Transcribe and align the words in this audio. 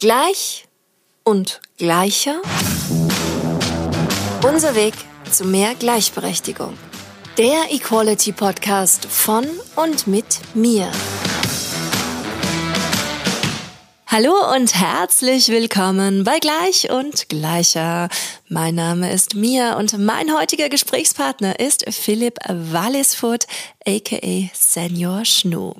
Gleich 0.00 0.66
und 1.24 1.60
gleicher. 1.76 2.40
Unser 4.42 4.74
Weg 4.74 4.94
zu 5.30 5.44
mehr 5.44 5.74
Gleichberechtigung. 5.74 6.72
Der 7.36 7.70
Equality 7.70 8.32
Podcast 8.32 9.04
von 9.04 9.46
und 9.76 10.06
mit 10.06 10.40
mir. 10.54 10.90
Hallo 14.06 14.32
und 14.54 14.74
herzlich 14.74 15.50
willkommen 15.50 16.24
bei 16.24 16.38
Gleich 16.38 16.90
und 16.90 17.28
Gleicher. 17.28 18.08
Mein 18.52 18.74
Name 18.74 19.12
ist 19.12 19.36
Mia 19.36 19.78
und 19.78 19.96
mein 19.96 20.34
heutiger 20.36 20.68
Gesprächspartner 20.68 21.60
ist 21.60 21.84
Philipp 21.88 22.36
Wallisfurt, 22.48 23.46
aka 23.86 24.50
Senior 24.52 25.24
Schnu. 25.24 25.74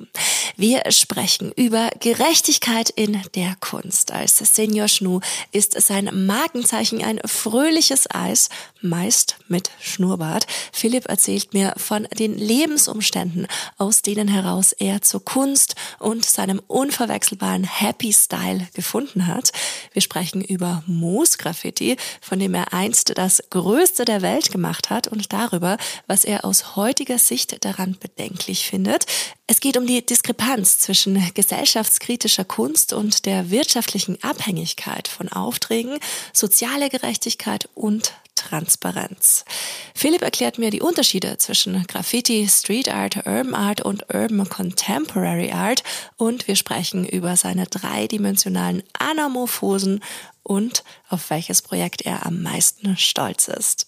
Wir 0.55 0.83
sprechen 0.89 1.51
über 1.51 1.89
Gerechtigkeit 1.99 2.89
in 2.89 3.21
der 3.35 3.55
Kunst. 3.59 4.11
Als 4.11 4.37
Senior 4.37 4.87
Schnu 4.87 5.19
ist 5.51 5.79
sein 5.81 6.25
Markenzeichen 6.25 7.03
ein 7.03 7.19
fröhliches 7.25 8.09
Eis, 8.09 8.49
meist 8.81 9.37
mit 9.47 9.71
Schnurrbart. 9.81 10.47
Philipp 10.71 11.07
erzählt 11.09 11.53
mir 11.53 11.73
von 11.77 12.07
den 12.17 12.37
Lebensumständen, 12.37 13.47
aus 13.77 14.01
denen 14.01 14.27
heraus 14.27 14.71
er 14.71 15.01
zur 15.01 15.23
Kunst 15.23 15.75
und 15.99 16.25
seinem 16.25 16.61
unverwechselbaren 16.67 17.63
Happy 17.63 18.13
Style 18.13 18.67
gefunden 18.73 19.27
hat. 19.27 19.51
Wir 19.93 20.01
sprechen 20.01 20.41
über 20.41 20.83
Moos-Graffiti, 20.87 21.97
von 22.21 22.39
dem 22.39 22.53
er 22.53 22.60
einst 22.73 23.17
das 23.17 23.43
größte 23.49 24.05
der 24.05 24.21
Welt 24.21 24.51
gemacht 24.51 24.89
hat 24.89 25.07
und 25.07 25.33
darüber, 25.33 25.77
was 26.07 26.25
er 26.25 26.45
aus 26.45 26.75
heutiger 26.75 27.17
Sicht 27.17 27.63
daran 27.65 27.97
bedenklich 27.99 28.65
findet. 28.67 29.05
Es 29.47 29.59
geht 29.59 29.77
um 29.77 29.85
die 29.85 30.05
Diskrepanz 30.05 30.77
zwischen 30.77 31.21
gesellschaftskritischer 31.33 32.45
Kunst 32.45 32.93
und 32.93 33.25
der 33.25 33.49
wirtschaftlichen 33.49 34.21
Abhängigkeit 34.23 35.07
von 35.07 35.29
Aufträgen, 35.29 35.99
soziale 36.33 36.89
Gerechtigkeit 36.89 37.67
und 37.75 38.13
Transparenz. 38.41 39.45
Philipp 39.93 40.21
erklärt 40.21 40.57
mir 40.57 40.71
die 40.71 40.81
Unterschiede 40.81 41.37
zwischen 41.37 41.85
Graffiti, 41.87 42.47
Street 42.49 42.89
Art, 42.89 43.17
Urban 43.17 43.53
Art 43.53 43.81
und 43.81 44.13
Urban 44.13 44.49
Contemporary 44.49 45.51
Art 45.51 45.83
und 46.17 46.47
wir 46.47 46.55
sprechen 46.55 47.05
über 47.05 47.37
seine 47.37 47.65
dreidimensionalen 47.65 48.83
Anamorphosen 48.97 50.03
und 50.43 50.83
auf 51.09 51.29
welches 51.29 51.61
Projekt 51.61 52.01
er 52.01 52.25
am 52.25 52.41
meisten 52.41 52.97
stolz 52.97 53.47
ist. 53.47 53.87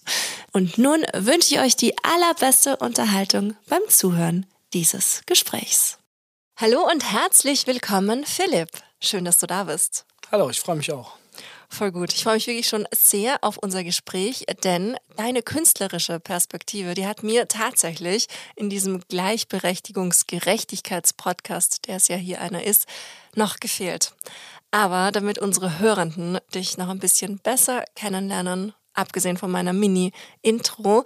Und 0.52 0.78
nun 0.78 1.04
wünsche 1.14 1.54
ich 1.54 1.60
euch 1.60 1.76
die 1.76 1.94
allerbeste 2.04 2.76
Unterhaltung 2.76 3.56
beim 3.68 3.82
Zuhören 3.88 4.46
dieses 4.72 5.22
Gesprächs. 5.26 5.98
Hallo 6.56 6.88
und 6.88 7.10
herzlich 7.10 7.66
willkommen, 7.66 8.24
Philipp. 8.24 8.68
Schön, 9.00 9.24
dass 9.24 9.38
du 9.38 9.46
da 9.46 9.64
bist. 9.64 10.06
Hallo, 10.30 10.48
ich 10.48 10.60
freue 10.60 10.76
mich 10.76 10.92
auch. 10.92 11.16
Voll 11.74 11.90
gut. 11.90 12.12
Ich 12.12 12.22
freue 12.22 12.34
mich 12.34 12.46
wirklich 12.46 12.68
schon 12.68 12.86
sehr 12.94 13.42
auf 13.42 13.58
unser 13.58 13.82
Gespräch, 13.82 14.44
denn 14.62 14.96
deine 15.16 15.42
künstlerische 15.42 16.20
Perspektive, 16.20 16.94
die 16.94 17.04
hat 17.04 17.24
mir 17.24 17.48
tatsächlich 17.48 18.28
in 18.54 18.70
diesem 18.70 19.00
Gleichberechtigungs-Gerechtigkeits-Podcast, 19.08 21.88
der 21.88 21.96
es 21.96 22.06
ja 22.06 22.14
hier 22.14 22.40
einer 22.40 22.62
ist, 22.62 22.86
noch 23.34 23.58
gefehlt. 23.58 24.14
Aber 24.70 25.10
damit 25.10 25.40
unsere 25.40 25.80
Hörenden 25.80 26.38
dich 26.54 26.78
noch 26.78 26.90
ein 26.90 27.00
bisschen 27.00 27.40
besser 27.40 27.84
kennenlernen, 27.96 28.72
abgesehen 28.92 29.36
von 29.36 29.50
meiner 29.50 29.72
Mini-Intro, 29.72 31.04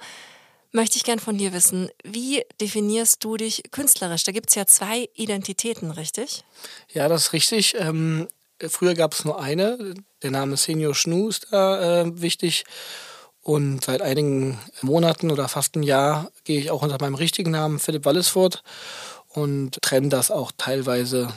möchte 0.72 0.98
ich 0.98 1.04
gern 1.04 1.18
von 1.18 1.38
dir 1.38 1.54
wissen, 1.54 1.88
wie 2.04 2.44
definierst 2.60 3.24
du 3.24 3.38
dich 3.38 3.62
künstlerisch? 3.70 4.24
Da 4.24 4.32
gibt 4.32 4.50
es 4.50 4.54
ja 4.54 4.66
zwei 4.66 5.08
Identitäten, 5.14 5.92
richtig? 5.92 6.44
Ja, 6.92 7.08
das 7.08 7.28
ist 7.28 7.32
richtig. 7.32 7.74
Ähm, 7.78 8.28
früher 8.68 8.94
gab 8.94 9.12
es 9.12 9.24
nur 9.24 9.40
eine. 9.40 9.94
Der 10.22 10.30
Name 10.30 10.56
Senior 10.56 10.94
Schnu 10.94 11.28
ist 11.28 11.48
da 11.50 12.02
äh, 12.02 12.20
wichtig. 12.20 12.64
Und 13.40 13.84
seit 13.84 14.02
einigen 14.02 14.58
Monaten 14.82 15.30
oder 15.30 15.48
fast 15.48 15.76
ein 15.76 15.82
Jahr 15.82 16.30
gehe 16.44 16.60
ich 16.60 16.70
auch 16.70 16.82
unter 16.82 16.98
meinem 17.00 17.14
richtigen 17.14 17.52
Namen 17.52 17.78
Philipp 17.78 18.04
Wallisfurt 18.04 18.62
und 19.28 19.80
trenne 19.80 20.08
das 20.08 20.30
auch 20.30 20.52
teilweise. 20.56 21.32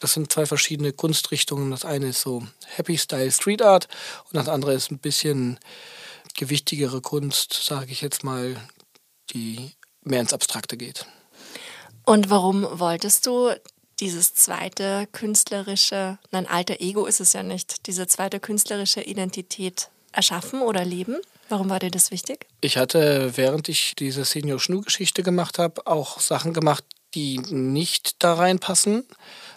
Das 0.00 0.12
sind 0.12 0.30
zwei 0.30 0.44
verschiedene 0.44 0.92
Kunstrichtungen. 0.92 1.70
Das 1.70 1.84
eine 1.84 2.08
ist 2.08 2.20
so 2.20 2.46
Happy 2.66 2.98
Style 2.98 3.30
Street 3.30 3.62
Art 3.62 3.88
und 4.24 4.34
das 4.34 4.48
andere 4.48 4.74
ist 4.74 4.90
ein 4.90 4.98
bisschen 4.98 5.58
gewichtigere 6.36 7.00
Kunst, 7.00 7.54
sage 7.54 7.92
ich 7.92 8.02
jetzt 8.02 8.24
mal, 8.24 8.56
die 9.30 9.72
mehr 10.02 10.20
ins 10.20 10.34
Abstrakte 10.34 10.76
geht. 10.76 11.06
Und 12.04 12.28
warum 12.28 12.66
wolltest 12.78 13.26
du 13.26 13.54
dieses 14.00 14.34
zweite 14.34 15.06
künstlerische, 15.12 16.18
nein, 16.30 16.46
alter 16.46 16.80
Ego 16.80 17.06
ist 17.06 17.20
es 17.20 17.32
ja 17.32 17.42
nicht, 17.42 17.86
diese 17.86 18.06
zweite 18.06 18.40
künstlerische 18.40 19.02
Identität 19.02 19.90
erschaffen 20.12 20.62
oder 20.62 20.84
leben? 20.84 21.16
Warum 21.48 21.68
war 21.68 21.78
dir 21.78 21.90
das 21.90 22.10
wichtig? 22.10 22.46
Ich 22.60 22.76
hatte, 22.76 23.36
während 23.36 23.68
ich 23.68 23.94
diese 23.96 24.24
Senior 24.24 24.58
Schnu-Geschichte 24.58 25.22
gemacht 25.22 25.58
habe, 25.58 25.86
auch 25.86 26.20
Sachen 26.20 26.54
gemacht, 26.54 26.84
die 27.14 27.38
nicht 27.38 28.22
da 28.22 28.34
reinpassen. 28.34 29.04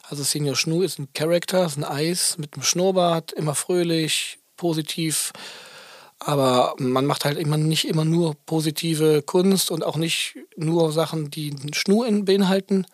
Also 0.03 0.23
Senior 0.23 0.55
Schnu 0.55 0.81
ist 0.81 0.99
ein 0.99 1.07
Charakter, 1.13 1.65
ist 1.65 1.77
ein 1.77 1.83
Eis 1.83 2.37
mit 2.37 2.53
einem 2.53 2.63
Schnurrbart, 2.63 3.31
immer 3.31 3.55
fröhlich, 3.55 4.39
positiv, 4.57 5.33
aber 6.19 6.73
man 6.77 7.05
macht 7.05 7.25
halt 7.25 7.37
immer 7.37 7.57
nicht 7.57 7.87
immer 7.87 8.05
nur 8.05 8.35
positive 8.45 9.21
Kunst 9.21 9.69
und 9.71 9.83
auch 9.83 9.97
nicht 9.97 10.35
nur 10.55 10.91
Sachen, 10.91 11.29
die 11.29 11.51
einen 11.51 11.73
Schnur 11.73 12.07
beinhalten. 12.23 12.85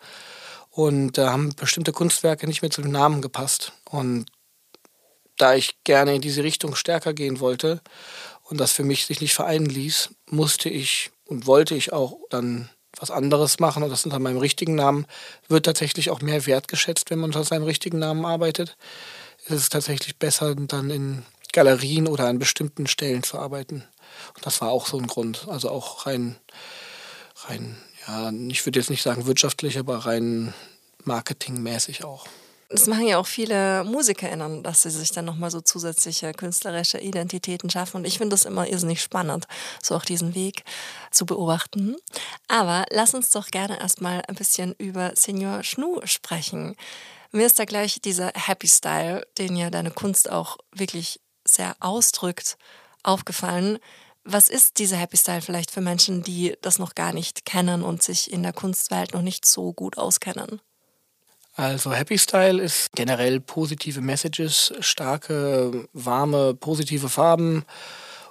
Und 0.74 1.18
da 1.18 1.30
haben 1.30 1.54
bestimmte 1.54 1.92
Kunstwerke 1.92 2.48
nicht 2.48 2.62
mehr 2.62 2.70
zu 2.70 2.82
den 2.82 2.90
Namen 2.90 3.22
gepasst. 3.22 3.72
Und 3.84 4.26
da 5.36 5.54
ich 5.54 5.84
gerne 5.84 6.16
in 6.16 6.20
diese 6.20 6.42
Richtung 6.42 6.74
stärker 6.74 7.14
gehen 7.14 7.38
wollte 7.38 7.80
und 8.42 8.58
das 8.58 8.72
für 8.72 8.82
mich 8.82 9.06
sich 9.06 9.20
nicht 9.20 9.34
vereinen 9.34 9.66
ließ, 9.66 10.10
musste 10.30 10.68
ich 10.68 11.12
und 11.26 11.46
wollte 11.46 11.76
ich 11.76 11.92
auch 11.92 12.18
dann 12.28 12.70
was 12.96 13.12
anderes 13.12 13.60
machen 13.60 13.84
und 13.84 13.90
das 13.90 14.04
unter 14.04 14.18
meinem 14.18 14.38
richtigen 14.38 14.74
Namen 14.74 15.06
wird 15.48 15.66
tatsächlich 15.66 16.10
auch 16.10 16.20
mehr 16.20 16.44
wertgeschätzt, 16.46 17.08
wenn 17.10 17.20
man 17.20 17.30
unter 17.30 17.44
seinem 17.44 17.64
richtigen 17.64 17.98
Namen 17.98 18.24
arbeitet. 18.24 18.76
Es 19.46 19.56
ist 19.56 19.72
tatsächlich 19.72 20.18
besser, 20.18 20.56
dann 20.56 20.90
in 20.90 21.24
Galerien 21.52 22.08
oder 22.08 22.26
an 22.26 22.40
bestimmten 22.40 22.88
Stellen 22.88 23.22
zu 23.22 23.38
arbeiten. 23.38 23.84
Und 24.34 24.46
das 24.46 24.60
war 24.60 24.70
auch 24.70 24.86
so 24.86 24.98
ein 24.98 25.06
Grund. 25.06 25.46
Also 25.48 25.70
auch 25.70 26.06
rein, 26.06 26.36
rein, 27.46 27.76
ja, 28.06 28.30
ich 28.48 28.64
würde 28.64 28.80
jetzt 28.80 28.90
nicht 28.90 29.02
sagen 29.02 29.26
wirtschaftlich, 29.26 29.78
aber 29.78 29.98
rein 29.98 30.54
marketingmäßig 31.04 32.04
auch. 32.04 32.26
Das 32.70 32.86
machen 32.86 33.06
ja 33.06 33.18
auch 33.18 33.26
viele 33.26 33.84
MusikerInnen, 33.84 34.62
dass 34.62 34.82
sie 34.82 34.90
sich 34.90 35.12
dann 35.12 35.26
nochmal 35.26 35.50
so 35.50 35.60
zusätzliche 35.60 36.32
künstlerische 36.32 36.98
Identitäten 36.98 37.70
schaffen. 37.70 37.98
Und 37.98 38.04
ich 38.04 38.18
finde 38.18 38.34
das 38.34 38.46
immer 38.46 38.66
irrsinnig 38.66 39.00
spannend, 39.00 39.46
so 39.82 39.94
auch 39.94 40.04
diesen 40.04 40.34
Weg 40.34 40.64
zu 41.10 41.24
beobachten. 41.24 41.96
Aber 42.48 42.84
lass 42.90 43.14
uns 43.14 43.30
doch 43.30 43.48
gerne 43.48 43.78
erstmal 43.78 44.22
ein 44.26 44.34
bisschen 44.34 44.74
über 44.78 45.12
Senior 45.14 45.62
Schnu 45.62 46.00
sprechen. 46.04 46.74
Mir 47.30 47.46
ist 47.46 47.58
da 47.58 47.64
gleich 47.64 48.00
dieser 48.00 48.32
Happy 48.34 48.66
Style, 48.66 49.26
den 49.38 49.56
ja 49.56 49.70
deine 49.70 49.90
Kunst 49.90 50.30
auch 50.30 50.56
wirklich 50.72 51.20
sehr 51.44 51.76
ausdrückt, 51.80 52.56
aufgefallen. 53.02 53.78
Was 54.24 54.48
ist 54.48 54.78
dieser 54.78 54.96
Happy 54.96 55.18
Style 55.18 55.42
vielleicht 55.42 55.70
für 55.70 55.82
Menschen, 55.82 56.22
die 56.22 56.56
das 56.62 56.78
noch 56.78 56.94
gar 56.94 57.12
nicht 57.12 57.44
kennen 57.44 57.82
und 57.82 58.02
sich 58.02 58.32
in 58.32 58.42
der 58.42 58.54
Kunstwelt 58.54 59.12
noch 59.12 59.20
nicht 59.22 59.44
so 59.44 59.72
gut 59.72 59.98
auskennen? 59.98 60.60
Also 61.56 61.92
Happy 61.92 62.18
Style 62.18 62.60
ist 62.60 62.92
generell 62.92 63.38
positive 63.38 64.00
Messages, 64.00 64.72
starke, 64.80 65.88
warme, 65.92 66.54
positive 66.54 67.08
Farben 67.08 67.64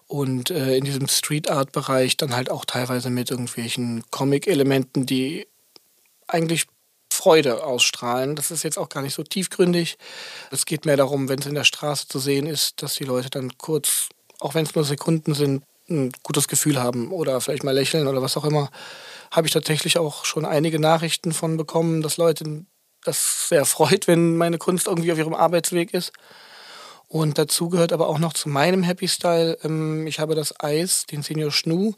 und 0.07 0.49
äh, 0.49 0.75
in 0.75 0.83
diesem 0.83 1.07
Street 1.07 1.49
Art 1.49 1.71
Bereich 1.71 2.17
dann 2.17 2.35
halt 2.35 2.49
auch 2.49 2.65
teilweise 2.65 3.09
mit 3.09 3.31
irgendwelchen 3.31 4.03
Comic-Elementen, 4.11 5.05
die 5.05 5.47
eigentlich 6.27 6.65
Freude 7.13 7.63
ausstrahlen. 7.63 8.35
Das 8.35 8.51
ist 8.51 8.63
jetzt 8.63 8.77
auch 8.77 8.89
gar 8.89 9.03
nicht 9.03 9.13
so 9.13 9.23
tiefgründig. 9.23 9.97
Es 10.51 10.65
geht 10.65 10.85
mehr 10.85 10.97
darum, 10.97 11.29
wenn 11.29 11.39
es 11.39 11.45
in 11.45 11.55
der 11.55 11.63
Straße 11.63 12.07
zu 12.07 12.19
sehen 12.19 12.47
ist, 12.47 12.81
dass 12.81 12.95
die 12.95 13.05
Leute 13.05 13.29
dann 13.29 13.57
kurz, 13.57 14.09
auch 14.39 14.55
wenn 14.55 14.65
es 14.65 14.75
nur 14.75 14.83
Sekunden 14.83 15.33
sind, 15.33 15.63
ein 15.89 16.11
gutes 16.23 16.47
Gefühl 16.47 16.81
haben 16.81 17.11
oder 17.11 17.39
vielleicht 17.41 17.63
mal 17.63 17.71
lächeln 17.71 18.07
oder 18.07 18.21
was 18.21 18.37
auch 18.37 18.45
immer. 18.45 18.69
Habe 19.31 19.47
ich 19.47 19.53
tatsächlich 19.53 19.97
auch 19.97 20.25
schon 20.25 20.45
einige 20.45 20.79
Nachrichten 20.79 21.33
von 21.33 21.57
bekommen, 21.57 22.01
dass 22.01 22.17
Leute 22.17 22.65
das 23.03 23.49
sehr 23.49 23.65
freut, 23.65 24.07
wenn 24.07 24.37
meine 24.37 24.57
Kunst 24.57 24.87
irgendwie 24.87 25.11
auf 25.11 25.17
ihrem 25.17 25.33
Arbeitsweg 25.33 25.93
ist. 25.93 26.13
Und 27.07 27.37
dazu 27.37 27.69
gehört 27.69 27.93
aber 27.93 28.07
auch 28.07 28.17
noch 28.17 28.33
zu 28.33 28.49
meinem 28.49 28.81
Happy 28.81 29.07
Style, 29.07 29.57
ähm, 29.63 30.07
ich 30.07 30.19
habe 30.19 30.35
das 30.35 30.59
Eis, 30.59 31.05
den 31.05 31.21
Senior 31.21 31.51
Schnu, 31.51 31.93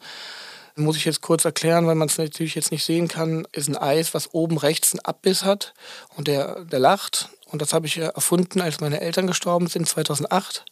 muss 0.76 0.98
ich 0.98 1.06
jetzt 1.06 1.22
kurz 1.22 1.46
erklären, 1.46 1.88
weil 1.88 1.96
man 1.96 2.10
es 2.10 2.18
natürlich 2.18 2.56
jetzt 2.56 2.72
nicht 2.72 2.84
sehen 2.84 3.08
kann, 3.08 3.48
ist 3.54 3.70
ein 3.70 3.78
Eis, 3.78 4.14
was 4.14 4.34
oben 4.34 4.58
rechts 4.58 4.92
einen 4.92 5.06
Abbiss 5.06 5.44
hat 5.44 5.74
und 6.18 6.28
der, 6.28 6.66
der 6.66 6.80
lacht. 6.80 7.30
Und 7.46 7.62
das 7.62 7.74
habe 7.74 7.88
ich 7.88 7.98
erfunden, 7.98 8.60
als 8.60 8.82
meine 8.82 9.00
Eltern 9.00 9.28
gestorben 9.28 9.68
sind, 9.68 9.88
2008, 9.88 10.66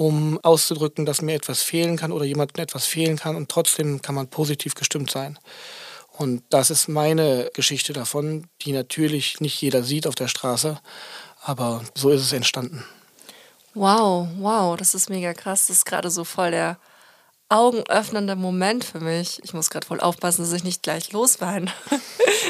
um 0.00 0.40
auszudrücken, 0.42 1.04
dass 1.04 1.20
mir 1.20 1.34
etwas 1.34 1.60
fehlen 1.60 1.98
kann 1.98 2.10
oder 2.10 2.24
jemandem 2.24 2.62
etwas 2.62 2.86
fehlen 2.86 3.18
kann 3.18 3.36
und 3.36 3.50
trotzdem 3.50 4.00
kann 4.00 4.14
man 4.14 4.28
positiv 4.28 4.74
gestimmt 4.74 5.10
sein. 5.10 5.38
Und 6.16 6.42
das 6.48 6.70
ist 6.70 6.88
meine 6.88 7.50
Geschichte 7.52 7.92
davon, 7.92 8.46
die 8.62 8.72
natürlich 8.72 9.42
nicht 9.42 9.60
jeder 9.60 9.82
sieht 9.82 10.06
auf 10.06 10.14
der 10.14 10.28
Straße, 10.28 10.80
aber 11.42 11.82
so 11.94 12.08
ist 12.08 12.22
es 12.22 12.32
entstanden. 12.32 12.82
Wow, 13.74 14.26
wow, 14.38 14.74
das 14.74 14.94
ist 14.94 15.10
mega 15.10 15.34
krass. 15.34 15.66
Das 15.66 15.76
ist 15.76 15.84
gerade 15.84 16.10
so 16.10 16.24
voll 16.24 16.50
der 16.50 16.78
augenöffnender 17.50 18.36
Moment 18.36 18.84
für 18.84 19.00
mich. 19.00 19.40
Ich 19.42 19.52
muss 19.52 19.70
gerade 19.70 19.86
voll 19.86 20.00
aufpassen, 20.00 20.42
dass 20.42 20.52
ich 20.52 20.64
nicht 20.64 20.82
gleich 20.82 21.12
losweine. 21.12 21.70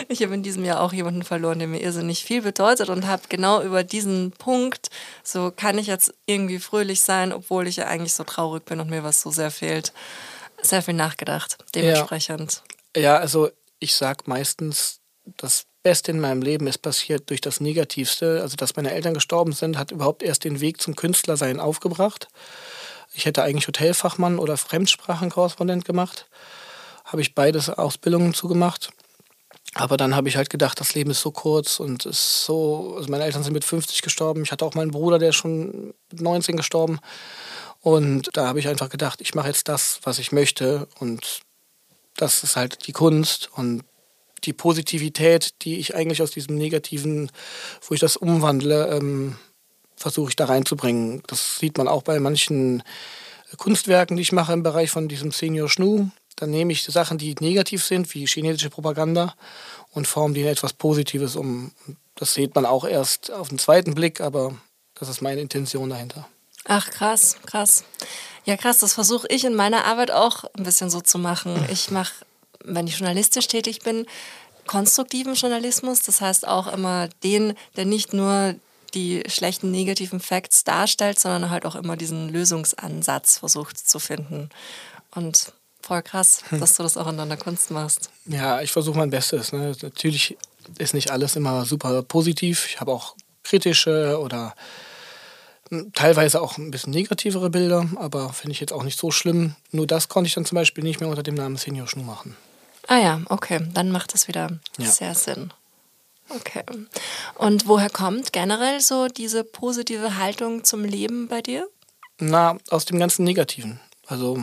Ich 0.08 0.22
habe 0.22 0.34
in 0.34 0.42
diesem 0.42 0.64
Jahr 0.64 0.80
auch 0.80 0.92
jemanden 0.92 1.22
verloren, 1.22 1.58
der 1.58 1.68
mir 1.68 1.80
irrsinnig 1.80 2.24
viel 2.24 2.42
bedeutet 2.42 2.88
und 2.88 3.06
habe 3.06 3.22
genau 3.28 3.62
über 3.62 3.84
diesen 3.84 4.32
Punkt, 4.32 4.88
so 5.22 5.52
kann 5.54 5.78
ich 5.78 5.86
jetzt 5.86 6.14
irgendwie 6.26 6.58
fröhlich 6.58 7.00
sein, 7.02 7.32
obwohl 7.32 7.66
ich 7.66 7.76
ja 7.76 7.86
eigentlich 7.86 8.14
so 8.14 8.24
traurig 8.24 8.64
bin 8.64 8.80
und 8.80 8.90
mir 8.90 9.04
was 9.04 9.20
so 9.20 9.30
sehr 9.30 9.50
fehlt, 9.50 9.92
sehr 10.62 10.82
viel 10.82 10.94
nachgedacht. 10.94 11.58
Dementsprechend. 11.74 12.62
Ja, 12.96 13.02
ja 13.02 13.16
also 13.18 13.50
ich 13.78 13.94
sage 13.94 14.24
meistens, 14.26 15.00
das 15.36 15.66
Beste 15.82 16.10
in 16.10 16.20
meinem 16.20 16.42
Leben 16.42 16.66
ist 16.66 16.78
passiert 16.78 17.30
durch 17.30 17.40
das 17.40 17.60
Negativste. 17.60 18.40
Also, 18.42 18.56
dass 18.56 18.76
meine 18.76 18.92
Eltern 18.92 19.14
gestorben 19.14 19.52
sind, 19.52 19.78
hat 19.78 19.92
überhaupt 19.92 20.22
erst 20.22 20.44
den 20.44 20.60
Weg 20.60 20.80
zum 20.80 20.94
Künstlersein 20.94 21.60
aufgebracht. 21.60 22.28
Ich 23.12 23.24
hätte 23.24 23.42
eigentlich 23.42 23.66
Hotelfachmann 23.66 24.38
oder 24.38 24.56
Fremdsprachenkorrespondent 24.56 25.84
gemacht. 25.84 26.28
Habe 27.04 27.22
ich 27.22 27.34
beides 27.34 27.68
Ausbildungen 27.68 28.34
zugemacht. 28.34 28.90
Aber 29.74 29.96
dann 29.96 30.16
habe 30.16 30.28
ich 30.28 30.36
halt 30.36 30.50
gedacht, 30.50 30.80
das 30.80 30.94
Leben 30.94 31.10
ist 31.10 31.20
so 31.20 31.30
kurz 31.30 31.78
und 31.78 32.06
ist 32.06 32.44
so. 32.44 32.94
Also 32.96 33.10
meine 33.10 33.24
Eltern 33.24 33.44
sind 33.44 33.52
mit 33.52 33.64
50 33.64 34.02
gestorben. 34.02 34.42
Ich 34.42 34.52
hatte 34.52 34.64
auch 34.64 34.74
meinen 34.74 34.90
Bruder, 34.90 35.18
der 35.18 35.32
schon 35.32 35.94
mit 36.10 36.20
19 36.20 36.56
gestorben. 36.56 36.98
Und 37.80 38.30
da 38.32 38.46
habe 38.46 38.58
ich 38.58 38.68
einfach 38.68 38.88
gedacht, 38.88 39.20
ich 39.20 39.34
mache 39.34 39.48
jetzt 39.48 39.68
das, 39.68 40.00
was 40.02 40.18
ich 40.18 40.32
möchte. 40.32 40.88
Und 40.98 41.40
das 42.16 42.42
ist 42.42 42.56
halt 42.56 42.86
die 42.86 42.92
Kunst 42.92 43.48
und 43.54 43.84
die 44.44 44.52
Positivität, 44.52 45.62
die 45.62 45.78
ich 45.78 45.94
eigentlich 45.94 46.22
aus 46.22 46.30
diesem 46.30 46.56
Negativen, 46.56 47.30
wo 47.86 47.94
ich 47.94 48.00
das 48.00 48.16
umwandle, 48.16 48.88
ähm, 48.88 49.36
versuche 50.00 50.30
ich 50.30 50.36
da 50.36 50.46
reinzubringen. 50.46 51.22
Das 51.26 51.58
sieht 51.58 51.76
man 51.78 51.86
auch 51.86 52.02
bei 52.02 52.18
manchen 52.18 52.82
Kunstwerken, 53.58 54.16
die 54.16 54.22
ich 54.22 54.32
mache 54.32 54.52
im 54.52 54.62
Bereich 54.62 54.90
von 54.90 55.08
diesem 55.08 55.30
Senior 55.30 55.68
Schnu. 55.68 56.08
Dann 56.36 56.50
nehme 56.50 56.72
ich 56.72 56.84
Sachen, 56.84 57.18
die 57.18 57.34
negativ 57.38 57.84
sind, 57.84 58.12
wie 58.14 58.26
chinesische 58.26 58.70
Propaganda, 58.70 59.34
und 59.92 60.06
forme 60.06 60.34
die 60.34 60.40
in 60.40 60.46
etwas 60.46 60.72
Positives 60.72 61.36
um. 61.36 61.72
Das 62.14 62.32
sieht 62.32 62.54
man 62.54 62.64
auch 62.64 62.84
erst 62.84 63.30
auf 63.30 63.50
den 63.50 63.58
zweiten 63.58 63.94
Blick, 63.94 64.20
aber 64.20 64.56
das 64.94 65.08
ist 65.08 65.20
meine 65.20 65.40
Intention 65.42 65.90
dahinter. 65.90 66.26
Ach, 66.64 66.90
krass, 66.90 67.36
krass. 67.44 67.84
Ja, 68.44 68.56
krass, 68.56 68.78
das 68.78 68.94
versuche 68.94 69.26
ich 69.28 69.44
in 69.44 69.54
meiner 69.54 69.84
Arbeit 69.84 70.10
auch 70.10 70.44
ein 70.56 70.62
bisschen 70.62 70.88
so 70.88 71.00
zu 71.00 71.18
machen. 71.18 71.66
Ich 71.70 71.90
mache, 71.90 72.14
wenn 72.64 72.86
ich 72.86 72.98
journalistisch 72.98 73.48
tätig 73.48 73.80
bin, 73.80 74.06
konstruktiven 74.66 75.34
Journalismus. 75.34 76.02
Das 76.02 76.20
heißt 76.20 76.46
auch 76.46 76.72
immer 76.72 77.08
den, 77.22 77.54
der 77.76 77.84
nicht 77.84 78.14
nur 78.14 78.54
die 78.90 79.22
schlechten 79.26 79.70
negativen 79.70 80.20
Facts 80.20 80.64
darstellt, 80.64 81.18
sondern 81.18 81.50
halt 81.50 81.66
auch 81.66 81.74
immer 81.74 81.96
diesen 81.96 82.28
Lösungsansatz 82.28 83.38
versucht 83.38 83.78
zu 83.78 83.98
finden. 83.98 84.50
Und 85.12 85.52
voll 85.80 86.02
krass, 86.02 86.42
hm. 86.48 86.60
dass 86.60 86.74
du 86.74 86.82
das 86.82 86.96
auch 86.96 87.08
in 87.08 87.16
deiner 87.16 87.36
Kunst 87.36 87.70
machst. 87.70 88.10
Ja, 88.26 88.60
ich 88.60 88.72
versuche 88.72 88.98
mein 88.98 89.10
Bestes. 89.10 89.52
Ne? 89.52 89.74
Natürlich 89.82 90.36
ist 90.78 90.94
nicht 90.94 91.10
alles 91.10 91.36
immer 91.36 91.64
super 91.64 92.02
positiv. 92.02 92.66
Ich 92.68 92.80
habe 92.80 92.92
auch 92.92 93.16
kritische 93.42 94.20
oder 94.20 94.54
hm, 95.70 95.92
teilweise 95.94 96.40
auch 96.40 96.58
ein 96.58 96.70
bisschen 96.70 96.92
negativere 96.92 97.50
Bilder, 97.50 97.88
aber 97.96 98.32
finde 98.32 98.52
ich 98.52 98.60
jetzt 98.60 98.72
auch 98.72 98.84
nicht 98.84 98.98
so 98.98 99.10
schlimm. 99.10 99.56
Nur 99.72 99.86
das 99.86 100.08
konnte 100.08 100.28
ich 100.28 100.34
dann 100.34 100.44
zum 100.44 100.56
Beispiel 100.56 100.84
nicht 100.84 101.00
mehr 101.00 101.08
unter 101.08 101.22
dem 101.22 101.34
Namen 101.34 101.56
Senior 101.56 101.88
Schnu 101.88 102.02
machen. 102.02 102.36
Ah 102.86 102.98
ja, 102.98 103.20
okay, 103.28 103.60
dann 103.72 103.90
macht 103.90 104.14
das 104.14 104.28
wieder 104.28 104.58
ja. 104.78 104.86
sehr 104.86 105.14
Sinn. 105.14 105.52
Okay. 106.30 106.64
Und 107.34 107.66
woher 107.66 107.90
kommt 107.90 108.32
generell 108.32 108.80
so 108.80 109.08
diese 109.08 109.44
positive 109.44 110.16
Haltung 110.16 110.64
zum 110.64 110.84
Leben 110.84 111.28
bei 111.28 111.42
dir? 111.42 111.68
Na, 112.18 112.58
aus 112.70 112.84
dem 112.84 112.98
ganzen 112.98 113.24
Negativen. 113.24 113.80
Also 114.06 114.42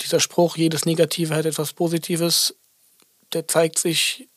dieser 0.00 0.20
Spruch, 0.20 0.56
jedes 0.56 0.86
Negative 0.86 1.34
hat 1.34 1.46
etwas 1.46 1.72
Positives, 1.72 2.54
der 3.32 3.46
zeigt 3.48 3.78
sich, 3.78 4.28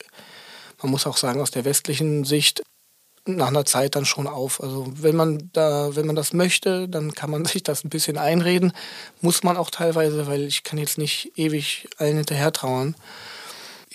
man 0.81 0.91
muss 0.91 1.07
auch 1.07 1.17
sagen, 1.17 1.41
aus 1.41 1.51
der 1.51 1.65
westlichen 1.65 2.25
Sicht 2.25 2.61
nach 3.27 3.47
einer 3.47 3.65
Zeit 3.65 3.95
dann 3.95 4.05
schon 4.05 4.27
auf. 4.27 4.61
Also 4.61 4.85
wenn 4.95 5.15
man 5.15 5.49
da, 5.53 5.95
wenn 5.95 6.05
man 6.05 6.15
das 6.15 6.33
möchte, 6.33 6.87
dann 6.87 7.13
kann 7.13 7.31
man 7.31 7.45
sich 7.45 7.63
das 7.63 7.83
ein 7.83 7.89
bisschen 7.89 8.17
einreden. 8.17 8.73
Muss 9.21 9.43
man 9.43 9.57
auch 9.57 9.71
teilweise, 9.71 10.27
weil 10.27 10.43
ich 10.43 10.63
kann 10.63 10.77
jetzt 10.77 10.97
nicht 10.97 11.31
ewig 11.35 11.87
allen 11.97 12.17
hinterher 12.17 12.51
trauern 12.51 12.95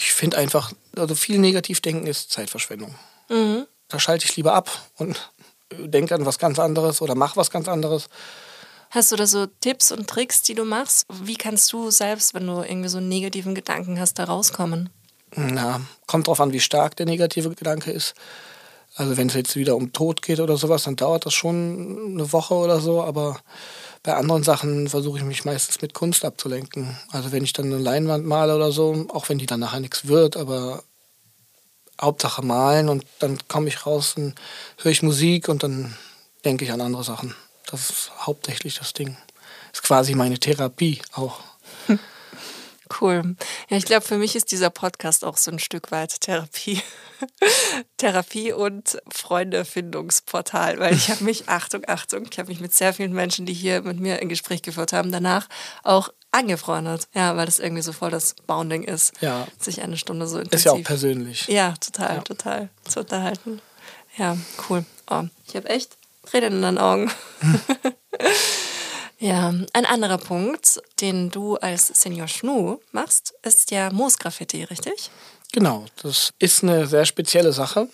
ich 0.01 0.15
finde 0.15 0.39
einfach, 0.39 0.73
also 0.97 1.15
viel 1.15 1.39
Negativdenken 1.39 2.07
ist 2.07 2.31
Zeitverschwendung. 2.33 2.95
Mhm. 3.29 3.67
Da 3.89 4.01
schalte 4.01 4.25
ich 4.25 4.35
lieber 4.35 4.55
ab 4.55 4.71
und 4.97 5.31
denke 5.71 6.15
an 6.15 6.25
was 6.25 6.39
ganz 6.39 6.59
anderes 6.59 7.03
oder 7.03 7.15
mache 7.15 7.37
was 7.37 7.51
ganz 7.51 7.69
anderes. 7.69 8.09
Hast 8.89 9.13
du 9.13 9.17
da 9.17 9.27
so 9.27 9.47
Tipps 9.47 9.93
und 9.93 10.09
Tricks, 10.09 10.43
die 10.43 10.55
du 10.55 10.65
machst? 10.65 11.07
Wie 11.09 11.37
kannst 11.37 11.73
du 11.73 11.91
selbst, 11.91 12.33
wenn 12.35 12.47
du 12.47 12.63
irgendwie 12.63 12.89
so 12.89 12.99
einen 12.99 13.09
negativen 13.09 13.55
Gedanken 13.55 14.01
hast, 14.01 14.19
da 14.19 14.25
rauskommen? 14.25 14.89
Na, 15.37 15.81
kommt 16.07 16.27
drauf 16.27 16.41
an, 16.41 16.53
wie 16.53 16.61
stark 16.61 16.97
der 16.97 17.07
negative 17.07 17.51
Gedanke 17.51 17.93
ist. 17.93 18.15
Also 18.97 19.17
wenn 19.17 19.29
es 19.29 19.35
jetzt 19.35 19.55
wieder 19.55 19.77
um 19.77 19.93
Tod 19.93 20.23
geht 20.23 20.41
oder 20.41 20.57
sowas, 20.57 20.85
dann 20.85 20.97
dauert 20.97 21.27
das 21.27 21.35
schon 21.35 22.15
eine 22.15 22.33
Woche 22.33 22.55
oder 22.55 22.81
so, 22.81 23.03
aber 23.03 23.39
bei 24.03 24.15
anderen 24.15 24.43
Sachen 24.43 24.89
versuche 24.89 25.19
ich 25.19 25.25
mich 25.25 25.45
meistens 25.45 25.83
mit 25.83 25.93
Kunst 25.93 26.25
abzulenken. 26.25 26.97
Also 27.11 27.33
wenn 27.33 27.45
ich 27.45 27.53
dann 27.53 27.67
eine 27.67 27.79
Leinwand 27.79 28.25
male 28.25 28.57
oder 28.57 28.73
so, 28.73 29.07
auch 29.11 29.29
wenn 29.29 29.39
die 29.39 29.47
dann 29.47 29.61
nachher 29.61 29.81
nichts 29.81 30.07
wird, 30.07 30.37
aber 30.37 30.83
Hauptsache 32.01 32.43
malen 32.43 32.89
und 32.89 33.05
dann 33.19 33.39
komme 33.49 33.69
ich 33.69 33.85
raus 33.85 34.15
und 34.17 34.35
höre 34.79 34.93
ich 34.93 35.03
Musik 35.03 35.49
und 35.49 35.63
dann 35.63 35.97
denke 36.45 36.65
ich 36.65 36.73
an 36.73 36.81
andere 36.81 37.05
Sachen. 37.05 37.35
Das 37.71 37.91
ist 37.91 38.11
hauptsächlich 38.19 38.79
das 38.79 38.95
Ding. 38.95 39.17
Das 39.71 39.81
ist 39.81 39.83
quasi 39.83 40.15
meine 40.15 40.39
Therapie 40.39 41.03
auch. 41.13 41.41
Cool. 43.01 43.37
Ja, 43.69 43.77
ich 43.77 43.85
glaube, 43.85 44.05
für 44.05 44.19
mich 44.19 44.35
ist 44.35 44.51
dieser 44.51 44.71
Podcast 44.71 45.25
auch 45.25 45.37
so 45.37 45.51
ein 45.51 45.59
Stück 45.59 45.91
weit 45.91 46.21
Therapie. 46.21 46.83
Therapie 47.99 48.53
und 48.53 48.99
Freundefindungsportal, 49.09 50.79
weil 50.79 50.95
ich 50.95 51.11
habe 51.11 51.25
mich, 51.25 51.45
Achtung, 51.49 51.83
Achtung, 51.87 52.27
ich 52.31 52.39
habe 52.39 52.49
mich 52.49 52.61
mit 52.61 52.75
sehr 52.75 52.93
vielen 52.95 53.13
Menschen, 53.13 53.47
die 53.47 53.53
hier 53.53 53.83
mit 53.83 54.01
mir 54.01 54.21
ein 54.21 54.29
Gespräch 54.29 54.63
geführt 54.63 54.93
haben, 54.93 55.13
danach 55.13 55.49
auch 55.83 56.11
angefreundet. 56.33 57.09
Ja, 57.15 57.37
weil 57.37 57.47
das 57.47 57.59
irgendwie 57.59 57.83
so 57.83 57.93
voll 57.93 58.11
das 58.11 58.35
Bounding 58.47 58.85
ist. 58.85 59.13
Ja. 59.21 59.47
Sich 59.59 59.83
eine 59.83 59.97
Stunde 59.97 60.27
so 60.27 60.39
intensiv. 60.39 60.59
Ist 60.59 60.65
ja 60.65 60.73
auch 60.73 60.83
persönlich. 60.83 61.47
Ja, 61.49 61.75
total, 61.81 62.17
ja. 62.17 62.23
total 62.23 62.69
zu 62.85 63.01
unterhalten. 63.01 63.61
Ja, 64.17 64.37
cool. 64.69 64.85
Oh, 65.09 65.25
ich 65.47 65.57
habe 65.57 65.69
echt 65.69 65.97
Tränen 66.27 66.55
in 66.55 66.63
den 66.63 66.79
Augen. 66.79 67.11
Ja, 69.23 69.53
ein 69.75 69.85
anderer 69.85 70.17
Punkt, 70.17 70.81
den 71.03 71.31
du 71.31 71.57
als 71.57 71.89
Senior 71.89 72.27
Schnu 72.27 72.79
machst, 72.91 73.35
ist 73.43 73.71
ja 73.71 73.93
Moosgraffiti, 73.93 74.65
richtig? 74.65 75.11
Genau, 75.53 75.85
das 76.03 76.33
ist 76.39 76.63
eine 76.63 76.87
sehr 76.87 77.05
spezielle 77.05 77.53
Sache. 77.53 77.87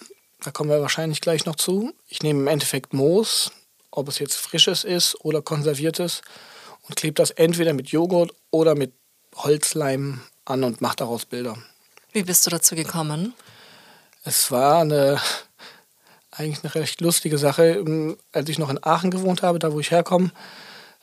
Da 0.45 0.53
kommen 0.53 0.71
wir 0.71 0.81
wahrscheinlich 0.81 1.21
gleich 1.21 1.45
noch 1.45 1.57
zu. 1.57 1.93
Ich 2.07 2.23
nehme 2.23 2.43
im 2.43 2.47
Endeffekt 2.47 2.93
Moos, 2.93 3.51
ob 3.91 4.07
es 4.07 4.21
jetzt 4.21 4.37
frisches 4.37 4.85
ist 4.85 5.17
oder 5.25 5.43
konserviertes, 5.43 6.23
und 6.83 6.95
klebe 6.95 7.15
das 7.15 7.33
entweder 7.33 7.73
mit 7.73 7.89
Joghurt 7.89 8.33
oder 8.53 8.77
mit 8.77 8.93
Holzleim 9.35 10.21
an 10.45 10.63
und 10.63 10.81
mache 10.81 10.97
daraus 10.97 11.25
Bilder. 11.25 11.59
Wie 12.13 12.23
bist 12.23 12.47
du 12.47 12.51
dazu 12.51 12.77
gekommen? 12.77 13.35
Es 14.23 14.53
war 14.53 14.83
eine 14.83 15.21
eigentlich 16.31 16.63
eine 16.63 16.75
recht 16.77 17.01
lustige 17.01 17.39
Sache. 17.39 18.17
Als 18.31 18.49
ich 18.49 18.59
noch 18.59 18.71
in 18.71 18.85
Aachen 18.85 19.11
gewohnt 19.11 19.43
habe, 19.43 19.59
da 19.59 19.73
wo 19.73 19.81
ich 19.81 19.91
herkomme, 19.91 20.31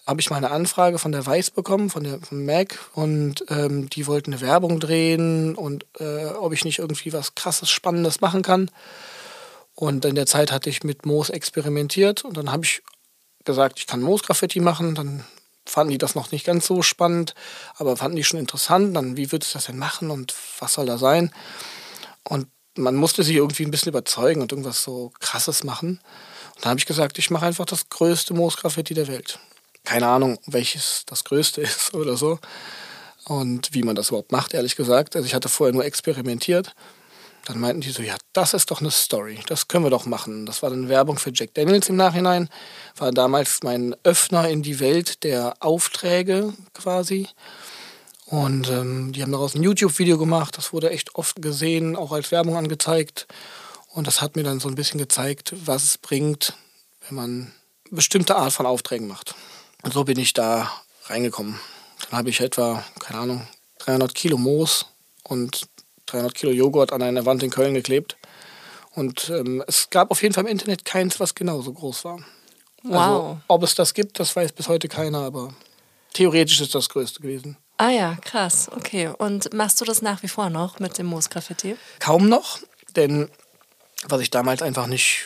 habe 0.05 0.19
ich 0.19 0.29
mal 0.29 0.38
eine 0.38 0.51
Anfrage 0.51 1.00
von 1.00 1.12
der 1.12 1.25
Weiß 1.25 1.51
bekommen, 1.51 1.89
von 1.89 2.03
der 2.03 2.19
von 2.19 2.45
Mac 2.45 2.77
und 2.93 3.45
ähm, 3.50 3.89
die 3.89 4.05
wollten 4.05 4.33
eine 4.33 4.41
Werbung 4.41 4.79
drehen 4.79 5.55
und 5.55 5.86
äh, 6.00 6.25
ob 6.25 6.51
ich 6.53 6.65
nicht 6.65 6.79
irgendwie 6.79 7.13
was 7.13 7.36
krasses, 7.36 7.69
spannendes 7.69 8.19
machen 8.19 8.41
kann. 8.41 8.69
Und 9.75 10.05
in 10.05 10.15
der 10.15 10.25
Zeit 10.25 10.51
hatte 10.51 10.69
ich 10.69 10.83
mit 10.83 11.05
Moos 11.05 11.29
experimentiert 11.29 12.25
und 12.25 12.38
dann 12.38 12.51
habe 12.51 12.65
ich 12.65 12.83
gesagt, 13.45 13.79
ich 13.79 13.88
kann 13.88 14.01
Moos-Graffiti 14.01 14.60
machen. 14.60 14.93
Dann 14.93 15.24
fanden 15.65 15.91
die 15.91 15.98
das 15.98 16.15
noch 16.15 16.31
nicht 16.31 16.45
ganz 16.45 16.67
so 16.67 16.81
spannend, 16.81 17.33
aber 17.77 17.98
fanden 17.98 18.17
die 18.17 18.24
schon 18.24 18.39
interessant. 18.39 18.95
Dann, 18.95 19.17
wie 19.17 19.31
würdest 19.31 19.53
du 19.53 19.57
das 19.57 19.65
denn 19.65 19.77
machen 19.77 20.12
und 20.12 20.36
was 20.60 20.74
soll 20.74 20.86
da 20.86 20.98
sein? 20.98 21.31
Und 22.24 22.48
man 22.75 22.95
musste 22.95 23.24
sie 23.24 23.36
irgendwie 23.36 23.63
ein 23.63 23.72
bisschen 23.72 23.89
überzeugen 23.89 24.41
und 24.41 24.51
irgendwas 24.51 24.83
so 24.83 25.12
krasses 25.19 25.63
machen. 25.63 26.01
Und 26.55 26.65
dann 26.65 26.72
habe 26.72 26.79
ich 26.79 26.86
gesagt, 26.86 27.17
ich 27.17 27.31
mache 27.31 27.45
einfach 27.45 27.65
das 27.65 27.89
größte 27.89 28.33
Moos-Graffiti 28.33 28.93
der 28.93 29.07
Welt 29.07 29.39
keine 29.84 30.08
Ahnung, 30.08 30.40
welches 30.46 31.04
das 31.06 31.24
größte 31.24 31.62
ist 31.62 31.94
oder 31.94 32.18
so. 32.18 32.40
Und 33.25 33.74
wie 33.74 33.84
man 33.84 33.96
das 33.96 34.10
überhaupt 34.10 34.32
macht, 34.32 34.54
ehrlich 34.54 34.75
gesagt. 34.75 35.16
Also 35.16 35.25
ich 35.25 35.34
hatte 35.34 35.50
vorher 35.50 35.74
nur 35.74 35.86
experimentiert. 35.86 36.74
Dann 37.46 37.60
meinten 37.60 37.82
die 37.82 37.90
so, 37.90 38.02
ja, 38.02 38.16
das 38.32 38.54
ist 38.54 38.72
doch 38.72 38.80
eine 38.80 38.92
Story, 38.92 39.40
das 39.48 39.68
können 39.68 39.84
wir 39.84 39.90
doch 39.90 40.06
machen. 40.06 40.46
Das 40.46 40.63
war 40.63 40.70
dann 40.70 40.88
Werbung 40.88 41.20
für 41.20 41.32
Jack 41.34 41.54
Daniels 41.54 41.90
im 41.90 41.98
Nachhinein. 41.98 42.50
War 42.96 43.12
damals 43.12 43.63
mein 43.63 43.96
Öffner 44.04 44.48
in 44.48 44.63
die 44.63 44.80
Welt 44.80 45.24
der 45.24 45.56
Aufträge 45.60 46.54
quasi. 46.74 47.28
Und 48.25 48.70
ähm, 48.70 49.12
die 49.12 49.22
haben 49.22 49.34
daraus 49.34 49.56
ein 49.56 49.63
YouTube-Video 49.63 50.18
gemacht, 50.18 50.58
das 50.58 50.72
wurde 50.72 50.90
echt 50.90 51.16
oft 51.16 51.42
gesehen, 51.42 51.98
auch 51.98 52.13
als 52.13 52.32
Werbung 52.32 52.56
angezeigt. 52.56 53.28
Und 53.90 54.08
das 54.08 54.22
hat 54.22 54.38
mir 54.38 54.44
dann 54.44 54.62
so 54.62 54.70
ein 54.70 54.75
bisschen 54.75 54.98
gezeigt, 54.98 55.54
was 55.66 55.84
es 55.84 55.98
bringt, 55.98 56.54
wenn 57.08 57.16
man 57.16 57.52
bestimmte 57.92 58.38
Art 58.38 58.54
von 58.54 58.66
Aufträgen 58.66 59.08
macht. 59.08 59.36
Und 59.84 59.94
so 59.94 60.04
bin 60.04 60.18
ich 60.18 60.34
da 60.34 60.72
reingekommen. 61.06 61.60
Dann 62.10 62.20
habe 62.20 62.30
ich 62.30 62.40
etwa, 62.40 62.84
keine 63.00 63.20
Ahnung, 63.20 63.48
300 63.80 64.16
Kilo 64.16 64.38
Moos 64.38 64.86
und 65.24 65.68
300 66.08 66.34
Kilo 66.34 66.52
Joghurt 66.52 66.94
an 66.94 67.02
einer 67.02 67.25
Wand 67.25 67.44
in 67.44 67.50
Köln 67.50 67.74
geklebt. 67.74 68.18
Und 68.96 69.30
ähm, 69.30 69.63
es 69.68 69.90
gab 69.90 70.12
auf 70.12 70.22
jeden 70.22 70.34
Fall 70.34 70.46
im 70.46 70.50
Internet 70.50 70.86
keins, 70.86 71.20
was 71.20 71.36
genauso 71.36 71.74
groß 71.74 72.06
war. 72.06 72.20
Wow. 72.84 72.96
Also, 72.96 73.42
ob 73.48 73.63
es 73.63 73.75
das 73.75 73.94
gibt, 73.94 74.20
das 74.20 74.36
weiß 74.36 74.52
bis 74.52 74.68
heute 74.68 74.88
keiner, 74.88 75.20
aber 75.20 75.54
theoretisch 76.13 76.62
ist 76.62 76.75
das 76.75 76.90
größte 76.90 77.22
gewesen. 77.22 77.58
Ah 77.78 77.90
ja, 77.90 78.16
krass. 78.22 78.70
Okay. 78.75 79.12
Und 79.18 79.54
machst 79.54 79.82
du 79.82 79.86
das 79.86 80.02
nach 80.02 80.22
wie 80.22 80.28
vor 80.28 80.50
noch 80.50 80.80
mit 80.80 80.98
dem 80.98 81.08
Moosgraffiti? 81.08 81.75
Kaum 82.00 82.30
noch, 82.30 82.60
denn 82.96 83.30
was 84.08 84.22
ich 84.22 84.30
damals 84.30 84.62
einfach 84.62 84.88
nicht 84.88 85.25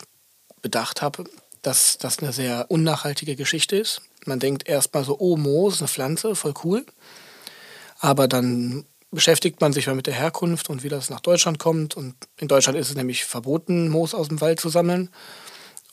bedacht 0.62 1.02
habe, 1.02 1.26
dass 1.68 1.98
das 1.98 2.20
eine 2.20 2.32
sehr 2.32 2.66
unnachhaltige 2.70 3.36
Geschichte 3.36 3.76
ist. 3.76 4.02
Man 4.26 4.40
denkt 4.40 4.70
erstmal 4.70 5.04
so, 5.04 5.18
oh, 5.20 5.36
Moos, 5.36 5.80
eine 5.80 5.90
Pflanze, 5.90 6.34
voll 6.34 6.54
cool. 6.64 6.86
Aber 8.00 8.30
dann 8.30 8.86
beschäftigt 9.12 9.60
man 9.60 9.74
sich 9.74 9.88
mal 9.88 9.96
mit 9.96 10.08
der 10.08 10.14
Herkunft 10.14 10.70
und 10.70 10.84
wie 10.84 10.90
das 10.90 11.10
nach 11.10 11.20
Deutschland 11.20 11.60
kommt. 11.60 11.98
Und 11.98 12.16
in 12.38 12.48
Deutschland 12.48 12.80
ist 12.80 12.90
es 12.90 12.96
nämlich 12.96 13.26
verboten, 13.26 13.90
Moos 13.90 14.14
aus 14.14 14.30
dem 14.30 14.40
Wald 14.40 14.62
zu 14.62 14.70
sammeln. 14.70 15.10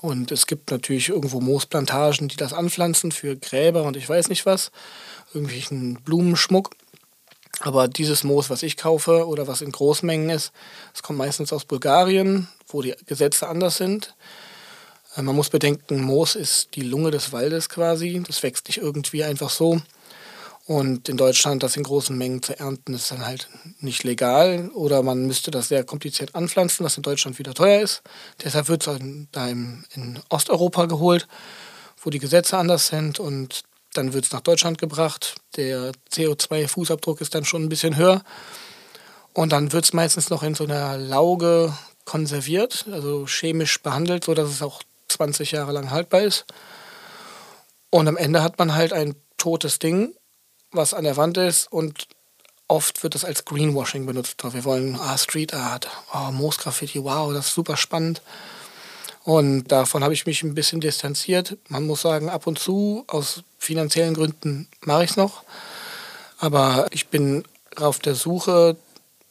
Und 0.00 0.30
es 0.30 0.46
gibt 0.46 0.70
natürlich 0.70 1.08
irgendwo 1.08 1.40
Moosplantagen, 1.40 2.28
die 2.28 2.36
das 2.36 2.52
anpflanzen 2.52 3.10
für 3.10 3.36
Gräber 3.36 3.82
und 3.82 3.96
ich 3.96 4.08
weiß 4.08 4.28
nicht 4.28 4.46
was, 4.46 4.70
irgendwelchen 5.32 5.94
Blumenschmuck. 6.04 6.70
Aber 7.60 7.88
dieses 7.88 8.22
Moos, 8.22 8.48
was 8.48 8.62
ich 8.62 8.76
kaufe 8.76 9.26
oder 9.26 9.48
was 9.48 9.60
in 9.60 9.72
Großmengen 9.72 10.30
ist, 10.30 10.52
das 10.92 11.02
kommt 11.02 11.18
meistens 11.18 11.52
aus 11.52 11.64
Bulgarien, 11.64 12.48
wo 12.68 12.82
die 12.82 12.94
Gesetze 13.06 13.48
anders 13.48 13.76
sind. 13.76 14.14
Äh, 15.16 15.22
man 15.22 15.36
muss 15.36 15.50
bedenken, 15.50 16.02
Moos 16.02 16.34
ist 16.34 16.74
die 16.74 16.82
Lunge 16.82 17.10
des 17.10 17.32
Waldes 17.32 17.68
quasi. 17.68 18.22
Das 18.26 18.42
wächst 18.42 18.68
nicht 18.68 18.78
irgendwie 18.78 19.24
einfach 19.24 19.50
so. 19.50 19.80
Und 20.66 21.10
in 21.10 21.18
Deutschland 21.18 21.62
das 21.62 21.76
in 21.76 21.82
großen 21.82 22.16
Mengen 22.16 22.42
zu 22.42 22.58
ernten, 22.58 22.94
ist 22.94 23.10
dann 23.10 23.26
halt 23.26 23.48
nicht 23.80 24.02
legal. 24.02 24.70
Oder 24.74 25.02
man 25.02 25.26
müsste 25.26 25.50
das 25.50 25.68
sehr 25.68 25.84
kompliziert 25.84 26.34
anpflanzen, 26.34 26.84
was 26.84 26.96
in 26.96 27.02
Deutschland 27.02 27.38
wieder 27.38 27.52
teuer 27.52 27.82
ist. 27.82 28.02
Deshalb 28.42 28.68
wird 28.68 28.86
es 28.86 28.98
da 29.32 29.46
in 29.46 30.20
Osteuropa 30.30 30.86
geholt, 30.86 31.28
wo 32.02 32.08
die 32.08 32.18
Gesetze 32.18 32.56
anders 32.56 32.86
sind. 32.86 33.20
Und 33.20 33.64
dann 33.92 34.14
wird 34.14 34.24
es 34.24 34.32
nach 34.32 34.40
Deutschland 34.40 34.78
gebracht. 34.78 35.34
Der 35.56 35.92
CO2-Fußabdruck 36.12 37.20
ist 37.20 37.34
dann 37.34 37.44
schon 37.44 37.62
ein 37.62 37.68
bisschen 37.68 37.96
höher. 37.96 38.22
Und 39.34 39.52
dann 39.52 39.72
wird 39.72 39.84
es 39.84 39.92
meistens 39.92 40.30
noch 40.30 40.42
in 40.42 40.54
so 40.54 40.64
einer 40.64 40.96
Lauge 40.96 41.76
konserviert, 42.04 42.86
also 42.90 43.26
chemisch 43.26 43.82
behandelt, 43.82 44.24
sodass 44.24 44.48
es 44.48 44.62
auch 44.62 44.82
20 45.14 45.52
Jahre 45.52 45.72
lang 45.72 45.90
haltbar 45.90 46.22
ist. 46.22 46.44
Und 47.90 48.08
am 48.08 48.16
Ende 48.16 48.42
hat 48.42 48.58
man 48.58 48.74
halt 48.74 48.92
ein 48.92 49.14
totes 49.36 49.78
Ding, 49.78 50.14
was 50.70 50.94
an 50.94 51.04
der 51.04 51.16
Wand 51.16 51.36
ist 51.36 51.70
und 51.70 52.08
oft 52.68 53.02
wird 53.02 53.14
das 53.14 53.24
als 53.24 53.44
Greenwashing 53.44 54.06
benutzt. 54.06 54.42
Wir 54.42 54.64
wollen 54.64 54.98
ah, 55.00 55.16
Street 55.18 55.54
Art, 55.54 55.88
oh, 56.12 56.32
Moosgraffiti, 56.32 57.04
wow, 57.04 57.32
das 57.32 57.46
ist 57.46 57.54
super 57.54 57.76
spannend. 57.76 58.22
Und 59.22 59.68
davon 59.68 60.04
habe 60.04 60.12
ich 60.12 60.26
mich 60.26 60.42
ein 60.42 60.54
bisschen 60.54 60.80
distanziert. 60.80 61.56
Man 61.68 61.86
muss 61.86 62.02
sagen, 62.02 62.28
ab 62.28 62.46
und 62.46 62.58
zu, 62.58 63.04
aus 63.06 63.42
finanziellen 63.58 64.14
Gründen, 64.14 64.68
mache 64.82 65.04
ich 65.04 65.10
es 65.10 65.16
noch. 65.16 65.44
Aber 66.38 66.88
ich 66.90 67.08
bin 67.08 67.44
auf 67.76 67.98
der 68.00 68.14
Suche 68.14 68.76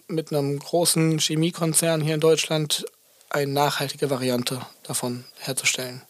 mit 0.07 0.31
einem 0.31 0.57
großen 0.57 1.19
Chemiekonzern 1.19 2.01
hier 2.01 2.15
in 2.15 2.19
Deutschland 2.19 2.85
eine 3.33 3.51
nachhaltige 3.51 4.09
Variante 4.09 4.61
davon 4.83 5.25
herzustellen. 5.39 6.01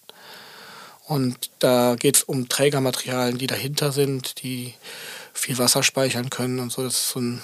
Und 1.05 1.49
da 1.59 1.95
geht 1.95 2.17
es 2.17 2.23
um 2.23 2.47
Trägermaterialien, 2.47 3.37
die 3.37 3.47
dahinter 3.47 3.91
sind, 3.91 4.41
die 4.43 4.73
viel 5.33 5.57
Wasser 5.57 5.83
speichern 5.83 6.29
können 6.29 6.59
und 6.59 6.71
so. 6.71 6.83
Das 6.83 6.93
ist 6.93 7.09
so 7.09 7.19
ein, 7.19 7.41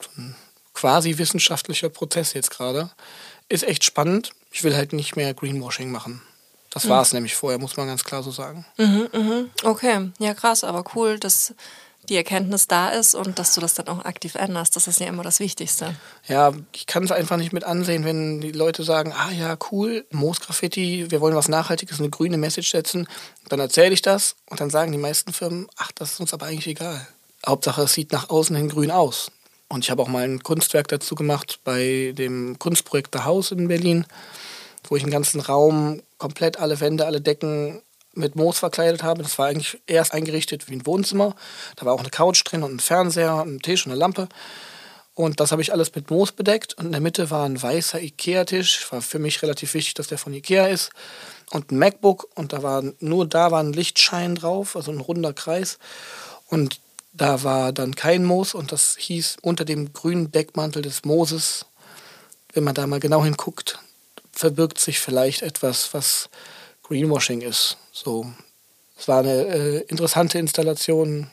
so 0.00 0.08
ein 0.16 0.34
quasi 0.74 1.18
wissenschaftlicher 1.18 1.88
Prozess 1.88 2.34
jetzt 2.34 2.50
gerade. 2.50 2.90
Ist 3.48 3.64
echt 3.64 3.84
spannend. 3.84 4.32
Ich 4.52 4.62
will 4.62 4.76
halt 4.76 4.92
nicht 4.92 5.16
mehr 5.16 5.34
Greenwashing 5.34 5.90
machen. 5.90 6.22
Das 6.70 6.88
war 6.88 7.02
es 7.02 7.12
mhm. 7.12 7.18
nämlich 7.18 7.34
vorher, 7.34 7.58
muss 7.58 7.76
man 7.76 7.88
ganz 7.88 8.04
klar 8.04 8.22
so 8.22 8.30
sagen. 8.30 8.64
Mhm, 8.78 9.08
mhm. 9.12 9.50
Okay, 9.64 10.10
ja 10.20 10.34
krass, 10.34 10.62
aber 10.62 10.84
cool, 10.94 11.18
dass 11.18 11.54
die 12.10 12.16
Erkenntnis 12.16 12.66
da 12.66 12.90
ist 12.90 13.14
und 13.14 13.38
dass 13.38 13.54
du 13.54 13.60
das 13.60 13.74
dann 13.74 13.88
auch 13.88 14.04
aktiv 14.04 14.34
änderst. 14.34 14.74
Das 14.76 14.86
ist 14.88 15.00
ja 15.00 15.06
immer 15.06 15.22
das 15.22 15.40
Wichtigste. 15.40 15.94
Ja, 16.26 16.52
ich 16.74 16.86
kann 16.86 17.04
es 17.04 17.12
einfach 17.12 17.36
nicht 17.36 17.52
mit 17.52 17.64
ansehen, 17.64 18.04
wenn 18.04 18.40
die 18.40 18.52
Leute 18.52 18.82
sagen, 18.82 19.12
ah 19.16 19.30
ja, 19.30 19.56
cool, 19.70 20.04
Moosgraffiti, 20.10 21.10
wir 21.10 21.20
wollen 21.20 21.36
was 21.36 21.48
Nachhaltiges, 21.48 22.00
eine 22.00 22.10
grüne 22.10 22.36
Message 22.36 22.70
setzen. 22.70 23.08
Dann 23.48 23.60
erzähle 23.60 23.94
ich 23.94 24.02
das 24.02 24.36
und 24.50 24.60
dann 24.60 24.70
sagen 24.70 24.92
die 24.92 24.98
meisten 24.98 25.32
Firmen, 25.32 25.68
ach, 25.76 25.92
das 25.92 26.12
ist 26.12 26.20
uns 26.20 26.34
aber 26.34 26.46
eigentlich 26.46 26.66
egal. 26.66 27.06
Hauptsache, 27.46 27.82
es 27.82 27.94
sieht 27.94 28.12
nach 28.12 28.28
außen 28.28 28.54
hin 28.56 28.68
grün 28.68 28.90
aus. 28.90 29.30
Und 29.68 29.84
ich 29.84 29.90
habe 29.90 30.02
auch 30.02 30.08
mal 30.08 30.24
ein 30.24 30.42
Kunstwerk 30.42 30.88
dazu 30.88 31.14
gemacht 31.14 31.60
bei 31.62 32.12
dem 32.18 32.58
Kunstprojekt 32.58 33.14
The 33.14 33.22
House 33.22 33.52
in 33.52 33.68
Berlin, 33.68 34.04
wo 34.88 34.96
ich 34.96 35.04
einen 35.04 35.12
ganzen 35.12 35.40
Raum, 35.40 36.02
komplett 36.18 36.58
alle 36.58 36.80
Wände, 36.80 37.06
alle 37.06 37.20
Decken 37.20 37.80
mit 38.14 38.36
Moos 38.36 38.58
verkleidet 38.58 39.02
habe. 39.02 39.22
Das 39.22 39.38
war 39.38 39.46
eigentlich 39.46 39.80
erst 39.86 40.12
eingerichtet 40.12 40.68
wie 40.68 40.74
ein 40.74 40.86
Wohnzimmer. 40.86 41.34
Da 41.76 41.86
war 41.86 41.92
auch 41.92 42.00
eine 42.00 42.10
Couch 42.10 42.42
drin 42.44 42.62
und 42.62 42.74
ein 42.74 42.80
Fernseher, 42.80 43.40
ein 43.40 43.60
Tisch 43.60 43.86
und 43.86 43.92
eine 43.92 44.00
Lampe. 44.00 44.28
Und 45.14 45.40
das 45.40 45.52
habe 45.52 45.60
ich 45.60 45.72
alles 45.72 45.94
mit 45.94 46.10
Moos 46.10 46.32
bedeckt. 46.32 46.74
Und 46.74 46.86
in 46.86 46.92
der 46.92 47.00
Mitte 47.00 47.30
war 47.30 47.44
ein 47.44 47.60
weißer 47.60 48.00
Ikea-Tisch. 48.00 48.90
War 48.90 49.02
für 49.02 49.18
mich 49.18 49.42
relativ 49.42 49.74
wichtig, 49.74 49.94
dass 49.94 50.08
der 50.08 50.18
von 50.18 50.32
Ikea 50.32 50.66
ist. 50.66 50.90
Und 51.50 51.70
ein 51.70 51.78
MacBook. 51.78 52.28
Und 52.34 52.52
da 52.52 52.62
war 52.62 52.82
nur 53.00 53.26
da 53.26 53.50
war 53.50 53.62
ein 53.62 53.72
Lichtschein 53.72 54.34
drauf, 54.34 54.76
also 54.76 54.90
ein 54.90 55.00
runder 55.00 55.32
Kreis. 55.32 55.78
Und 56.46 56.80
da 57.12 57.42
war 57.42 57.72
dann 57.72 57.94
kein 57.94 58.24
Moos. 58.24 58.54
Und 58.54 58.72
das 58.72 58.96
hieß 58.98 59.36
unter 59.42 59.64
dem 59.64 59.92
grünen 59.92 60.32
Deckmantel 60.32 60.82
des 60.82 61.04
Mooses, 61.04 61.66
wenn 62.52 62.64
man 62.64 62.74
da 62.74 62.86
mal 62.86 63.00
genau 63.00 63.22
hinguckt, 63.22 63.78
verbirgt 64.32 64.80
sich 64.80 65.00
vielleicht 65.00 65.42
etwas, 65.42 65.92
was 65.92 66.30
Greenwashing 66.90 67.40
ist. 67.40 67.76
So, 67.92 68.26
es 68.98 69.06
war 69.06 69.20
eine 69.20 69.46
äh, 69.46 69.78
interessante 69.82 70.38
Installation, 70.38 71.30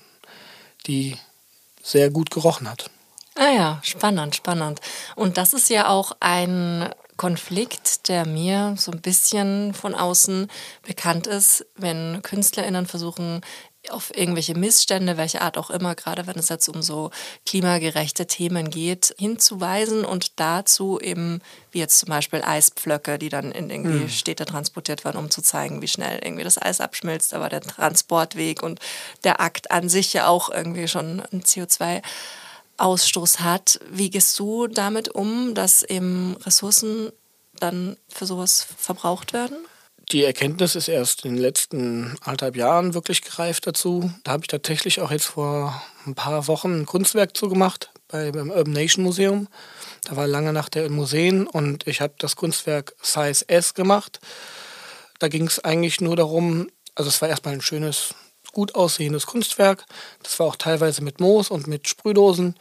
die 0.85 1.17
sehr 1.81 2.11
gut 2.11 2.29
gerochen 2.29 2.69
hat. 2.69 2.91
Ah 3.35 3.51
ja, 3.51 3.79
spannend, 3.81 4.35
spannend. 4.35 4.81
Und 5.15 5.37
das 5.37 5.53
ist 5.53 5.69
ja 5.69 5.89
auch 5.89 6.11
ein 6.19 6.89
Konflikt, 7.17 8.07
der 8.07 8.27
mir 8.27 8.75
so 8.77 8.91
ein 8.91 9.01
bisschen 9.01 9.73
von 9.73 9.95
außen 9.95 10.47
bekannt 10.83 11.25
ist, 11.25 11.65
wenn 11.75 12.21
KünstlerInnen 12.21 12.85
versuchen, 12.85 13.41
auf 13.91 14.15
irgendwelche 14.15 14.56
Missstände, 14.56 15.17
welche 15.17 15.41
Art 15.41 15.58
auch 15.58 15.70
immer, 15.70 15.96
gerade 15.96 16.27
wenn 16.27 16.38
es 16.38 16.50
jetzt 16.50 16.67
um 16.67 16.82
so 16.82 17.12
klimagerechte 17.46 18.27
Themen 18.27 18.70
geht, 18.70 19.13
hinzuweisen 19.17 20.06
und 20.06 20.39
dazu 20.39 21.00
eben, 21.00 21.41
wie 21.72 21.79
jetzt 21.79 22.00
zum 22.00 22.10
Beispiel 22.10 22.41
Eispflöcke, 22.44 23.17
die 23.17 23.29
dann 23.29 23.51
in 23.51 23.70
irgendwie 23.70 24.03
mhm. 24.03 24.10
Städte 24.10 24.46
transportiert 24.46 25.06
werden, 25.06 25.17
um 25.17 25.29
zu 25.29 25.41
zeigen, 25.41 25.82
wie 25.82 25.88
schnell 25.88 26.20
irgendwie 26.24 26.44
das 26.44 26.62
Eis 26.62 26.82
abschmilzt, 26.82 27.34
aber 27.34 27.50
der 27.50 27.62
Transportweg 27.62 28.63
und 28.63 28.79
der 29.24 29.41
Akt 29.41 29.72
an 29.72 29.89
sich 29.89 30.13
ja 30.13 30.27
auch 30.27 30.50
irgendwie 30.50 30.88
schon 30.88 31.22
ein 31.32 31.44
CO2 31.44 32.01
Ausstoß 32.77 33.39
hat. 33.39 33.79
Wie 33.89 34.10
gehst 34.10 34.38
du 34.39 34.67
damit 34.67 35.10
um, 35.10 35.56
dass 35.56 35.84
eben 35.84 36.38
Ressourcen 36.46 37.12
dann 37.60 37.98
für 38.08 38.25
sowas 38.25 38.67
verbraucht 38.77 39.34
werden? 39.34 39.58
Die 40.13 40.23
Erkenntnis 40.23 40.75
ist 40.75 40.87
erst 40.87 41.25
in 41.25 41.33
den 41.33 41.41
letzten 41.41 42.15
anderthalb 42.21 42.55
Jahren 42.55 42.93
wirklich 42.93 43.21
gereift 43.21 43.67
dazu. 43.67 44.09
Da 44.23 44.31
habe 44.31 44.43
ich 44.43 44.47
tatsächlich 44.47 45.01
auch 45.01 45.11
jetzt 45.11 45.25
vor 45.25 45.83
ein 46.05 46.15
paar 46.15 46.47
Wochen 46.47 46.79
ein 46.79 46.85
Kunstwerk 46.85 47.35
zugemacht 47.35 47.91
bei, 48.07 48.31
beim 48.31 48.49
Urban 48.49 48.71
Nation 48.71 49.03
Museum. 49.03 49.49
Da 50.05 50.15
war 50.15 50.25
lange 50.25 50.53
nach 50.53 50.69
der 50.69 50.89
Museen 50.89 51.45
und 51.45 51.87
ich 51.87 51.99
habe 51.99 52.13
das 52.19 52.37
Kunstwerk 52.37 52.95
Size 53.01 53.49
S 53.49 53.73
gemacht. 53.73 54.21
Da 55.19 55.27
ging 55.27 55.45
es 55.45 55.61
eigentlich 55.65 55.99
nur 55.99 56.15
darum, 56.15 56.69
also 56.95 57.09
es 57.09 57.21
war 57.21 57.27
erstmal 57.27 57.55
ein 57.55 57.61
schönes, 57.61 58.15
gut 58.53 58.75
aussehendes 58.75 59.25
Kunstwerk. 59.25 59.85
Das 60.23 60.39
war 60.39 60.47
auch 60.47 60.55
teilweise 60.55 61.03
mit 61.03 61.19
Moos 61.19 61.51
und 61.51 61.67
mit 61.67 61.89
Sprühdosen. 61.89 62.55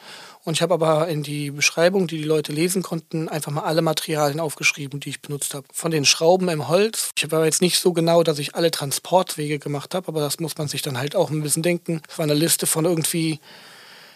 Und 0.47 0.55
ich 0.55 0.63
habe 0.63 0.75
aber 0.75 1.09
in 1.09 1.25
die 1.25 1.51
Beschreibung, 1.51 2.07
die 2.07 2.19
die 2.19 2.23
Leute 2.23 2.53
lesen 2.53 2.85
konnten, 2.85 3.29
einfach 3.29 3.51
mal 3.51 3.65
alle 3.65 3.83
Materialien 3.83 4.39
aufgeschrieben, 4.39 5.01
die 5.01 5.09
ich 5.09 5.21
benutzt 5.21 5.55
habe. 5.55 5.67
Von 5.73 5.91
den 5.91 6.05
Schrauben 6.05 6.49
im 6.49 6.69
Holz. 6.69 7.11
Ich 7.17 7.29
war 7.33 7.45
jetzt 7.45 7.61
nicht 7.61 7.81
so 7.81 7.93
genau, 7.93 8.23
dass 8.23 8.39
ich 8.39 8.55
alle 8.55 8.71
Transportwege 8.71 9.59
gemacht 9.59 9.93
habe, 9.93 10.07
aber 10.07 10.21
das 10.21 10.39
muss 10.39 10.57
man 10.57 10.69
sich 10.69 10.83
dann 10.83 10.99
halt 10.99 11.17
auch 11.17 11.31
ein 11.31 11.43
bisschen 11.43 11.65
denken. 11.65 12.01
Es 12.09 12.17
war 12.19 12.23
eine 12.23 12.35
Liste 12.35 12.69
von 12.69 12.85
irgendwie 12.85 13.41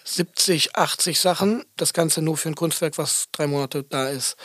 70, 0.05 0.77
80 0.77 1.19
Sachen. 1.19 1.65
Das 1.77 1.93
Ganze 1.93 2.23
nur 2.23 2.37
für 2.37 2.51
ein 2.51 2.55
Kunstwerk, 2.55 2.97
was 2.97 3.27
drei 3.33 3.49
Monate 3.49 3.83
da 3.83 4.09
ist. 4.09 4.37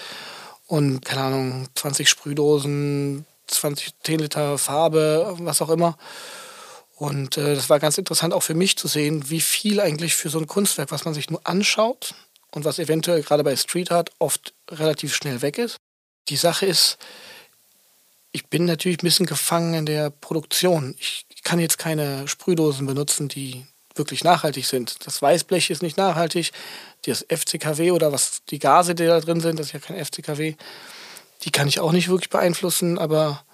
Und 0.65 1.05
keine 1.05 1.21
Ahnung, 1.21 1.67
20 1.75 2.09
Sprühdosen, 2.09 3.27
20, 3.45 3.93
10 4.03 4.19
Liter 4.21 4.57
Farbe, 4.57 5.35
was 5.37 5.61
auch 5.61 5.69
immer. 5.69 5.99
Und 6.95 7.37
äh, 7.37 7.55
das 7.55 7.69
war 7.69 7.79
ganz 7.79 7.97
interessant 7.97 8.33
auch 8.33 8.43
für 8.43 8.53
mich 8.53 8.77
zu 8.77 8.87
sehen, 8.87 9.29
wie 9.29 9.41
viel 9.41 9.81
eigentlich 9.81 10.15
für 10.15 10.29
so 10.29 10.39
ein 10.39 10.47
Kunstwerk, 10.47 10.91
was 10.91 11.05
man 11.05 11.13
sich 11.13 11.29
nur 11.29 11.45
anschaut 11.45 12.15
und 12.51 12.63
was 12.63 12.79
eventuell 12.79 13.21
gerade 13.21 13.43
bei 13.43 13.55
Street 13.55 13.91
Art 13.91 14.11
oft 14.19 14.53
relativ 14.71 15.13
schnell 15.13 15.41
weg 15.41 15.57
ist. 15.57 15.77
Die 16.29 16.37
Sache 16.37 16.65
ist, 16.65 16.97
ich 18.31 18.47
bin 18.47 18.65
natürlich 18.65 18.97
ein 18.99 19.05
bisschen 19.05 19.25
gefangen 19.25 19.73
in 19.73 19.85
der 19.85 20.09
Produktion. 20.09 20.95
Ich 20.99 21.25
kann 21.43 21.59
jetzt 21.59 21.77
keine 21.77 22.27
Sprühdosen 22.27 22.87
benutzen, 22.87 23.27
die 23.27 23.65
wirklich 23.93 24.23
nachhaltig 24.23 24.65
sind. 24.65 25.05
Das 25.05 25.21
Weißblech 25.21 25.69
ist 25.69 25.81
nicht 25.81 25.97
nachhaltig. 25.97 26.51
Das 27.05 27.25
FCKW 27.29 27.91
oder 27.91 28.11
was 28.11 28.43
die 28.49 28.59
Gase, 28.59 28.95
die 28.95 29.05
da 29.05 29.19
drin 29.19 29.41
sind, 29.41 29.59
das 29.59 29.67
ist 29.67 29.73
ja 29.73 29.79
kein 29.79 30.03
FCKW, 30.03 30.55
die 31.43 31.51
kann 31.51 31.67
ich 31.67 31.79
auch 31.79 31.91
nicht 31.91 32.09
wirklich 32.09 32.29
beeinflussen, 32.29 32.97
aber 32.97 33.45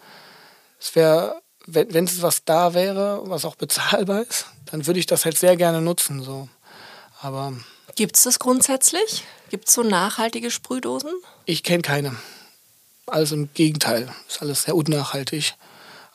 es 0.80 0.96
wäre, 0.96 1.42
wenn 1.68 2.06
es 2.06 2.22
was 2.22 2.44
da 2.46 2.74
wäre, 2.74 3.22
was 3.26 3.46
auch 3.46 3.56
bezahlbar 3.56 4.24
ist, 4.24 4.48
dann 4.66 4.88
würde 4.88 5.00
ich 5.00 5.06
das 5.06 5.26
halt 5.26 5.38
sehr 5.38 5.56
gerne 5.58 5.82
nutzen. 5.82 6.24
So. 6.24 6.50
Aber 7.22 7.54
Gibt 7.96 8.16
es 8.16 8.24
das 8.24 8.40
grundsätzlich? 8.40 9.24
Gibt 9.50 9.68
es 9.68 9.74
so 9.74 9.84
nachhaltige 9.84 10.50
Sprühdosen? 10.50 11.12
Ich 11.46 11.64
kenne 11.64 11.82
keine. 11.82 12.16
Also 13.06 13.36
im 13.36 13.50
Gegenteil, 13.54 14.14
ist 14.28 14.42
alles 14.42 14.64
sehr 14.64 14.76
unnachhaltig. 14.76 15.56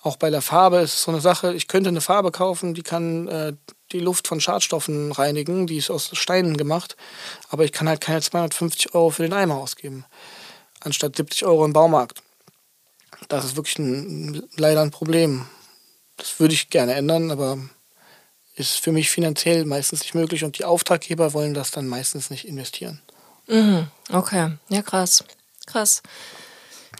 Auch 0.03 0.17
bei 0.17 0.31
der 0.31 0.41
Farbe 0.41 0.79
ist 0.79 0.95
es 0.95 1.03
so 1.03 1.11
eine 1.11 1.21
Sache, 1.21 1.53
ich 1.53 1.69
könnte 1.69 1.89
eine 1.89 2.01
Farbe 2.01 2.31
kaufen, 2.31 2.75
die 2.75 2.83
kann 2.83 3.29
äh, 3.29 3.53
die 3.93 3.99
Luft 3.99 4.29
von 4.29 4.41
Schadstoffen 4.41 5.13
reinigen, 5.13 5.67
die 5.67 5.79
ist 5.79 5.91
aus 5.91 6.11
Steinen 6.13 6.57
gemacht, 6.57 6.97
aber 7.51 7.65
ich 7.65 7.73
kann 7.73 7.89
halt 7.89 8.01
keine 8.01 8.21
250 8.21 8.95
Euro 8.95 9.11
für 9.11 9.23
den 9.23 9.33
Eimer 9.33 9.57
ausgeben, 9.57 10.05
anstatt 10.81 11.17
70 11.17 11.45
Euro 11.45 11.65
im 11.65 11.73
Baumarkt. 11.73 12.23
Das 13.29 13.45
ist 13.45 13.57
wirklich 13.57 13.79
ein, 13.79 14.43
leider 14.57 14.83
ein 14.83 14.91
Problem. 14.91 15.47
Das 16.17 16.41
würde 16.41 16.55
ich 16.55 16.71
gerne 16.71 16.95
ändern, 16.95 17.31
aber 17.31 17.59
ist 18.55 18.81
für 18.81 18.93
mich 18.93 19.11
finanziell 19.11 19.65
meistens 19.67 20.01
nicht 20.01 20.15
möglich 20.15 20.43
und 20.45 20.59
die 20.59 20.65
Auftraggeber 20.65 21.35
wollen 21.35 21.55
das 21.55 21.71
dann 21.71 21.87
meistens 21.87 22.31
nicht 22.31 22.47
investieren. 22.47 23.01
Mhm. 23.49 23.89
Okay, 24.11 24.53
ja 24.69 24.83
krass, 24.83 25.25
krass. 25.67 26.03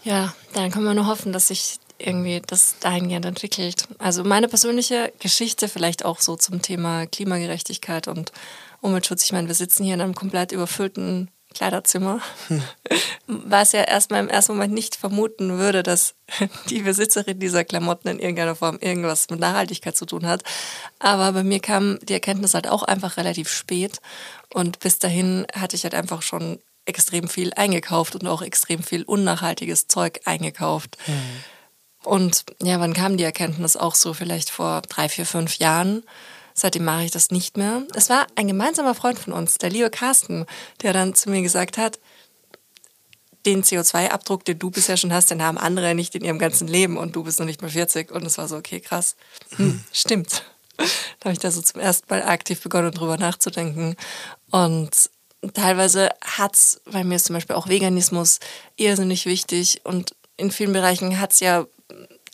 Ja, 0.03 0.33
dann 0.53 0.71
können 0.71 0.85
wir 0.85 0.93
nur 0.93 1.07
hoffen, 1.07 1.33
dass 1.33 1.47
sich 1.47 1.79
irgendwie 1.97 2.41
das 2.45 2.75
dahingehend 2.79 3.25
entwickelt. 3.25 3.87
Also 3.97 4.23
meine 4.23 4.47
persönliche 4.47 5.11
Geschichte 5.19 5.67
vielleicht 5.67 6.05
auch 6.05 6.19
so 6.21 6.35
zum 6.35 6.61
Thema 6.61 7.07
Klimagerechtigkeit 7.07 8.07
und 8.07 8.31
Umweltschutz. 8.81 9.23
Ich 9.23 9.31
meine, 9.31 9.47
wir 9.47 9.55
sitzen 9.55 9.83
hier 9.83 9.95
in 9.95 10.01
einem 10.01 10.15
komplett 10.15 10.51
überfüllten 10.51 11.29
Kleiderzimmer, 11.57 12.21
was 13.25 13.71
ja 13.71 13.81
erstmal 13.81 14.19
im 14.19 14.29
ersten 14.29 14.53
Moment 14.53 14.75
nicht 14.75 14.95
vermuten 14.95 15.57
würde, 15.57 15.81
dass 15.81 16.13
die 16.69 16.83
Besitzerin 16.83 17.39
dieser 17.39 17.63
Klamotten 17.63 18.09
in 18.09 18.19
irgendeiner 18.19 18.55
Form 18.55 18.77
irgendwas 18.79 19.27
mit 19.31 19.39
Nachhaltigkeit 19.39 19.97
zu 19.97 20.05
tun 20.05 20.27
hat. 20.27 20.43
Aber 20.99 21.31
bei 21.31 21.43
mir 21.43 21.59
kam 21.59 21.97
die 22.03 22.13
Erkenntnis 22.13 22.53
halt 22.53 22.67
auch 22.67 22.83
einfach 22.83 23.17
relativ 23.17 23.49
spät. 23.49 24.01
Und 24.53 24.77
bis 24.79 24.99
dahin 24.99 25.47
hatte 25.51 25.75
ich 25.75 25.83
halt 25.83 25.95
einfach 25.95 26.21
schon 26.21 26.59
extrem 26.85 27.27
viel 27.27 27.51
eingekauft 27.55 28.13
und 28.13 28.27
auch 28.27 28.43
extrem 28.43 28.83
viel 28.83 29.01
unnachhaltiges 29.01 29.87
Zeug 29.87 30.21
eingekauft. 30.25 30.95
Mhm. 31.07 31.43
Und 32.03 32.45
ja, 32.61 32.79
wann 32.79 32.93
kam 32.93 33.17
die 33.17 33.23
Erkenntnis 33.23 33.75
auch 33.75 33.95
so? 33.95 34.13
Vielleicht 34.13 34.51
vor 34.51 34.83
drei, 34.83 35.09
vier, 35.09 35.25
fünf 35.25 35.57
Jahren. 35.57 36.03
Seitdem 36.59 36.85
mache 36.85 37.03
ich 37.03 37.11
das 37.11 37.29
nicht 37.29 37.55
mehr. 37.55 37.83
Es 37.93 38.09
war 38.09 38.25
ein 38.35 38.47
gemeinsamer 38.47 38.95
Freund 38.95 39.19
von 39.19 39.31
uns, 39.31 39.59
der 39.59 39.69
liebe 39.69 39.91
Carsten, 39.91 40.47
der 40.81 40.91
dann 40.91 41.13
zu 41.13 41.29
mir 41.29 41.43
gesagt 41.43 41.77
hat, 41.77 41.99
den 43.45 43.63
CO2-Abdruck, 43.63 44.43
den 44.43 44.57
du 44.57 44.71
bisher 44.71 44.97
schon 44.97 45.13
hast, 45.13 45.29
den 45.29 45.43
haben 45.43 45.59
andere 45.59 45.93
nicht 45.93 46.15
in 46.15 46.25
ihrem 46.25 46.39
ganzen 46.39 46.67
Leben 46.67 46.97
und 46.97 47.15
du 47.15 47.23
bist 47.23 47.39
noch 47.39 47.45
nicht 47.45 47.61
mal 47.61 47.69
40. 47.69 48.11
Und 48.11 48.25
es 48.25 48.39
war 48.39 48.47
so, 48.47 48.57
okay, 48.57 48.79
krass. 48.79 49.15
Hm, 49.57 49.83
stimmt. 49.93 50.43
Da 50.77 51.25
habe 51.25 51.33
ich 51.33 51.39
da 51.39 51.51
so 51.51 51.61
zum 51.61 51.79
ersten 51.79 52.07
Mal 52.09 52.23
aktiv 52.23 52.59
begonnen, 52.59 52.91
drüber 52.91 53.17
nachzudenken. 53.17 53.95
Und 54.49 55.11
teilweise 55.53 56.09
hat 56.21 56.55
es, 56.55 56.81
weil 56.85 57.03
mir 57.03 57.17
ist 57.17 57.25
zum 57.25 57.35
Beispiel 57.35 57.55
auch 57.55 57.69
Veganismus 57.69 58.39
irrsinnig 58.77 59.27
wichtig 59.27 59.81
und 59.83 60.15
in 60.37 60.49
vielen 60.49 60.73
Bereichen 60.73 61.19
hat 61.19 61.33
es 61.33 61.39
ja 61.39 61.67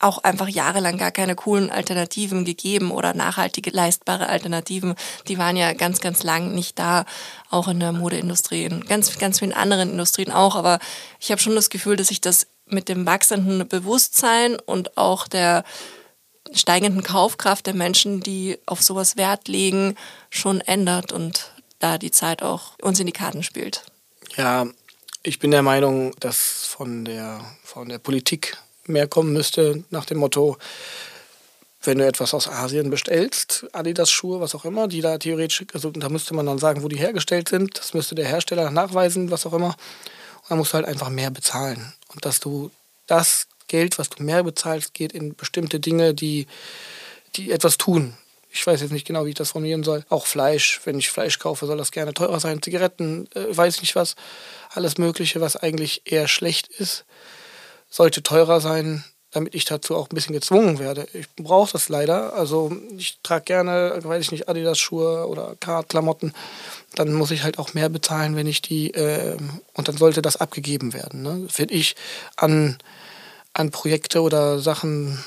auch 0.03 0.19
einfach 0.19 0.47
jahrelang 0.47 0.97
gar 0.97 1.11
keine 1.11 1.35
coolen 1.35 1.69
Alternativen 1.69 2.45
gegeben 2.45 2.91
oder 2.91 3.13
nachhaltige 3.13 3.71
leistbare 3.71 4.27
Alternativen. 4.27 4.95
Die 5.27 5.37
waren 5.37 5.55
ja 5.55 5.73
ganz, 5.73 6.01
ganz 6.01 6.23
lang 6.23 6.53
nicht 6.53 6.77
da, 6.77 7.05
auch 7.49 7.67
in 7.67 7.79
der 7.79 7.91
Modeindustrie, 7.91 8.65
in 8.65 8.85
ganz, 8.85 9.17
ganz 9.17 9.39
vielen 9.39 9.53
anderen 9.53 9.91
Industrien 9.91 10.31
auch. 10.31 10.55
Aber 10.55 10.79
ich 11.19 11.31
habe 11.31 11.41
schon 11.41 11.55
das 11.55 11.69
Gefühl, 11.69 11.95
dass 11.95 12.07
sich 12.07 12.21
das 12.21 12.47
mit 12.65 12.89
dem 12.89 13.05
wachsenden 13.05 13.67
Bewusstsein 13.67 14.57
und 14.59 14.97
auch 14.97 15.27
der 15.27 15.63
steigenden 16.53 17.03
Kaufkraft 17.03 17.65
der 17.65 17.73
Menschen, 17.73 18.21
die 18.21 18.57
auf 18.65 18.81
sowas 18.81 19.17
Wert 19.17 19.47
legen, 19.47 19.95
schon 20.29 20.61
ändert 20.61 21.11
und 21.11 21.51
da 21.79 21.97
die 21.97 22.11
Zeit 22.11 22.43
auch 22.43 22.73
uns 22.81 22.99
in 22.99 23.05
die 23.05 23.13
Karten 23.13 23.43
spielt. 23.43 23.83
Ja, 24.35 24.67
ich 25.21 25.39
bin 25.39 25.51
der 25.51 25.61
Meinung, 25.61 26.13
dass 26.19 26.65
von 26.65 27.05
der, 27.05 27.41
von 27.63 27.89
der 27.89 27.99
Politik 27.99 28.57
mehr 28.85 29.07
kommen 29.07 29.33
müsste, 29.33 29.83
nach 29.89 30.05
dem 30.05 30.17
Motto, 30.17 30.57
wenn 31.85 31.97
du 31.97 32.05
etwas 32.05 32.33
aus 32.33 32.47
Asien 32.47 32.89
bestellst, 32.89 33.65
Adidas-Schuhe, 33.73 34.39
was 34.39 34.55
auch 34.55 34.65
immer, 34.65 34.87
die 34.87 35.01
da 35.01 35.17
theoretisch, 35.17 35.65
also 35.73 35.91
da 35.91 36.09
müsste 36.09 36.33
man 36.33 36.45
dann 36.45 36.59
sagen, 36.59 36.83
wo 36.83 36.87
die 36.87 36.97
hergestellt 36.97 37.49
sind, 37.49 37.77
das 37.77 37.93
müsste 37.93 38.15
der 38.15 38.27
Hersteller 38.27 38.71
nachweisen, 38.71 39.31
was 39.31 39.45
auch 39.45 39.53
immer. 39.53 39.75
Und 40.43 40.49
dann 40.49 40.57
musst 40.57 40.73
du 40.73 40.75
halt 40.75 40.85
einfach 40.85 41.09
mehr 41.09 41.31
bezahlen. 41.31 41.93
Und 42.13 42.25
dass 42.25 42.39
du 42.39 42.71
das 43.07 43.47
Geld, 43.67 43.99
was 43.99 44.09
du 44.09 44.23
mehr 44.23 44.43
bezahlst, 44.43 44.93
geht 44.93 45.11
in 45.11 45.35
bestimmte 45.35 45.79
Dinge, 45.79 46.13
die, 46.13 46.47
die 47.35 47.51
etwas 47.51 47.77
tun. 47.77 48.13
Ich 48.49 48.65
weiß 48.65 48.81
jetzt 48.81 48.91
nicht 48.91 49.07
genau, 49.07 49.25
wie 49.25 49.29
ich 49.29 49.35
das 49.35 49.51
formulieren 49.51 49.83
soll. 49.83 50.05
Auch 50.09 50.27
Fleisch, 50.27 50.79
wenn 50.85 50.99
ich 50.99 51.09
Fleisch 51.09 51.39
kaufe, 51.39 51.65
soll 51.65 51.77
das 51.77 51.91
gerne 51.91 52.13
teurer 52.13 52.39
sein. 52.39 52.61
Zigaretten, 52.61 53.27
äh, 53.33 53.45
weiß 53.49 53.81
nicht 53.81 53.95
was. 53.95 54.15
Alles 54.69 54.97
Mögliche, 54.97 55.41
was 55.41 55.57
eigentlich 55.57 56.03
eher 56.05 56.27
schlecht 56.27 56.67
ist 56.67 57.03
sollte 57.93 58.23
teurer 58.23 58.59
sein, 58.59 59.03
damit 59.29 59.53
ich 59.53 59.65
dazu 59.65 59.95
auch 59.95 60.09
ein 60.09 60.15
bisschen 60.15 60.33
gezwungen 60.33 60.79
werde. 60.79 61.07
Ich 61.13 61.29
brauche 61.35 61.71
das 61.71 61.89
leider. 61.89 62.33
Also 62.33 62.75
ich 62.97 63.19
trage 63.21 63.45
gerne, 63.45 63.99
weiß 64.01 64.23
ich 64.23 64.31
nicht, 64.31 64.49
Adidas-Schuhe 64.49 65.27
oder 65.27 65.55
Klamotten. 65.59 66.33
Dann 66.95 67.13
muss 67.13 67.29
ich 67.29 67.43
halt 67.43 67.59
auch 67.59 67.75
mehr 67.75 67.89
bezahlen, 67.89 68.35
wenn 68.35 68.47
ich 68.47 68.63
die, 68.63 68.91
äh, 68.95 69.37
und 69.73 69.87
dann 69.87 69.97
sollte 69.97 70.23
das 70.23 70.37
abgegeben 70.37 70.93
werden. 70.93 71.21
Ne? 71.21 71.47
Finde 71.49 71.75
ich 71.75 71.95
an, 72.35 72.79
an 73.53 73.69
Projekte 73.69 74.21
oder 74.21 74.57
Sachen, 74.57 75.23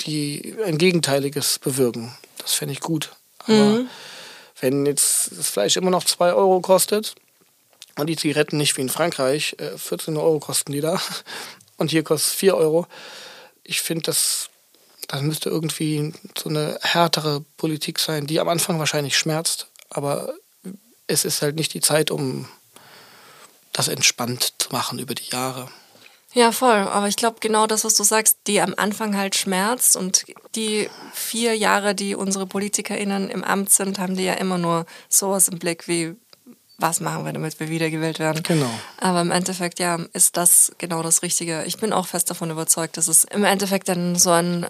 die 0.00 0.56
ein 0.66 0.78
Gegenteiliges 0.78 1.60
bewirken. 1.60 2.12
Das 2.38 2.54
fände 2.54 2.72
ich 2.72 2.80
gut. 2.80 3.12
Aber 3.38 3.54
mhm. 3.54 3.88
wenn 4.60 4.86
jetzt 4.86 5.30
das 5.38 5.50
Fleisch 5.50 5.76
immer 5.76 5.90
noch 5.90 6.04
2 6.04 6.32
Euro 6.32 6.60
kostet, 6.60 7.14
und 7.96 8.06
die 8.06 8.16
Zigaretten 8.16 8.56
nicht 8.56 8.76
wie 8.76 8.80
in 8.80 8.88
Frankreich, 8.88 9.54
14 9.76 10.14
äh, 10.14 10.18
Euro 10.18 10.38
kosten 10.38 10.72
die 10.72 10.80
da, 10.80 11.00
und 11.82 11.90
hier 11.90 12.02
kostet 12.02 12.32
es 12.32 12.38
4 12.38 12.56
Euro. 12.56 12.86
Ich 13.62 13.82
finde, 13.82 14.04
das, 14.04 14.48
das 15.08 15.20
müsste 15.20 15.50
irgendwie 15.50 16.14
so 16.38 16.48
eine 16.48 16.78
härtere 16.80 17.44
Politik 17.58 17.98
sein, 17.98 18.26
die 18.26 18.40
am 18.40 18.48
Anfang 18.48 18.78
wahrscheinlich 18.78 19.18
schmerzt, 19.18 19.68
aber 19.90 20.32
es 21.06 21.26
ist 21.26 21.42
halt 21.42 21.56
nicht 21.56 21.74
die 21.74 21.80
Zeit, 21.80 22.10
um 22.10 22.48
das 23.72 23.88
entspannt 23.88 24.54
zu 24.58 24.70
machen 24.70 24.98
über 24.98 25.14
die 25.14 25.28
Jahre. 25.30 25.68
Ja, 26.34 26.50
voll. 26.50 26.78
Aber 26.78 27.08
ich 27.08 27.16
glaube, 27.16 27.38
genau 27.40 27.66
das, 27.66 27.84
was 27.84 27.94
du 27.94 28.04
sagst, 28.04 28.38
die 28.46 28.60
am 28.60 28.74
Anfang 28.76 29.16
halt 29.16 29.34
schmerzt 29.34 29.96
und 29.96 30.24
die 30.54 30.88
vier 31.12 31.54
Jahre, 31.56 31.94
die 31.94 32.14
unsere 32.14 32.46
PolitikerInnen 32.46 33.28
im 33.28 33.44
Amt 33.44 33.70
sind, 33.70 33.98
haben 33.98 34.16
die 34.16 34.24
ja 34.24 34.34
immer 34.34 34.56
nur 34.56 34.86
sowas 35.10 35.48
im 35.48 35.58
Blick 35.58 35.88
wie, 35.88 36.14
was 36.82 37.00
machen 37.00 37.24
wir, 37.24 37.32
damit 37.32 37.58
wir 37.60 37.68
wiedergewählt 37.68 38.18
werden. 38.18 38.42
Genau. 38.42 38.70
Aber 38.98 39.20
im 39.20 39.30
Endeffekt, 39.30 39.78
ja, 39.78 39.98
ist 40.12 40.36
das 40.36 40.72
genau 40.78 41.02
das 41.02 41.22
Richtige. 41.22 41.64
Ich 41.64 41.78
bin 41.78 41.92
auch 41.92 42.06
fest 42.06 42.28
davon 42.28 42.50
überzeugt, 42.50 42.96
dass 42.96 43.08
es 43.08 43.24
im 43.24 43.44
Endeffekt 43.44 43.88
dann 43.88 44.16
so 44.16 44.30
ein 44.30 44.66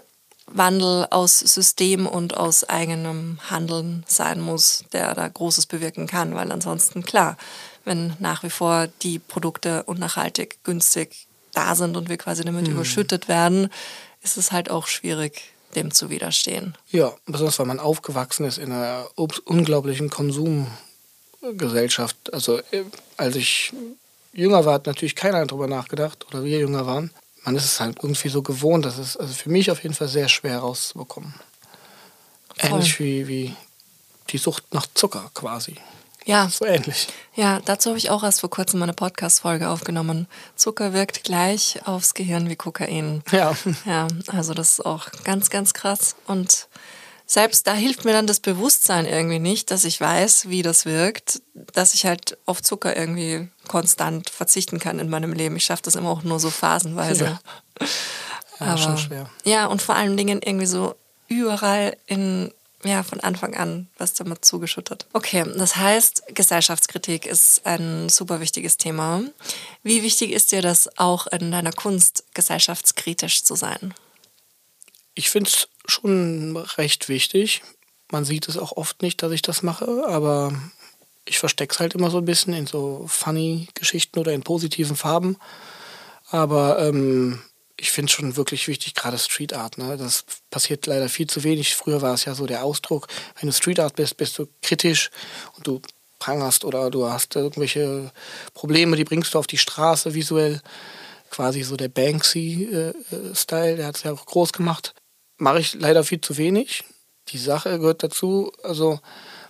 Wandel 0.47 1.07
aus 1.09 1.39
System 1.39 2.05
und 2.05 2.37
aus 2.37 2.63
eigenem 2.63 3.39
Handeln 3.49 4.03
sein 4.07 4.41
muss, 4.41 4.83
der 4.91 5.15
da 5.15 5.27
Großes 5.27 5.65
bewirken 5.65 6.05
kann, 6.05 6.35
weil 6.35 6.51
ansonsten 6.51 7.03
klar, 7.03 7.37
wenn 7.85 8.13
nach 8.19 8.43
wie 8.43 8.49
vor 8.49 8.87
die 9.01 9.19
Produkte 9.19 9.83
unnachhaltig 9.83 10.63
günstig 10.63 11.27
da 11.53 11.75
sind 11.75 11.95
und 11.97 12.09
wir 12.09 12.17
quasi 12.17 12.43
damit 12.43 12.67
mhm. 12.67 12.73
überschüttet 12.73 13.27
werden, 13.27 13.69
ist 14.21 14.37
es 14.37 14.51
halt 14.51 14.69
auch 14.69 14.87
schwierig, 14.87 15.53
dem 15.75 15.91
zu 15.91 16.09
widerstehen. 16.09 16.75
Ja, 16.91 17.13
besonders 17.25 17.59
weil 17.59 17.65
man 17.65 17.79
aufgewachsen 17.79 18.45
ist 18.45 18.57
in 18.57 18.71
einer 18.71 19.07
unglaublichen 19.15 20.09
Konsum 20.09 20.67
Gesellschaft. 21.51 22.33
Also 22.33 22.59
äh, 22.71 22.83
als 23.17 23.35
ich 23.35 23.73
jünger 24.33 24.65
war, 24.65 24.75
hat 24.75 24.87
natürlich 24.87 25.15
keiner 25.15 25.45
darüber 25.45 25.67
nachgedacht 25.67 26.25
oder 26.27 26.43
wir 26.43 26.59
jünger 26.59 26.85
waren. 26.85 27.11
Man 27.43 27.55
ist 27.55 27.65
es 27.65 27.79
halt 27.79 27.97
irgendwie 28.01 28.29
so 28.29 28.41
gewohnt, 28.41 28.85
dass 28.85 28.97
es 28.97 29.17
also 29.17 29.33
für 29.33 29.49
mich 29.49 29.69
auf 29.69 29.83
jeden 29.83 29.95
Fall 29.95 30.07
sehr 30.07 30.29
schwer 30.29 30.59
rauszubekommen. 30.59 31.33
Voll. 32.57 32.69
Ähnlich 32.69 32.99
wie, 32.99 33.27
wie 33.27 33.55
die 34.29 34.37
Sucht 34.37 34.73
nach 34.73 34.87
Zucker 34.93 35.29
quasi. 35.33 35.75
Ja. 36.25 36.47
So 36.49 36.65
ähnlich. 36.65 37.07
Ja, 37.35 37.59
dazu 37.65 37.89
habe 37.89 37.97
ich 37.97 38.09
auch 38.09 38.23
erst 38.23 38.39
vor 38.39 38.49
kurzem 38.49 38.81
eine 38.81 38.93
Podcast-Folge 38.93 39.69
aufgenommen. 39.69 40.27
Zucker 40.55 40.93
wirkt 40.93 41.23
gleich 41.23 41.79
aufs 41.85 42.13
Gehirn 42.13 42.49
wie 42.49 42.55
Kokain. 42.55 43.23
Ja. 43.31 43.53
Ja, 43.85 44.07
also 44.27 44.53
das 44.53 44.79
ist 44.79 44.85
auch 44.85 45.07
ganz, 45.23 45.49
ganz 45.49 45.73
krass. 45.73 46.15
Und 46.25 46.67
selbst 47.33 47.65
da 47.65 47.73
hilft 47.73 48.05
mir 48.05 48.13
dann 48.13 48.27
das 48.27 48.39
Bewusstsein 48.39 49.07
irgendwie 49.07 49.39
nicht, 49.39 49.71
dass 49.71 49.85
ich 49.85 49.99
weiß, 49.99 50.49
wie 50.49 50.61
das 50.61 50.85
wirkt, 50.85 51.41
dass 51.73 51.95
ich 51.95 52.05
halt 52.05 52.37
auf 52.45 52.61
Zucker 52.61 52.95
irgendwie 52.95 53.47
konstant 53.67 54.29
verzichten 54.29 54.77
kann 54.77 54.99
in 54.99 55.09
meinem 55.09 55.33
Leben. 55.33 55.55
Ich 55.55 55.65
schaffe 55.65 55.81
das 55.81 55.95
immer 55.95 56.09
auch 56.09 56.21
nur 56.21 56.39
so 56.39 56.51
phasenweise. 56.51 57.39
Ja. 57.79 57.87
Ja, 58.59 58.67
Aber, 58.67 58.77
schon 58.77 58.97
schwer. 58.99 59.29
Ja, 59.45 59.65
und 59.65 59.81
vor 59.81 59.95
allen 59.95 60.15
Dingen 60.15 60.41
irgendwie 60.43 60.67
so 60.67 60.93
überall 61.27 61.97
in 62.05 62.53
ja, 62.83 63.01
von 63.01 63.19
Anfang 63.21 63.55
an 63.55 63.87
was 63.97 64.13
damit 64.13 64.45
zugeschüttet. 64.45 65.07
Okay, 65.13 65.43
das 65.57 65.75
heißt, 65.77 66.35
Gesellschaftskritik 66.35 67.25
ist 67.25 67.65
ein 67.65 68.09
super 68.09 68.41
wichtiges 68.41 68.77
Thema. 68.77 69.21
Wie 69.81 70.03
wichtig 70.03 70.33
ist 70.33 70.51
dir 70.51 70.61
das 70.61 70.99
auch 70.99 71.25
in 71.27 71.51
deiner 71.51 71.71
Kunst, 71.71 72.25
gesellschaftskritisch 72.35 73.43
zu 73.43 73.55
sein? 73.55 73.95
Ich 75.15 75.29
finde 75.29 75.49
es 75.49 75.69
schon 75.85 76.57
recht 76.57 77.09
wichtig. 77.09 77.61
Man 78.11 78.25
sieht 78.25 78.47
es 78.47 78.57
auch 78.57 78.73
oft 78.73 79.01
nicht, 79.01 79.21
dass 79.23 79.31
ich 79.31 79.41
das 79.41 79.63
mache, 79.63 80.05
aber 80.07 80.53
ich 81.25 81.39
verstecke 81.39 81.73
es 81.73 81.79
halt 81.79 81.95
immer 81.95 82.09
so 82.09 82.17
ein 82.17 82.25
bisschen 82.25 82.53
in 82.53 82.67
so 82.67 83.05
funny 83.07 83.67
Geschichten 83.73 84.19
oder 84.19 84.33
in 84.33 84.43
positiven 84.43 84.95
Farben. 84.95 85.37
Aber 86.29 86.79
ähm, 86.79 87.41
ich 87.77 87.91
finde 87.91 88.09
es 88.09 88.13
schon 88.13 88.35
wirklich 88.35 88.67
wichtig, 88.67 88.93
gerade 88.95 89.17
Street 89.17 89.53
Art. 89.53 89.77
Ne? 89.77 89.97
Das 89.97 90.25
passiert 90.49 90.85
leider 90.85 91.09
viel 91.09 91.27
zu 91.27 91.43
wenig. 91.43 91.75
Früher 91.75 92.01
war 92.01 92.13
es 92.13 92.25
ja 92.25 92.35
so 92.35 92.45
der 92.45 92.63
Ausdruck, 92.63 93.07
wenn 93.39 93.47
du 93.47 93.53
Street 93.53 93.79
Art 93.79 93.95
bist, 93.95 94.17
bist 94.17 94.37
du 94.37 94.47
kritisch 94.61 95.11
und 95.55 95.67
du 95.67 95.81
prangerst 96.19 96.63
oder 96.63 96.89
du 96.89 97.09
hast 97.09 97.35
irgendwelche 97.35 98.11
Probleme, 98.53 98.95
die 98.95 99.03
bringst 99.03 99.33
du 99.33 99.39
auf 99.39 99.47
die 99.47 99.57
Straße 99.57 100.13
visuell. 100.13 100.61
Quasi 101.29 101.63
so 101.63 101.75
der 101.75 101.89
Banksy-Style, 101.89 103.73
äh, 103.73 103.75
der 103.75 103.87
hat 103.87 103.97
es 103.97 104.03
ja 104.03 104.13
auch 104.13 104.25
groß 104.25 104.53
gemacht. 104.53 104.93
Mache 105.37 105.59
ich 105.59 105.73
leider 105.73 106.03
viel 106.03 106.21
zu 106.21 106.37
wenig. 106.37 106.83
Die 107.29 107.37
Sache 107.37 107.79
gehört 107.79 108.03
dazu, 108.03 108.51
also 108.63 108.99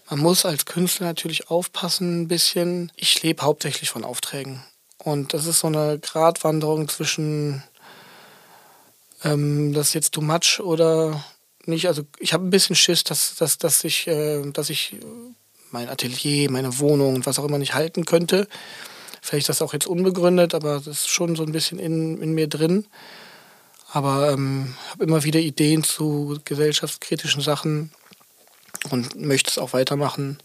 man 0.09 0.19
muss 0.19 0.45
als 0.45 0.65
Künstler 0.65 1.07
natürlich 1.07 1.49
aufpassen 1.49 2.21
ein 2.21 2.27
bisschen. 2.27 2.91
Ich 2.95 3.21
lebe 3.23 3.43
hauptsächlich 3.43 3.89
von 3.89 4.03
Aufträgen. 4.03 4.63
Und 4.97 5.33
das 5.33 5.45
ist 5.45 5.59
so 5.59 5.67
eine 5.67 5.99
Gratwanderung 5.99 6.87
zwischen 6.87 7.63
ähm, 9.23 9.73
das 9.73 9.87
ist 9.87 9.93
jetzt 9.93 10.13
too 10.13 10.21
much 10.21 10.59
oder 10.59 11.23
nicht. 11.65 11.87
Also 11.87 12.03
ich 12.19 12.33
habe 12.33 12.45
ein 12.45 12.49
bisschen 12.49 12.75
Schiss, 12.75 13.03
dass, 13.03 13.35
dass, 13.35 13.57
dass, 13.57 13.83
ich, 13.83 14.07
äh, 14.07 14.41
dass 14.51 14.69
ich 14.69 14.97
mein 15.71 15.89
Atelier, 15.89 16.51
meine 16.51 16.79
Wohnung 16.79 17.15
und 17.15 17.25
was 17.25 17.39
auch 17.39 17.45
immer 17.45 17.57
nicht 17.57 17.73
halten 17.73 18.05
könnte. 18.05 18.47
Vielleicht 19.21 19.43
ist 19.43 19.49
das 19.49 19.61
auch 19.61 19.73
jetzt 19.73 19.87
unbegründet, 19.87 20.53
aber 20.53 20.75
das 20.75 20.87
ist 20.87 21.09
schon 21.09 21.35
so 21.35 21.43
ein 21.43 21.53
bisschen 21.53 21.79
in, 21.79 22.21
in 22.21 22.33
mir 22.33 22.47
drin. 22.47 22.85
Aber 23.93 24.31
ähm, 24.31 24.73
habe 24.89 25.03
immer 25.03 25.23
wieder 25.23 25.39
Ideen 25.39 25.83
zu 25.83 26.39
gesellschaftskritischen 26.45 27.41
Sachen 27.41 27.91
und 28.89 29.15
möchte 29.15 29.51
es 29.51 29.59
auch 29.59 29.73
weitermachen. 29.73 30.39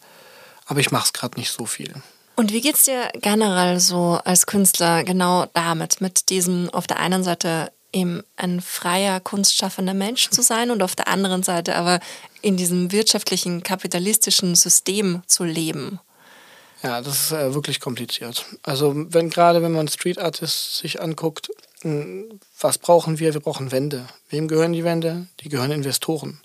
Aber 0.66 0.80
ich 0.80 0.90
mache 0.90 1.06
es 1.06 1.12
gerade 1.14 1.38
nicht 1.38 1.50
so 1.50 1.64
viel. 1.64 1.94
Und 2.36 2.52
wie 2.52 2.60
geht 2.60 2.74
es 2.74 2.84
dir 2.84 3.10
generell 3.14 3.80
so 3.80 4.20
als 4.22 4.44
Künstler 4.46 5.02
genau 5.02 5.46
damit, 5.54 6.02
mit 6.02 6.28
diesem 6.28 6.68
auf 6.70 6.86
der 6.86 7.00
einen 7.00 7.24
Seite 7.24 7.72
eben 7.90 8.22
ein 8.36 8.60
freier, 8.60 9.18
kunstschaffender 9.18 9.94
Mensch 9.94 10.28
zu 10.28 10.42
sein 10.42 10.70
und 10.70 10.82
auf 10.82 10.94
der 10.94 11.08
anderen 11.08 11.42
Seite 11.42 11.74
aber 11.74 12.00
in 12.42 12.58
diesem 12.58 12.92
wirtschaftlichen, 12.92 13.62
kapitalistischen 13.62 14.54
System 14.56 15.22
zu 15.26 15.44
leben. 15.44 16.00
Ja, 16.82 17.00
das 17.00 17.24
ist 17.24 17.32
äh, 17.32 17.54
wirklich 17.54 17.80
kompliziert. 17.80 18.44
Also 18.62 18.92
wenn 18.94 19.30
gerade 19.30 19.62
wenn 19.62 19.72
man 19.72 19.88
Street 19.88 20.18
Artists 20.18 20.78
sich 20.78 21.00
anguckt, 21.00 21.50
was 21.82 22.78
brauchen 22.78 23.18
wir? 23.18 23.34
Wir 23.34 23.40
brauchen 23.40 23.70
Wände. 23.70 24.06
Wem 24.30 24.48
gehören 24.48 24.72
die 24.72 24.84
Wände? 24.84 25.26
Die 25.40 25.48
gehören 25.48 25.70
Investoren. 25.70 26.40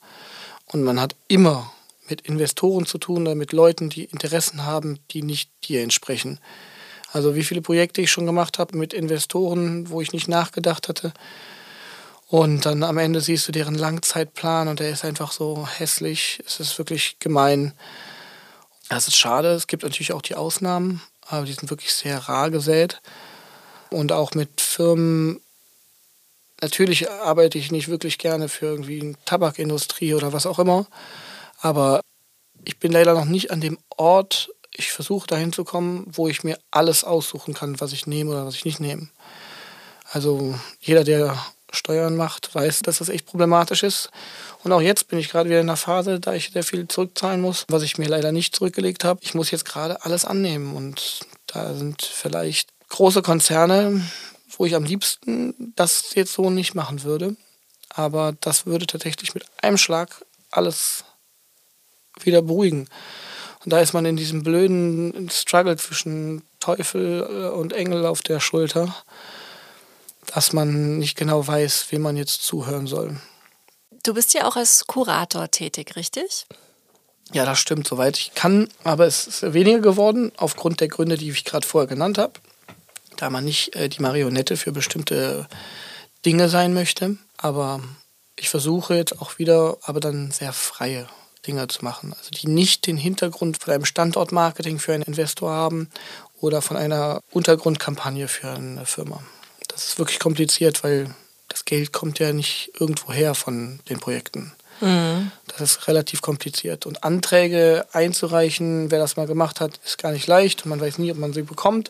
Und 0.68 0.84
man 0.84 1.00
hat 1.00 1.16
immer 1.28 1.72
mit 2.08 2.22
Investoren 2.22 2.86
zu 2.86 2.98
tun 2.98 3.24
oder 3.24 3.36
mit 3.36 3.52
Leuten, 3.54 3.90
die 3.90 4.06
Interessen 4.06 4.66
haben, 4.66 5.00
die 5.12 5.24
nicht 5.24 5.50
dir 5.68 5.82
entsprechen. 5.82 6.40
Also 7.12 7.36
wie 7.36 7.44
viele 7.44 7.62
Projekte 7.62 8.02
ich 8.02 8.12
schon 8.12 8.26
gemacht 8.26 8.60
habe 8.60 8.78
mit 8.78 8.94
Investoren, 8.94 9.90
wo 9.90 10.02
ich 10.02 10.14
nicht 10.14 10.28
nachgedacht 10.28 10.90
hatte. 10.90 11.14
Und 12.28 12.66
dann 12.66 12.84
am 12.84 12.98
Ende 12.98 13.22
siehst 13.22 13.48
du 13.48 13.52
deren 13.52 13.76
Langzeitplan 13.76 14.68
und 14.68 14.80
der 14.80 14.90
ist 14.90 15.06
einfach 15.06 15.32
so 15.32 15.68
hässlich. 15.68 16.42
Es 16.46 16.60
ist 16.60 16.78
wirklich 16.80 17.18
gemein. 17.20 17.74
Das 18.90 19.08
ist 19.08 19.18
schade. 19.18 19.50
Es 19.50 19.68
gibt 19.68 19.84
natürlich 19.84 20.14
auch 20.14 20.24
die 20.24 20.36
Ausnahmen, 20.36 21.02
aber 21.28 21.46
die 21.46 21.54
sind 21.54 21.70
wirklich 21.70 21.94
sehr 21.94 22.18
rar 22.18 22.50
gesät. 22.50 23.02
Und 23.94 24.12
auch 24.12 24.34
mit 24.34 24.62
Firmen, 24.62 25.40
natürlich 26.62 27.10
arbeite 27.10 27.58
ich 27.58 27.72
nicht 27.72 27.88
wirklich 27.88 28.18
gerne 28.18 28.50
für 28.50 28.66
irgendwie 28.66 29.02
eine 29.02 29.16
Tabakindustrie 29.26 30.14
oder 30.14 30.34
was 30.34 30.46
auch 30.46 30.60
immer. 30.60 30.88
Aber 31.62 32.02
ich 32.66 32.80
bin 32.80 32.92
leider 32.92 33.14
noch 33.14 33.26
nicht 33.26 33.52
an 33.52 33.62
dem 33.62 33.78
Ort, 33.90 34.50
ich 34.76 34.92
versuche 34.92 35.28
dahin 35.28 35.54
zu 35.54 35.64
kommen, 35.64 36.06
wo 36.08 36.28
ich 36.28 36.44
mir 36.44 36.58
alles 36.72 37.04
aussuchen 37.04 37.54
kann, 37.54 37.80
was 37.80 37.94
ich 37.94 38.08
nehme 38.08 38.32
oder 38.32 38.46
was 38.46 38.56
ich 38.56 38.66
nicht 38.66 38.80
nehme. 38.80 39.10
Also 40.12 40.56
jeder, 40.82 41.04
der 41.04 41.38
Steuern 41.72 42.16
macht, 42.16 42.54
weiß, 42.54 42.82
dass 42.82 43.00
das 43.00 43.10
echt 43.10 43.26
problematisch 43.26 43.84
ist. 43.84 44.10
Und 44.64 44.72
auch 44.72 44.82
jetzt 44.82 45.08
bin 45.08 45.20
ich 45.20 45.30
gerade 45.30 45.50
wieder 45.50 45.60
in 45.60 45.70
einer 45.70 45.78
Phase, 45.78 46.20
da 46.20 46.34
ich 46.34 46.52
sehr 46.52 46.64
viel 46.64 46.88
zurückzahlen 46.88 47.42
muss, 47.42 47.66
was 47.68 47.84
ich 47.84 47.98
mir 47.98 48.08
leider 48.08 48.32
nicht 48.32 48.56
zurückgelegt 48.56 49.04
habe. 49.04 49.20
Ich 49.24 49.34
muss 49.34 49.52
jetzt 49.52 49.66
gerade 49.66 50.04
alles 50.04 50.26
annehmen 50.26 50.76
und 50.76 51.22
da 51.48 51.74
sind 51.74 52.02
vielleicht 52.02 52.70
große 52.94 53.24
Konzerne, 53.24 54.08
wo 54.56 54.66
ich 54.66 54.76
am 54.76 54.84
liebsten 54.84 55.74
das 55.76 56.14
jetzt 56.14 56.34
so 56.34 56.50
nicht 56.50 56.76
machen 56.76 57.04
würde. 57.04 57.36
Aber 57.90 58.34
das 58.40 58.66
würde 58.66 58.86
tatsächlich 58.86 59.34
mit 59.34 59.46
einem 59.62 59.78
Schlag 59.78 60.24
alles 60.52 61.04
wieder 62.22 62.44
beruhigen. 62.44 62.88
Und 63.66 63.74
da 63.74 63.80
ist 63.80 63.94
man 63.94 64.06
in 64.06 64.16
diesem 64.16 64.44
blöden 64.44 65.30
Struggle 65.32 65.78
zwischen 65.78 66.44
Teufel 66.60 67.22
äh, 67.22 67.50
und 67.50 67.74
Engel 67.74 68.06
auf 68.06 68.22
der 68.22 68.40
Schulter, 68.40 68.96
dass 70.28 70.54
man 70.54 71.00
nicht 71.00 71.18
genau 71.18 71.46
weiß, 71.48 71.88
wem 71.90 72.04
man 72.04 72.16
jetzt 72.16 72.44
zuhören 72.44 72.86
soll. 72.86 73.20
Du 74.04 74.14
bist 74.14 74.34
ja 74.34 74.46
auch 74.46 74.56
als 74.56 74.86
Kurator 74.86 75.50
tätig, 75.50 75.96
richtig? 75.96 76.46
Ja, 77.32 77.46
das 77.46 77.58
stimmt, 77.58 77.88
soweit 77.88 78.18
ich 78.18 78.36
kann. 78.36 78.70
Aber 78.84 79.08
es 79.08 79.28
ist 79.28 79.54
weniger 79.54 79.80
geworden, 79.80 80.32
aufgrund 80.38 80.80
der 80.80 80.90
Gründe, 80.90 81.18
die 81.18 81.32
ich 81.32 81.46
gerade 81.46 81.66
vorher 81.66 81.88
genannt 81.88 82.18
habe. 82.18 82.34
Da 83.24 83.30
man 83.30 83.46
nicht 83.46 83.74
äh, 83.78 83.88
die 83.88 84.02
Marionette 84.02 84.58
für 84.58 84.74
bestimmte 84.74 85.48
Dinge 86.26 86.50
sein 86.50 86.74
möchte. 86.74 87.16
Aber 87.38 87.80
ich 88.36 88.50
versuche 88.50 88.96
jetzt 88.96 89.22
auch 89.22 89.40
wieder, 89.40 89.78
aber 89.84 90.02
dann 90.02 90.32
sehr 90.32 90.52
freie 90.52 91.08
Dinge 91.48 91.70
zu 91.70 91.86
machen. 91.86 92.14
Also 92.18 92.32
die 92.32 92.50
nicht 92.50 92.86
den 92.86 92.98
Hintergrund 92.98 93.64
von 93.64 93.74
einem 93.74 93.86
Standortmarketing 93.86 94.78
für 94.78 94.94
einen 94.94 95.04
Investor 95.04 95.52
haben 95.52 95.90
oder 96.42 96.62
von 96.62 96.76
einer 96.76 97.22
Untergrundkampagne 97.32 98.28
für 98.28 98.50
eine 98.50 98.86
Firma. 98.86 99.24
Das 99.70 99.88
ist 99.88 100.00
wirklich 100.00 100.20
kompliziert, 100.20 100.84
weil 100.84 101.16
das 101.48 101.64
Geld 101.64 101.94
kommt 101.94 102.20
ja 102.20 102.34
nicht 102.34 102.72
irgendwo 102.78 103.14
her 103.14 103.36
von 103.36 103.80
den 103.88 104.02
Projekten. 104.02 104.52
Mhm. 104.82 105.32
Das 105.48 105.62
ist 105.62 105.88
relativ 105.88 106.22
kompliziert. 106.22 106.86
Und 106.86 107.06
Anträge 107.06 107.86
einzureichen, 107.94 108.92
wer 108.92 109.00
das 109.00 109.16
mal 109.16 109.28
gemacht 109.28 109.62
hat, 109.62 109.80
ist 109.86 109.98
gar 109.98 110.12
nicht 110.12 110.28
leicht. 110.28 110.66
Man 110.66 110.82
weiß 110.82 110.98
nie, 110.98 111.10
ob 111.10 111.18
man 111.18 111.32
sie 111.32 111.44
bekommt. 111.44 111.90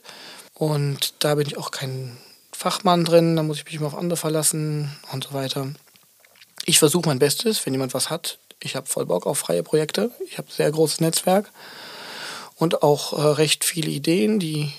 Und 0.54 1.14
da 1.20 1.36
bin 1.36 1.48
ich 1.48 1.58
auch 1.58 1.72
kein 1.72 2.18
Fachmann 2.52 3.06
drin, 3.06 3.36
da 3.36 3.44
muss 3.44 3.58
ich 3.58 3.66
mich 3.66 3.76
immer 3.76 3.88
auf 3.88 3.98
andere 3.98 4.18
verlassen 4.18 4.96
und 5.12 5.24
so 5.24 5.34
weiter. 5.34 5.74
Ich 6.66 6.80
versuche 6.80 7.08
mein 7.08 7.20
Bestes, 7.20 7.66
wenn 7.66 7.74
jemand 7.74 7.94
was 7.94 8.10
hat, 8.10 8.38
ich 8.64 8.76
habe 8.78 8.88
voll 8.88 9.06
Bock 9.06 9.28
auf 9.28 9.40
freie 9.40 9.62
Projekte. 9.62 10.12
Ich 10.26 10.38
habe 10.38 10.48
ein 10.48 10.56
sehr 10.56 10.72
großes 10.72 11.02
Netzwerk 11.02 11.52
und 12.56 12.82
auch 12.82 13.14
äh, 13.14 13.22
recht 13.22 13.66
viele 13.66 13.92
Ideen, 13.92 14.40
die, 14.40 14.72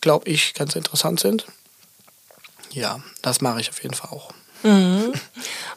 glaube 0.00 0.28
ich, 0.28 0.54
ganz 0.54 0.76
interessant 0.76 1.18
sind. 1.18 1.46
Ja, 2.70 3.02
das 3.22 3.40
mache 3.40 3.60
ich 3.60 3.70
auf 3.70 3.82
jeden 3.82 3.94
Fall 3.94 4.10
auch. 4.10 4.30
Mhm. 4.62 5.12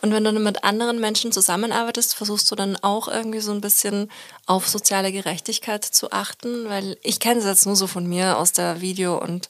Und 0.01 0.11
wenn 0.11 0.23
du 0.23 0.31
mit 0.33 0.63
anderen 0.63 0.99
Menschen 0.99 1.31
zusammenarbeitest, 1.31 2.15
versuchst 2.15 2.49
du 2.49 2.55
dann 2.55 2.77
auch 2.77 3.07
irgendwie 3.07 3.39
so 3.39 3.51
ein 3.51 3.61
bisschen 3.61 4.09
auf 4.45 4.67
soziale 4.67 5.11
Gerechtigkeit 5.11 5.85
zu 5.85 6.11
achten? 6.11 6.69
Weil 6.69 6.97
ich 7.03 7.19
kenne 7.19 7.39
es 7.39 7.45
jetzt 7.45 7.65
nur 7.65 7.75
so 7.75 7.87
von 7.87 8.07
mir 8.07 8.37
aus 8.37 8.51
der 8.51 8.81
Video- 8.81 9.21
und 9.21 9.47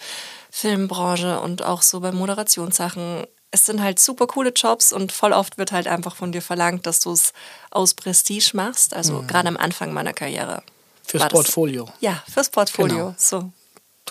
Filmbranche 0.49 1.39
und 1.39 1.63
auch 1.63 1.81
so 1.81 2.01
bei 2.01 2.11
Moderationssachen 2.11 3.25
es 3.51 3.65
sind 3.65 3.81
halt 3.81 3.99
super 3.99 4.27
coole 4.27 4.51
Jobs 4.51 4.93
und 4.93 5.11
voll 5.11 5.33
oft 5.33 5.57
wird 5.57 5.73
halt 5.73 5.87
einfach 5.87 6.15
von 6.15 6.31
dir 6.31 6.41
verlangt, 6.41 6.85
dass 6.85 7.01
du 7.01 7.11
es 7.11 7.33
aus 7.69 7.93
Prestige 7.93 8.51
machst. 8.53 8.93
Also 8.93 9.21
mhm. 9.21 9.27
gerade 9.27 9.49
am 9.49 9.57
Anfang 9.57 9.91
meiner 9.93 10.13
Karriere. 10.13 10.63
Fürs 11.05 11.27
Portfolio. 11.27 11.89
ja, 11.99 12.23
fürs 12.31 12.49
Portfolio. 12.49 12.95
Genau. 12.95 13.15
So. 13.17 13.51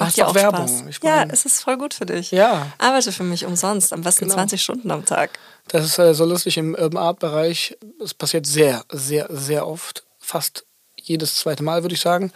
Hast 0.07 0.17
ja 0.17 0.27
auch 0.27 0.35
Werbung. 0.35 0.67
Spaß. 0.67 0.99
ja, 1.03 1.25
es 1.31 1.45
ist 1.45 1.63
voll 1.63 1.77
gut 1.77 1.95
für 1.95 2.07
dich. 2.07 2.31
Ja. 2.31 2.67
Arbeite 2.79 3.13
für 3.13 3.25
mich 3.25 3.45
umsonst, 3.45 3.93
am 3.93 4.03
besten 4.03 4.25
genau. 4.25 4.35
20 4.35 4.63
Stunden 4.63 4.91
am 4.91 5.05
Tag. 5.05 5.39
Das 5.69 5.85
ist 5.85 5.99
äh, 5.99 6.15
so 6.15 6.25
lustig 6.25 6.57
im 6.57 6.75
Urban 6.75 7.03
Art 7.03 7.19
Bereich. 7.19 7.77
Es 8.03 8.15
passiert 8.15 8.47
sehr, 8.47 8.85
sehr, 8.91 9.27
sehr 9.31 9.67
oft. 9.67 10.05
Fast 10.19 10.65
jedes 10.97 11.37
zweite 11.37 11.63
Mal, 11.63 11.83
würde 11.83 11.95
ich 11.95 12.01
sagen 12.01 12.33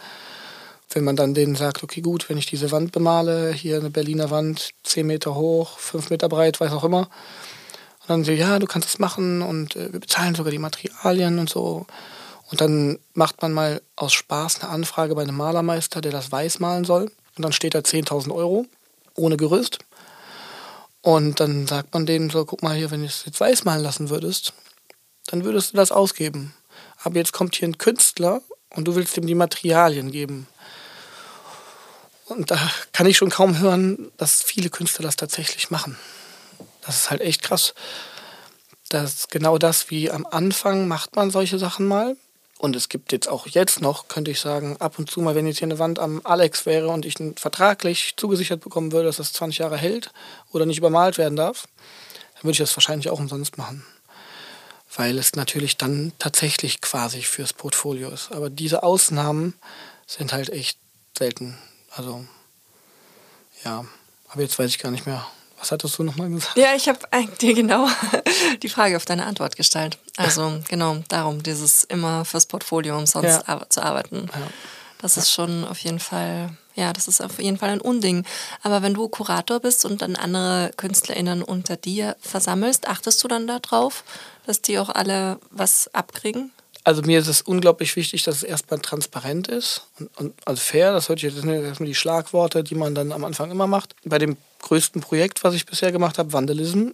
wenn 0.91 1.03
man 1.03 1.15
dann 1.15 1.33
denen 1.33 1.55
sagt, 1.55 1.83
okay, 1.83 2.01
gut, 2.01 2.29
wenn 2.29 2.37
ich 2.37 2.45
diese 2.45 2.71
Wand 2.71 2.91
bemale, 2.91 3.51
hier 3.51 3.77
eine 3.77 3.89
Berliner 3.89 4.29
Wand, 4.29 4.69
10 4.83 5.05
Meter 5.05 5.35
hoch, 5.35 5.77
5 5.77 6.09
Meter 6.09 6.29
breit, 6.29 6.59
weiß 6.59 6.71
auch 6.71 6.83
immer. 6.83 7.09
Und 8.01 8.09
dann 8.09 8.23
so, 8.23 8.31
ja, 8.31 8.59
du 8.59 8.67
kannst 8.67 8.87
das 8.87 8.99
machen 8.99 9.41
und 9.41 9.75
äh, 9.75 9.91
wir 9.91 9.99
bezahlen 9.99 10.35
sogar 10.35 10.51
die 10.51 10.59
Materialien 10.59 11.39
und 11.39 11.49
so. 11.49 11.85
Und 12.51 12.61
dann 12.61 12.99
macht 13.13 13.41
man 13.41 13.51
mal 13.51 13.81
aus 13.95 14.13
Spaß 14.13 14.61
eine 14.61 14.71
Anfrage 14.71 15.15
bei 15.15 15.23
einem 15.23 15.35
Malermeister, 15.35 16.01
der 16.01 16.11
das 16.11 16.31
weiß 16.31 16.59
malen 16.59 16.85
soll. 16.85 17.11
Und 17.35 17.43
dann 17.43 17.51
steht 17.51 17.75
da 17.75 17.79
10.000 17.79 18.33
Euro 18.33 18.65
ohne 19.15 19.37
Gerüst. 19.37 19.79
Und 21.01 21.39
dann 21.39 21.67
sagt 21.67 21.93
man 21.93 22.05
denen 22.05 22.29
so, 22.29 22.45
guck 22.45 22.63
mal 22.63 22.75
hier, 22.75 22.91
wenn 22.91 23.01
du 23.01 23.05
es 23.05 23.25
jetzt 23.25 23.39
weiß 23.39 23.63
malen 23.63 23.83
lassen 23.83 24.09
würdest, 24.09 24.53
dann 25.27 25.43
würdest 25.43 25.73
du 25.73 25.77
das 25.77 25.91
ausgeben. 25.91 26.53
Aber 27.03 27.17
jetzt 27.17 27.33
kommt 27.33 27.55
hier 27.55 27.67
ein 27.67 27.77
Künstler 27.77 28.41
und 28.71 28.85
du 28.85 28.95
willst 28.95 29.15
ihm 29.17 29.27
die 29.27 29.35
Materialien 29.35 30.11
geben. 30.11 30.47
Und 32.25 32.49
da 32.49 32.71
kann 32.91 33.05
ich 33.05 33.17
schon 33.17 33.29
kaum 33.29 33.59
hören, 33.59 34.11
dass 34.17 34.41
viele 34.41 34.69
Künstler 34.69 35.03
das 35.03 35.15
tatsächlich 35.15 35.69
machen. 35.69 35.97
Das 36.81 36.95
ist 36.95 37.09
halt 37.11 37.21
echt 37.21 37.43
krass. 37.43 37.75
Das 38.89 39.13
ist 39.13 39.31
genau 39.31 39.57
das, 39.57 39.89
wie 39.91 40.09
am 40.09 40.25
Anfang 40.25 40.87
macht 40.87 41.15
man 41.15 41.29
solche 41.29 41.59
Sachen 41.59 41.87
mal. 41.87 42.17
Und 42.57 42.75
es 42.75 42.87
gibt 42.87 43.11
jetzt 43.11 43.27
auch 43.27 43.47
jetzt 43.47 43.81
noch, 43.81 44.07
könnte 44.07 44.31
ich 44.31 44.39
sagen, 44.39 44.77
ab 44.77 44.97
und 44.97 45.09
zu 45.09 45.19
mal, 45.19 45.35
wenn 45.35 45.45
jetzt 45.45 45.59
hier 45.59 45.67
eine 45.67 45.79
Wand 45.79 45.99
am 45.99 46.21
Alex 46.23 46.65
wäre 46.65 46.87
und 46.87 47.05
ich 47.05 47.15
vertraglich 47.35 48.13
zugesichert 48.15 48.61
bekommen 48.61 48.91
würde, 48.91 49.07
dass 49.07 49.17
das 49.17 49.33
20 49.33 49.59
Jahre 49.59 49.77
hält 49.77 50.11
oder 50.51 50.65
nicht 50.65 50.77
übermalt 50.77 51.17
werden 51.17 51.35
darf, 51.35 51.67
dann 52.35 52.43
würde 52.43 52.53
ich 52.53 52.59
das 52.59 52.75
wahrscheinlich 52.77 53.09
auch 53.09 53.19
umsonst 53.19 53.57
machen. 53.57 53.85
Weil 54.95 55.17
es 55.17 55.35
natürlich 55.35 55.75
dann 55.75 56.13
tatsächlich 56.17 56.79
quasi 56.79 57.23
fürs 57.23 57.51
Portfolio 57.51 58.09
ist. 58.09 58.31
Aber 58.31 58.49
diese 58.49 58.83
Ausnahmen 58.83 59.53
sind 60.07 60.31
halt 60.31 60.49
echt 60.49 60.79
selten. 61.17 61.57
Also, 61.91 62.25
ja. 63.65 63.85
Aber 64.29 64.41
jetzt 64.41 64.57
weiß 64.57 64.69
ich 64.69 64.79
gar 64.79 64.91
nicht 64.91 65.05
mehr. 65.05 65.25
Was 65.65 65.71
hattest 65.71 65.97
du 65.97 66.03
nochmal 66.03 66.29
gesagt? 66.29 66.55
Ja, 66.57 66.75
ich 66.75 66.87
habe 66.87 66.99
dir 67.41 67.53
genau 67.55 67.87
die 68.61 68.69
Frage 68.69 68.97
auf 68.97 69.05
deine 69.05 69.25
Antwort 69.25 69.55
gestellt. 69.55 69.97
Also 70.15 70.61
genau 70.67 70.97
darum, 71.07 71.41
dieses 71.41 71.85
immer 71.85 72.23
fürs 72.23 72.45
Portfolio 72.45 72.95
umsonst 72.95 73.41
ja. 73.47 73.67
zu 73.67 73.83
arbeiten. 73.83 74.29
Ja. 74.31 74.47
Das 74.99 75.17
ist 75.17 75.31
schon 75.31 75.65
auf 75.65 75.79
jeden 75.79 75.97
Fall, 75.97 76.51
ja, 76.75 76.93
das 76.93 77.07
ist 77.07 77.19
auf 77.19 77.39
jeden 77.41 77.57
Fall 77.57 77.69
ein 77.69 77.81
Unding. 77.81 78.27
Aber 78.61 78.83
wenn 78.83 78.93
du 78.93 79.09
Kurator 79.09 79.59
bist 79.59 79.85
und 79.85 80.03
dann 80.03 80.15
andere 80.15 80.69
KünstlerInnen 80.77 81.41
unter 81.41 81.77
dir 81.77 82.15
versammelst, 82.21 82.87
achtest 82.87 83.23
du 83.23 83.27
dann 83.27 83.47
darauf, 83.47 84.03
dass 84.45 84.61
die 84.61 84.77
auch 84.77 84.89
alle 84.89 85.39
was 85.49 85.89
abkriegen? 85.95 86.51
Also 86.85 87.01
mir 87.01 87.17
ist 87.17 87.27
es 87.27 87.41
unglaublich 87.41 87.95
wichtig, 87.95 88.23
dass 88.23 88.37
es 88.37 88.43
erstmal 88.43 88.79
transparent 88.79 89.47
ist 89.47 89.87
und, 89.99 90.17
und 90.17 90.33
also 90.45 90.61
fair. 90.61 90.93
Das, 90.93 91.09
hört, 91.09 91.23
das 91.23 91.33
sind 91.33 91.49
erstmal 91.49 91.87
die 91.87 91.95
Schlagworte, 91.95 92.63
die 92.63 92.75
man 92.75 92.93
dann 92.93 93.11
am 93.11 93.25
Anfang 93.25 93.49
immer 93.49 93.65
macht. 93.65 93.95
Bei 94.05 94.19
dem 94.19 94.37
größten 94.61 95.01
Projekt, 95.01 95.43
was 95.43 95.55
ich 95.55 95.65
bisher 95.65 95.91
gemacht 95.91 96.19
habe, 96.19 96.31
Vandalism, 96.31 96.89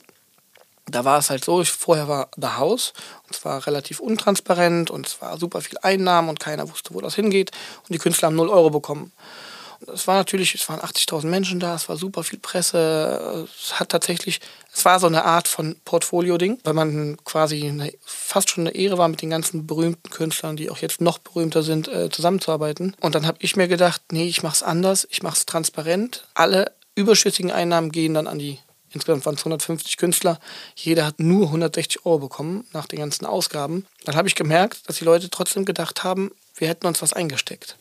da 0.85 1.03
war 1.03 1.19
es 1.19 1.29
halt 1.29 1.43
so, 1.43 1.61
ich, 1.61 1.71
vorher 1.71 2.07
war 2.07 2.29
The 2.37 2.47
House 2.57 2.93
und 3.27 3.35
es 3.35 3.43
war 3.43 3.67
relativ 3.67 3.99
untransparent 3.99 4.89
und 4.89 5.07
es 5.07 5.21
war 5.21 5.37
super 5.37 5.59
viel 5.59 5.77
Einnahmen 5.81 6.29
und 6.29 6.39
keiner 6.39 6.69
wusste, 6.69 6.93
wo 6.93 7.01
das 7.01 7.15
hingeht 7.15 7.51
und 7.81 7.93
die 7.93 7.97
Künstler 7.97 8.27
haben 8.27 8.37
0 8.37 8.49
Euro 8.49 8.69
bekommen. 8.69 9.11
Es 9.93 10.07
war 10.07 10.17
natürlich, 10.17 10.55
es 10.55 10.67
waren 10.69 10.79
80.000 10.79 11.27
Menschen 11.27 11.59
da, 11.59 11.75
es 11.75 11.89
war 11.89 11.97
super 11.97 12.23
viel 12.23 12.39
Presse. 12.39 13.47
Es 13.59 13.79
hat 13.79 13.89
tatsächlich, 13.89 14.39
es 14.73 14.85
war 14.85 14.99
so 14.99 15.07
eine 15.07 15.25
Art 15.25 15.47
von 15.47 15.75
Portfolio-Ding, 15.85 16.59
weil 16.63 16.73
man 16.73 17.17
quasi 17.23 17.67
eine, 17.67 17.91
fast 18.05 18.49
schon 18.49 18.67
eine 18.67 18.75
Ehre 18.75 18.97
war, 18.97 19.07
mit 19.07 19.21
den 19.21 19.29
ganzen 19.29 19.67
berühmten 19.67 20.09
Künstlern, 20.09 20.55
die 20.55 20.69
auch 20.69 20.77
jetzt 20.77 21.01
noch 21.01 21.17
berühmter 21.17 21.63
sind, 21.63 21.87
äh, 21.87 22.09
zusammenzuarbeiten. 22.09 22.95
Und 22.99 23.15
dann 23.15 23.25
habe 23.25 23.37
ich 23.41 23.55
mir 23.55 23.67
gedacht, 23.67 24.01
nee, 24.11 24.27
ich 24.27 24.43
mache 24.43 24.55
es 24.55 24.63
anders, 24.63 25.07
ich 25.09 25.23
mache 25.23 25.37
es 25.37 25.45
transparent. 25.45 26.25
Alle 26.33 26.71
überschüssigen 26.95 27.51
Einnahmen 27.51 27.91
gehen 27.91 28.13
dann 28.13 28.27
an 28.27 28.39
die 28.39 28.59
Insgesamt 28.93 29.25
waren 29.25 29.35
es 29.35 29.41
150 29.41 29.97
Künstler. 29.97 30.37
Jeder 30.75 31.05
hat 31.05 31.19
nur 31.19 31.45
160 31.47 32.05
Euro 32.05 32.19
bekommen 32.19 32.65
nach 32.73 32.87
den 32.87 32.99
ganzen 32.99 33.25
Ausgaben. 33.25 33.85
Dann 34.03 34.15
habe 34.15 34.27
ich 34.27 34.35
gemerkt, 34.35 34.89
dass 34.89 34.97
die 34.97 35.05
Leute 35.05 35.29
trotzdem 35.29 35.63
gedacht 35.63 36.03
haben, 36.03 36.31
wir 36.55 36.67
hätten 36.67 36.87
uns 36.87 37.01
was 37.01 37.13
eingesteckt 37.13 37.77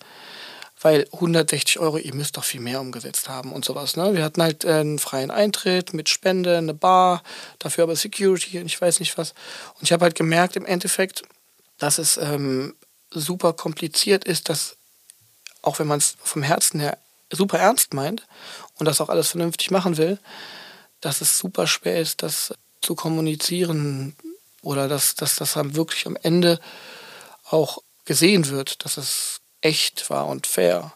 weil 0.81 1.07
160 1.12 1.79
Euro, 1.79 1.99
ihr 1.99 2.14
müsst 2.14 2.37
doch 2.37 2.45
viel 2.45 2.61
mehr 2.61 2.81
umgesetzt 2.81 3.29
haben 3.29 3.53
und 3.53 3.64
sowas. 3.64 3.97
Ne? 3.97 4.14
Wir 4.14 4.25
hatten 4.25 4.43
halt 4.43 4.64
äh, 4.64 4.73
einen 4.73 4.99
freien 4.99 5.31
Eintritt 5.31 5.93
mit 5.93 6.09
Spende, 6.09 6.57
eine 6.57 6.75
Bar, 6.75 7.23
dafür 7.59 7.85
aber 7.85 7.97
Security 7.97 8.59
und 8.59 8.66
ich 8.66 8.81
weiß 8.81 9.01
nicht 9.01 9.16
was. 9.19 9.33
Und 9.75 9.83
ich 9.83 9.93
habe 9.93 10.05
halt 10.05 10.14
gemerkt 10.14 10.57
im 10.57 10.64
Endeffekt, 10.64 11.23
dass 11.79 11.99
es 11.99 12.16
ähm, 12.16 12.75
super 13.11 13.53
kompliziert 13.53 14.25
ist, 14.25 14.49
dass 14.49 14.77
auch 15.62 15.79
wenn 15.79 15.87
man 15.87 15.99
es 15.99 16.16
vom 16.23 16.43
Herzen 16.43 16.81
her 16.81 16.97
super 17.31 17.59
ernst 17.59 17.93
meint 17.95 18.27
und 18.77 18.87
das 18.87 19.01
auch 19.01 19.09
alles 19.09 19.29
vernünftig 19.29 19.71
machen 19.71 19.99
will, 19.99 20.19
dass 21.01 21.21
es 21.21 21.38
super 21.38 21.66
schwer 21.66 22.01
ist, 22.01 22.23
das 22.23 22.55
zu 22.81 22.95
kommunizieren 22.95 24.16
oder 24.62 24.88
dass, 24.88 25.14
dass 25.14 25.37
das 25.37 25.53
dann 25.53 25.77
wirklich 25.77 26.07
am 26.07 26.16
Ende 26.16 26.59
auch 27.45 27.79
gesehen 28.05 28.49
wird, 28.49 28.85
dass 28.85 28.97
es 28.97 29.39
echt 29.61 30.09
war 30.11 30.27
und 30.27 30.46
fair. 30.46 30.92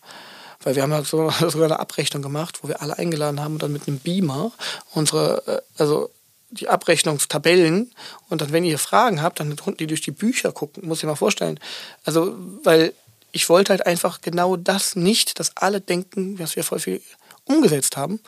Weil 0.63 0.77
wir 0.77 0.83
haben 0.83 0.93
ja 0.93 1.05
so, 1.05 1.31
sogar 1.49 1.67
eine 1.67 1.81
Abrechnung 1.81 2.23
gemacht, 2.23 2.61
wo 2.63 2.69
wir 2.69 2.83
alle 2.83 2.99
eingeladen 2.99 3.41
haben 3.41 3.55
und 3.55 3.63
dann 3.63 3.73
mit 3.73 3.87
einem 3.87 3.99
Beamer 3.99 4.53
unsere, 4.93 5.43
äh, 5.47 5.81
also 5.81 6.11
die 6.51 6.69
Abrechnungstabellen 6.69 7.93
und 8.29 8.41
dann, 8.41 8.53
wenn 8.53 8.65
ihr 8.65 8.79
Fragen 8.79 9.23
habt, 9.23 9.41
dann 9.41 9.57
konnten 9.57 9.79
die 9.79 9.87
durch 9.87 10.03
die 10.03 10.13
Bücher 10.13 10.53
gucken, 10.53 10.87
muss 10.87 10.99
ich 10.99 11.05
mal 11.05 11.17
vorstellen. 11.17 11.59
Also, 12.05 12.35
weil 12.63 12.93
ich 13.33 13.49
wollte 13.49 13.71
halt 13.71 13.87
einfach 13.87 14.21
genau 14.21 14.57
das 14.57 14.95
nicht, 14.95 15.41
dass 15.41 15.57
alle 15.57 15.81
denken, 15.81 16.37
dass 16.37 16.55
wir 16.55 16.63
voll 16.63 16.79
viel 16.79 17.03
umgesetzt 17.45 17.97
haben. 17.97 18.21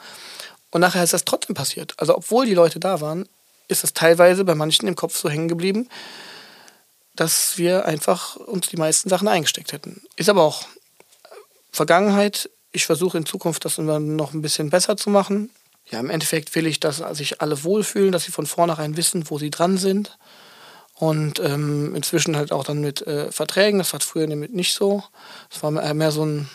Und 0.71 0.81
nachher 0.81 1.05
ist 1.05 1.13
das 1.13 1.25
trotzdem 1.25 1.55
passiert. 1.55 1.95
Also, 1.99 2.17
obwohl 2.17 2.47
die 2.47 2.55
Leute 2.55 2.81
da 2.81 3.01
waren, 3.01 3.29
ist 3.69 3.85
das 3.85 3.95
teilweise 3.95 4.45
bei 4.45 4.55
manchen 4.55 4.89
im 4.89 4.97
Kopf 4.97 5.17
so 5.17 5.31
hängen 5.31 5.49
geblieben, 5.49 5.89
dass 7.17 7.59
wir 7.59 7.85
einfach 7.87 8.37
uns 8.37 8.69
die 8.69 8.77
meisten 8.77 9.09
Sachen 9.09 9.29
eingesteckt 9.29 9.73
hätten. 9.73 10.03
Ist 10.17 10.29
aber 10.29 10.43
auch 10.43 10.67
Vergangenheit. 11.73 12.51
Ich 12.73 12.87
versuche 12.87 13.19
in 13.19 13.27
Zukunft 13.27 13.65
das 13.65 13.79
immer 13.79 13.99
noch 13.99 14.33
ein 14.33 14.43
bisschen 14.43 14.71
besser 14.71 14.97
zu 14.97 15.11
machen. 15.11 15.51
Ja, 15.91 16.01
im 16.01 16.11
Endeffekt 16.11 16.55
will 16.55 16.67
ich, 16.67 16.81
dass 16.81 16.99
sich 17.13 17.41
alle 17.41 17.63
wohlfühlen, 17.63 18.13
dass 18.13 18.25
sie 18.25 18.33
von 18.33 18.47
vornherein 18.47 18.97
wissen, 18.97 19.31
wo 19.31 19.39
sie 19.39 19.51
dran 19.51 19.79
sind. 19.79 20.19
Und 20.95 21.41
ähm, 21.41 21.95
inzwischen 21.95 22.37
halt 22.37 22.53
auch 22.53 22.65
dann 22.65 22.81
mit 22.81 23.07
äh, 23.07 23.31
Verträgen. 23.31 23.79
Das 23.79 23.93
war 23.93 24.01
früher 24.01 24.27
nämlich 24.27 24.51
nicht 24.51 24.75
so. 24.75 25.05
Es 25.51 25.63
war 25.63 25.71
mehr 25.71 26.11
so 26.11 26.25
ein 26.25 26.49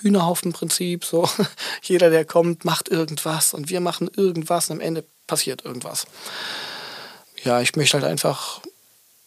Hühnerhaufenprinzip. 0.00 1.04
So 1.04 1.28
jeder, 1.82 2.10
der 2.10 2.24
kommt, 2.24 2.64
macht 2.64 2.88
irgendwas 2.88 3.54
und 3.54 3.68
wir 3.68 3.80
machen 3.80 4.08
irgendwas 4.16 4.70
und 4.70 4.76
am 4.76 4.80
Ende 4.80 5.04
passiert 5.26 5.64
irgendwas. 5.64 6.06
Ja, 7.42 7.60
ich 7.60 7.74
möchte 7.74 7.98
halt 7.98 8.06
einfach 8.06 8.60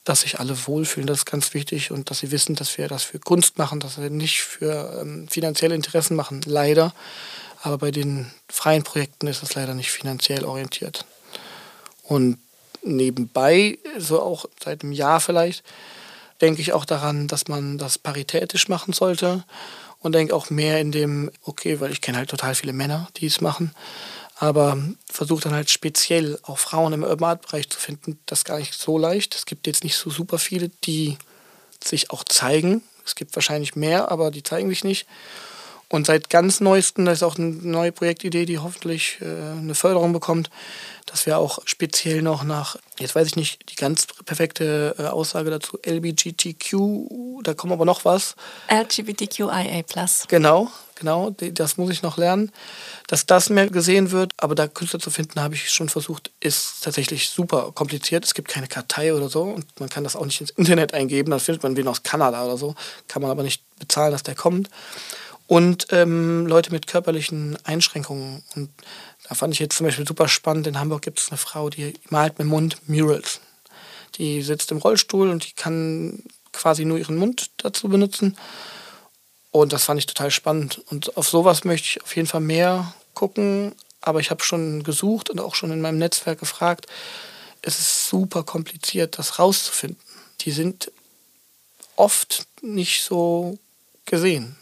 dass 0.05 0.21
sich 0.21 0.39
alle 0.39 0.55
wohlfühlen, 0.67 1.07
das 1.07 1.19
ist 1.19 1.25
ganz 1.25 1.53
wichtig 1.53 1.91
und 1.91 2.09
dass 2.09 2.19
sie 2.19 2.31
wissen, 2.31 2.55
dass 2.55 2.77
wir 2.77 2.87
das 2.87 3.03
für 3.03 3.19
Kunst 3.19 3.57
machen, 3.57 3.79
dass 3.79 3.99
wir 3.99 4.09
nicht 4.09 4.41
für 4.41 5.01
ähm, 5.01 5.27
finanzielle 5.27 5.75
Interessen 5.75 6.15
machen, 6.15 6.41
leider. 6.45 6.93
Aber 7.63 7.79
bei 7.79 7.91
den 7.91 8.31
freien 8.47 8.83
Projekten 8.83 9.25
ist 9.27 9.41
es 9.41 9.55
leider 9.55 9.73
nicht 9.73 9.91
finanziell 9.91 10.45
orientiert. 10.45 11.05
Und 12.03 12.37
nebenbei, 12.83 13.79
so 13.97 14.21
auch 14.21 14.45
seit 14.63 14.83
einem 14.83 14.91
Jahr 14.91 15.19
vielleicht, 15.19 15.63
denke 16.39 16.61
ich 16.61 16.73
auch 16.73 16.85
daran, 16.85 17.27
dass 17.27 17.47
man 17.47 17.79
das 17.79 17.97
paritätisch 17.97 18.67
machen 18.67 18.93
sollte 18.93 19.43
und 19.99 20.13
denke 20.13 20.35
auch 20.35 20.51
mehr 20.51 20.79
in 20.79 20.91
dem, 20.91 21.31
okay, 21.43 21.79
weil 21.79 21.91
ich 21.91 22.01
kenne 22.01 22.19
halt 22.19 22.29
total 22.29 22.53
viele 22.53 22.73
Männer, 22.73 23.07
die 23.17 23.25
es 23.25 23.41
machen, 23.41 23.73
aber 24.35 24.77
versucht 25.09 25.45
dann 25.45 25.53
halt 25.53 25.69
speziell 25.69 26.37
auch 26.43 26.57
Frauen 26.57 26.93
im 26.93 27.03
Urban 27.03 27.31
Art 27.31 27.41
Bereich 27.41 27.69
zu 27.69 27.79
finden. 27.79 28.19
Das 28.25 28.39
ist 28.39 28.45
gar 28.45 28.59
nicht 28.59 28.73
so 28.73 28.97
leicht. 28.97 29.33
Es 29.35 29.45
gibt 29.45 29.65
jetzt 29.65 29.83
nicht 29.83 29.95
so 29.95 30.09
super 30.09 30.37
viele, 30.37 30.69
die 30.83 31.17
sich 31.83 32.11
auch 32.11 32.23
zeigen. 32.25 32.83
Es 33.05 33.15
gibt 33.15 33.35
wahrscheinlich 33.35 33.75
mehr, 33.75 34.11
aber 34.11 34.31
die 34.31 34.43
zeigen 34.43 34.69
sich 34.69 34.83
nicht. 34.83 35.07
Und 35.89 36.07
seit 36.07 36.29
ganz 36.29 36.61
neuestem, 36.61 37.05
das 37.05 37.19
ist 37.19 37.23
auch 37.23 37.37
eine 37.37 37.47
neue 37.47 37.91
Projektidee, 37.91 38.45
die 38.45 38.57
hoffentlich 38.57 39.19
äh, 39.21 39.25
eine 39.25 39.75
Förderung 39.75 40.13
bekommt, 40.13 40.49
dass 41.05 41.27
wir 41.27 41.37
auch 41.37 41.59
speziell 41.65 42.23
noch 42.23 42.43
nach, 42.43 42.77
jetzt 42.97 43.13
weiß 43.13 43.27
ich 43.27 43.35
nicht 43.35 43.69
die 43.69 43.75
ganz 43.75 44.07
perfekte 44.25 44.95
äh, 44.97 45.03
Aussage 45.03 45.51
dazu, 45.51 45.77
LBGTQ, 45.85 47.43
da 47.43 47.53
kommt 47.53 47.71
aber 47.71 47.85
noch 47.85 48.03
was. 48.03 48.35
LGBTQIA+. 48.67 49.83
Genau, 50.27 50.71
genau, 50.95 51.29
das 51.29 51.77
muss 51.77 51.91
ich 51.91 52.01
noch 52.01 52.17
lernen, 52.17 52.51
dass 53.07 53.27
das 53.27 53.51
mehr 53.51 53.67
gesehen 53.69 54.09
wird. 54.09 54.31
Aber 54.37 54.55
da 54.55 54.67
Künstler 54.67 54.99
zu 54.99 55.11
finden, 55.11 55.39
habe 55.39 55.53
ich 55.53 55.69
schon 55.69 55.89
versucht, 55.89 56.31
ist 56.39 56.83
tatsächlich 56.83 57.29
super 57.29 57.71
kompliziert. 57.75 58.25
Es 58.25 58.33
gibt 58.33 58.47
keine 58.47 58.67
Kartei 58.67 59.13
oder 59.13 59.29
so 59.29 59.43
und 59.43 59.79
man 59.79 59.89
kann 59.89 60.03
das 60.03 60.15
auch 60.15 60.25
nicht 60.25 60.41
ins 60.41 60.49
Internet 60.51 60.95
eingeben. 60.95 61.29
Dann 61.29 61.39
findet 61.39 61.61
man 61.61 61.77
wen 61.77 61.87
aus 61.87 62.01
Kanada 62.01 62.43
oder 62.43 62.57
so, 62.57 62.73
kann 63.07 63.21
man 63.21 63.29
aber 63.29 63.43
nicht 63.43 63.61
bezahlen, 63.77 64.11
dass 64.11 64.23
der 64.23 64.35
kommt 64.35 64.69
und 65.47 65.87
ähm, 65.91 66.47
Leute 66.47 66.71
mit 66.71 66.87
körperlichen 66.87 67.57
Einschränkungen. 67.63 68.43
Und 68.55 68.69
da 69.27 69.35
fand 69.35 69.53
ich 69.53 69.59
jetzt 69.59 69.77
zum 69.77 69.85
Beispiel 69.85 70.07
super 70.07 70.27
spannend. 70.27 70.67
In 70.67 70.79
Hamburg 70.79 71.03
gibt 71.03 71.19
es 71.19 71.29
eine 71.29 71.37
Frau, 71.37 71.69
die 71.69 71.93
malt 72.09 72.33
mit 72.33 72.47
dem 72.47 72.49
Mund 72.49 72.77
Murals. 72.87 73.41
Die 74.15 74.41
sitzt 74.41 74.71
im 74.71 74.77
Rollstuhl 74.77 75.29
und 75.29 75.47
die 75.47 75.53
kann 75.53 76.23
quasi 76.51 76.85
nur 76.85 76.97
ihren 76.97 77.17
Mund 77.17 77.51
dazu 77.57 77.89
benutzen. 77.89 78.37
Und 79.51 79.71
das 79.71 79.83
fand 79.85 79.99
ich 79.99 80.05
total 80.05 80.31
spannend. 80.31 80.81
Und 80.89 81.15
auf 81.17 81.29
sowas 81.29 81.63
möchte 81.63 81.87
ich 81.87 82.03
auf 82.03 82.15
jeden 82.15 82.27
Fall 82.27 82.41
mehr 82.41 82.93
gucken. 83.13 83.73
Aber 84.01 84.19
ich 84.19 84.31
habe 84.31 84.43
schon 84.43 84.83
gesucht 84.83 85.29
und 85.29 85.39
auch 85.39 85.55
schon 85.55 85.71
in 85.71 85.81
meinem 85.81 85.97
Netzwerk 85.97 86.39
gefragt. 86.39 86.87
Es 87.61 87.79
ist 87.79 88.07
super 88.07 88.43
kompliziert, 88.43 89.17
das 89.17 89.39
rauszufinden. 89.39 89.99
Die 90.41 90.51
sind 90.51 90.91
oft 91.95 92.47
nicht 92.61 93.03
so 93.03 93.57
gesehen. 94.05 94.55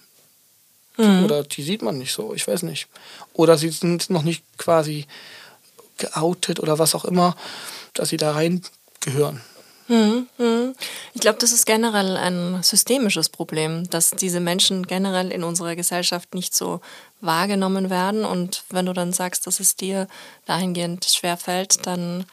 Mhm. 0.97 1.25
Oder 1.25 1.43
die 1.43 1.63
sieht 1.63 1.81
man 1.81 1.97
nicht 1.97 2.13
so, 2.13 2.33
ich 2.33 2.47
weiß 2.47 2.63
nicht. 2.63 2.87
Oder 3.33 3.57
sie 3.57 3.69
sind 3.69 4.09
noch 4.09 4.23
nicht 4.23 4.43
quasi 4.57 5.07
geoutet 5.97 6.59
oder 6.59 6.79
was 6.79 6.95
auch 6.95 7.05
immer, 7.05 7.35
dass 7.93 8.09
sie 8.09 8.17
da 8.17 8.31
reingehören. 8.31 9.41
Hm, 9.87 10.27
hm. 10.37 10.75
Ich 11.13 11.21
glaube, 11.21 11.39
das 11.39 11.51
ist 11.51 11.65
generell 11.65 12.15
ein 12.15 12.63
systemisches 12.63 13.27
Problem, 13.29 13.89
dass 13.89 14.11
diese 14.11 14.39
Menschen 14.39 14.87
generell 14.87 15.29
in 15.31 15.43
unserer 15.43 15.75
Gesellschaft 15.75 16.33
nicht 16.33 16.55
so 16.55 16.79
wahrgenommen 17.19 17.89
werden. 17.89 18.23
Und 18.23 18.63
wenn 18.69 18.85
du 18.85 18.93
dann 18.93 19.11
sagst, 19.11 19.45
dass 19.45 19.59
es 19.59 19.75
dir 19.75 20.07
dahingehend 20.45 21.05
schwerfällt, 21.05 21.85
dann 21.85 22.25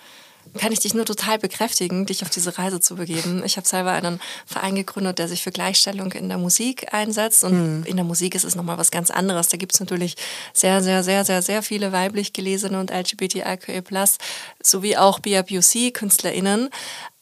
kann 0.59 0.73
ich 0.73 0.81
dich 0.81 0.95
nur 0.95 1.05
total 1.05 1.39
bekräftigen, 1.39 2.07
dich 2.07 2.23
auf 2.23 2.31
diese 2.31 2.59
Reise 2.59 2.81
zu 2.81 2.97
begeben. 2.97 3.43
Ich 3.45 3.57
habe 3.57 3.67
selber 3.67 3.93
einen 3.93 4.21
Verein 4.47 4.75
gegründet, 4.75 5.19
der 5.19 5.29
sich 5.29 5.43
für 5.43 5.51
Gleichstellung 5.51 6.13
in 6.13 6.29
der 6.29 6.39
Musik 6.39 6.93
einsetzt. 6.93 7.45
Und 7.45 7.81
mhm. 7.81 7.85
in 7.85 7.97
der 7.97 8.05
Musik 8.05 8.35
ist 8.35 8.45
es 8.45 8.55
nochmal 8.55 8.79
was 8.79 8.91
ganz 8.91 9.11
anderes. 9.11 9.49
Da 9.49 9.57
gibt 9.57 9.75
es 9.75 9.81
natürlich 9.81 10.17
sehr, 10.53 10.83
sehr, 10.83 11.03
sehr, 11.03 11.25
sehr, 11.25 11.43
sehr 11.43 11.63
viele 11.63 11.93
weiblich 11.93 12.33
gelesene 12.33 12.81
und 12.81 12.91
LGBTIQA+, 12.91 14.05
sowie 14.63 14.97
auch 14.97 15.21
BAPUC-KünstlerInnen. 15.21 16.71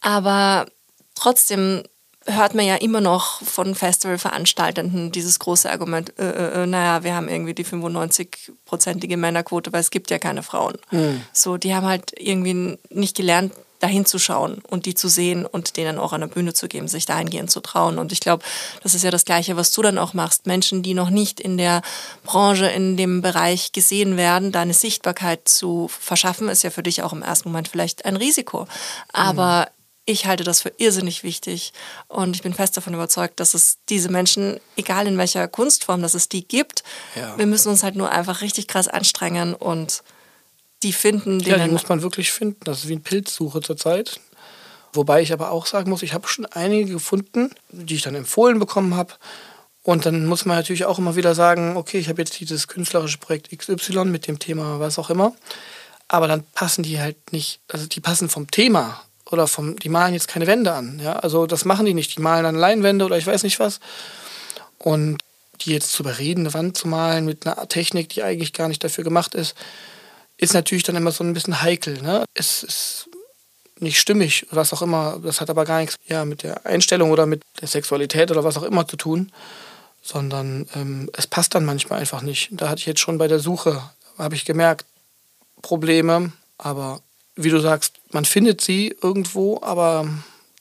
Aber 0.00 0.66
trotzdem 1.14 1.82
hört 2.28 2.54
man 2.54 2.66
ja 2.66 2.76
immer 2.76 3.00
noch 3.00 3.42
von 3.42 3.74
Festivalveranstaltenden 3.74 5.12
dieses 5.12 5.38
große 5.38 5.70
Argument, 5.70 6.18
äh, 6.18 6.28
äh, 6.28 6.62
äh 6.62 6.66
naja, 6.66 7.02
wir 7.02 7.14
haben 7.14 7.28
irgendwie 7.28 7.54
die 7.54 7.64
95-prozentige 7.64 9.16
Männerquote, 9.16 9.72
weil 9.72 9.80
es 9.80 9.90
gibt 9.90 10.10
ja 10.10 10.18
keine 10.18 10.42
Frauen. 10.42 10.76
Mhm. 10.90 11.22
So, 11.32 11.56
die 11.56 11.74
haben 11.74 11.86
halt 11.86 12.12
irgendwie 12.16 12.78
nicht 12.90 13.16
gelernt, 13.16 13.52
dahin 13.80 14.04
zu 14.04 14.18
schauen 14.18 14.60
und 14.68 14.86
die 14.86 14.94
zu 14.94 15.08
sehen 15.08 15.46
und 15.46 15.76
denen 15.76 15.98
auch 15.98 16.12
eine 16.12 16.26
Bühne 16.26 16.52
zu 16.52 16.66
geben, 16.66 16.88
sich 16.88 17.06
dahingehend 17.06 17.50
zu 17.50 17.60
trauen. 17.60 17.98
Und 17.98 18.10
ich 18.10 18.20
glaube, 18.20 18.42
das 18.82 18.94
ist 18.94 19.04
ja 19.04 19.10
das 19.10 19.24
Gleiche, 19.24 19.56
was 19.56 19.70
du 19.70 19.82
dann 19.82 19.98
auch 19.98 20.14
machst. 20.14 20.46
Menschen, 20.46 20.82
die 20.82 20.94
noch 20.94 21.10
nicht 21.10 21.38
in 21.40 21.56
der 21.56 21.82
Branche, 22.24 22.66
in 22.66 22.96
dem 22.96 23.22
Bereich 23.22 23.72
gesehen 23.72 24.16
werden, 24.16 24.50
deine 24.50 24.74
Sichtbarkeit 24.74 25.48
zu 25.48 25.88
verschaffen, 25.88 26.48
ist 26.48 26.64
ja 26.64 26.70
für 26.70 26.82
dich 26.82 27.02
auch 27.02 27.12
im 27.12 27.22
ersten 27.22 27.50
Moment 27.50 27.68
vielleicht 27.68 28.04
ein 28.04 28.16
Risiko. 28.16 28.66
Aber 29.12 29.68
mhm 29.70 29.77
ich 30.08 30.24
halte 30.24 30.42
das 30.42 30.62
für 30.62 30.72
irrsinnig 30.78 31.22
wichtig 31.22 31.74
und 32.08 32.34
ich 32.34 32.42
bin 32.42 32.54
fest 32.54 32.74
davon 32.78 32.94
überzeugt, 32.94 33.40
dass 33.40 33.52
es 33.52 33.76
diese 33.90 34.10
Menschen, 34.10 34.58
egal 34.74 35.06
in 35.06 35.18
welcher 35.18 35.46
Kunstform, 35.48 36.00
dass 36.00 36.14
es 36.14 36.30
die 36.30 36.48
gibt. 36.48 36.82
Ja. 37.14 37.36
Wir 37.36 37.44
müssen 37.44 37.68
uns 37.68 37.82
halt 37.82 37.94
nur 37.94 38.10
einfach 38.10 38.40
richtig 38.40 38.68
krass 38.68 38.88
anstrengen 38.88 39.52
und 39.52 40.02
die 40.82 40.94
finden. 40.94 41.40
Ja, 41.40 41.58
die 41.58 41.70
muss 41.70 41.90
man 41.90 42.00
wirklich 42.00 42.32
finden. 42.32 42.60
Das 42.64 42.78
ist 42.78 42.88
wie 42.88 42.94
eine 42.94 43.02
Pilzsuche 43.02 43.60
zurzeit. 43.60 44.18
Wobei 44.94 45.20
ich 45.20 45.30
aber 45.34 45.50
auch 45.50 45.66
sagen 45.66 45.90
muss, 45.90 46.02
ich 46.02 46.14
habe 46.14 46.26
schon 46.26 46.46
einige 46.46 46.92
gefunden, 46.92 47.50
die 47.70 47.96
ich 47.96 48.02
dann 48.02 48.14
empfohlen 48.14 48.58
bekommen 48.58 48.94
habe. 48.94 49.12
Und 49.82 50.06
dann 50.06 50.24
muss 50.24 50.46
man 50.46 50.56
natürlich 50.56 50.86
auch 50.86 50.98
immer 50.98 51.16
wieder 51.16 51.34
sagen, 51.34 51.76
okay, 51.76 51.98
ich 51.98 52.08
habe 52.08 52.22
jetzt 52.22 52.40
dieses 52.40 52.66
künstlerische 52.66 53.18
Projekt 53.18 53.50
XY 53.54 54.06
mit 54.06 54.26
dem 54.26 54.38
Thema 54.38 54.80
was 54.80 54.98
auch 54.98 55.10
immer. 55.10 55.34
Aber 56.08 56.28
dann 56.28 56.44
passen 56.54 56.82
die 56.82 56.98
halt 56.98 57.32
nicht, 57.32 57.60
also 57.68 57.86
die 57.86 58.00
passen 58.00 58.30
vom 58.30 58.50
Thema 58.50 59.02
oder 59.30 59.46
vom, 59.46 59.78
die 59.78 59.88
malen 59.88 60.14
jetzt 60.14 60.28
keine 60.28 60.46
Wände 60.46 60.72
an. 60.72 61.00
Ja? 61.02 61.14
Also 61.14 61.46
das 61.46 61.64
machen 61.64 61.86
die 61.86 61.94
nicht. 61.94 62.16
Die 62.16 62.20
malen 62.20 62.44
dann 62.44 62.54
Leinwände 62.54 63.04
oder 63.04 63.18
ich 63.18 63.26
weiß 63.26 63.42
nicht 63.42 63.60
was. 63.60 63.80
Und 64.78 65.18
die 65.60 65.72
jetzt 65.72 65.92
zu 65.92 66.02
überreden, 66.02 66.40
eine 66.40 66.54
Wand 66.54 66.76
zu 66.76 66.88
malen 66.88 67.24
mit 67.24 67.46
einer 67.46 67.68
Technik, 67.68 68.10
die 68.10 68.22
eigentlich 68.22 68.52
gar 68.52 68.68
nicht 68.68 68.82
dafür 68.82 69.04
gemacht 69.04 69.34
ist, 69.34 69.54
ist 70.36 70.54
natürlich 70.54 70.84
dann 70.84 70.96
immer 70.96 71.10
so 71.10 71.24
ein 71.24 71.34
bisschen 71.34 71.62
heikel. 71.62 72.00
Ne? 72.00 72.24
Es 72.34 72.62
ist 72.62 73.08
nicht 73.80 73.98
stimmig, 73.98 74.46
was 74.50 74.72
auch 74.72 74.82
immer. 74.82 75.20
Das 75.22 75.40
hat 75.40 75.50
aber 75.50 75.64
gar 75.64 75.80
nichts 75.80 75.96
ja, 76.06 76.24
mit 76.24 76.42
der 76.42 76.64
Einstellung 76.64 77.10
oder 77.10 77.26
mit 77.26 77.42
der 77.60 77.68
Sexualität 77.68 78.30
oder 78.30 78.44
was 78.44 78.56
auch 78.56 78.62
immer 78.62 78.86
zu 78.86 78.96
tun, 78.96 79.32
sondern 80.00 80.68
ähm, 80.74 81.10
es 81.12 81.26
passt 81.26 81.54
dann 81.54 81.64
manchmal 81.64 82.00
einfach 82.00 82.22
nicht. 82.22 82.50
Da 82.52 82.68
hatte 82.68 82.80
ich 82.80 82.86
jetzt 82.86 83.00
schon 83.00 83.18
bei 83.18 83.28
der 83.28 83.40
Suche, 83.40 83.82
habe 84.16 84.34
ich 84.34 84.44
gemerkt, 84.44 84.86
Probleme, 85.60 86.32
aber 86.56 87.00
wie 87.34 87.50
du 87.50 87.58
sagst, 87.58 87.94
man 88.10 88.24
findet 88.24 88.60
sie 88.60 88.96
irgendwo, 89.02 89.60
aber 89.62 90.08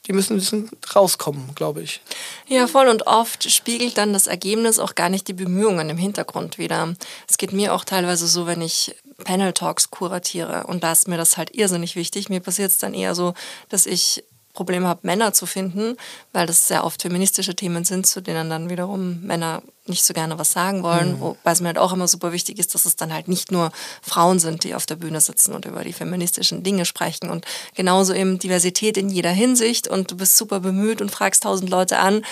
die 0.08 0.14
müssen 0.14 0.34
ein 0.34 0.40
bisschen 0.40 0.70
rauskommen, 0.96 1.54
glaube 1.56 1.82
ich. 1.82 2.02
Ja, 2.48 2.68
voll 2.68 2.88
und 2.88 3.08
oft 3.08 3.52
spiegelt 3.52 3.98
dann 3.98 4.14
das 4.14 4.28
Ergebnis 4.28 4.80
auch 4.80 4.96
gar 4.96 5.10
nicht 5.10 5.28
die 5.28 5.34
Bemühungen 5.34 5.90
im 5.90 5.98
Hintergrund 5.98 6.58
wieder. 6.58 6.96
Es 7.28 7.38
geht 7.38 7.52
mir 7.52 7.74
auch 7.74 7.84
teilweise 7.84 8.28
so, 8.28 8.48
wenn 8.48 8.62
ich 8.62 8.96
Panel 9.24 9.52
Talks 9.52 9.92
kuratiere 9.92 10.66
und 10.68 10.84
da 10.84 10.94
ist 10.94 11.08
mir 11.08 11.18
das 11.18 11.36
halt 11.36 11.54
irrsinnig 11.54 11.96
wichtig. 11.96 12.30
Mir 12.30 12.40
passiert 12.40 12.72
es 12.72 12.78
dann 12.78 12.94
eher 12.94 13.16
so, 13.16 13.34
dass 13.70 13.86
ich 13.86 14.24
Probleme 14.58 14.88
habe, 14.88 15.02
Männer 15.04 15.34
zu 15.34 15.46
finden, 15.46 15.98
weil 16.34 16.48
das 16.48 16.68
sehr 16.68 16.84
oft 16.84 17.04
feministische 17.04 17.56
Themen 17.56 17.86
sind, 17.86 18.08
zu 18.08 18.22
denen 18.22 18.50
dann 18.50 18.72
wiederum 18.72 19.22
Männer 19.22 19.62
nicht 19.86 20.04
so 20.04 20.16
gerne 20.16 20.40
was 20.40 20.52
sagen 20.52 20.82
wollen. 20.82 21.14
Mhm. 21.14 21.20
Wobei 21.20 21.52
es 21.52 21.62
mir 21.62 21.68
halt 21.68 21.78
auch 21.78 21.94
immer 21.94 22.08
super 22.08 22.32
wichtig 22.32 22.58
ist, 22.58 22.74
dass 22.74 22.86
es 22.86 22.96
dann 22.96 23.14
halt 23.14 23.28
nicht 23.28 23.52
nur 23.52 23.72
Frauen 24.02 24.40
sind, 24.40 24.64
die 24.64 24.74
auf 24.74 24.88
der 24.88 24.96
Bühne 24.96 25.22
sitzen 25.22 25.54
und 25.54 25.66
über 25.66 25.84
die 25.84 25.94
feministischen 25.94 26.64
Dinge 26.64 26.86
sprechen. 26.86 27.30
Und 27.30 27.46
genauso 27.76 28.16
eben 28.16 28.40
Diversität 28.40 28.98
in 28.98 29.10
jeder 29.10 29.30
Hinsicht. 29.30 29.88
Und 29.88 30.10
du 30.10 30.18
bist 30.18 30.36
super 30.36 30.60
bemüht 30.60 31.02
und 31.02 31.12
fragst 31.12 31.44
tausend 31.44 31.70
Leute 31.70 32.00
an. 32.00 32.26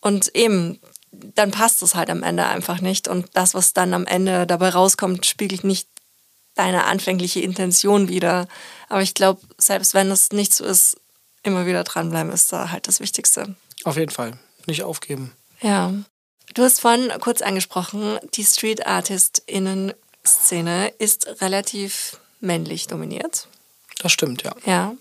Und 0.00 0.34
eben, 0.36 0.78
dann 1.10 1.50
passt 1.50 1.82
es 1.82 1.96
halt 1.96 2.08
am 2.08 2.22
Ende 2.22 2.46
einfach 2.46 2.80
nicht. 2.80 3.08
Und 3.08 3.26
das, 3.34 3.54
was 3.54 3.72
dann 3.72 3.94
am 3.94 4.06
Ende 4.06 4.46
dabei 4.46 4.68
rauskommt, 4.68 5.26
spiegelt 5.26 5.64
nicht 5.64 5.88
deine 6.54 6.84
anfängliche 6.84 7.40
Intention 7.40 8.08
wieder. 8.08 8.46
Aber 8.88 9.02
ich 9.02 9.14
glaube, 9.14 9.40
selbst 9.58 9.94
wenn 9.94 10.10
es 10.12 10.30
nicht 10.30 10.54
so 10.54 10.64
ist, 10.64 10.96
immer 11.48 11.66
wieder 11.66 11.84
dranbleiben 11.84 12.32
ist 12.32 12.52
da 12.52 12.70
halt 12.70 12.86
das 12.86 13.00
Wichtigste. 13.00 13.56
Auf 13.84 13.96
jeden 13.96 14.12
Fall. 14.12 14.38
Nicht 14.66 14.82
aufgeben. 14.82 15.32
Ja. 15.60 15.92
Du 16.54 16.62
hast 16.62 16.80
vorhin 16.80 17.10
kurz 17.20 17.42
angesprochen, 17.42 18.18
die 18.34 18.44
Street 18.44 18.86
Artist-Innen-Szene 18.86 20.92
ist 20.98 21.40
relativ 21.40 22.20
männlich 22.40 22.86
dominiert. 22.86 23.48
Das 23.98 24.12
stimmt, 24.12 24.44
ja. 24.44 24.54
Ja. 24.64 24.94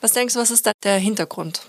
Was 0.00 0.12
denkst 0.12 0.34
du, 0.34 0.40
was 0.40 0.50
ist 0.50 0.66
da 0.66 0.72
der 0.82 0.98
Hintergrund? 0.98 1.62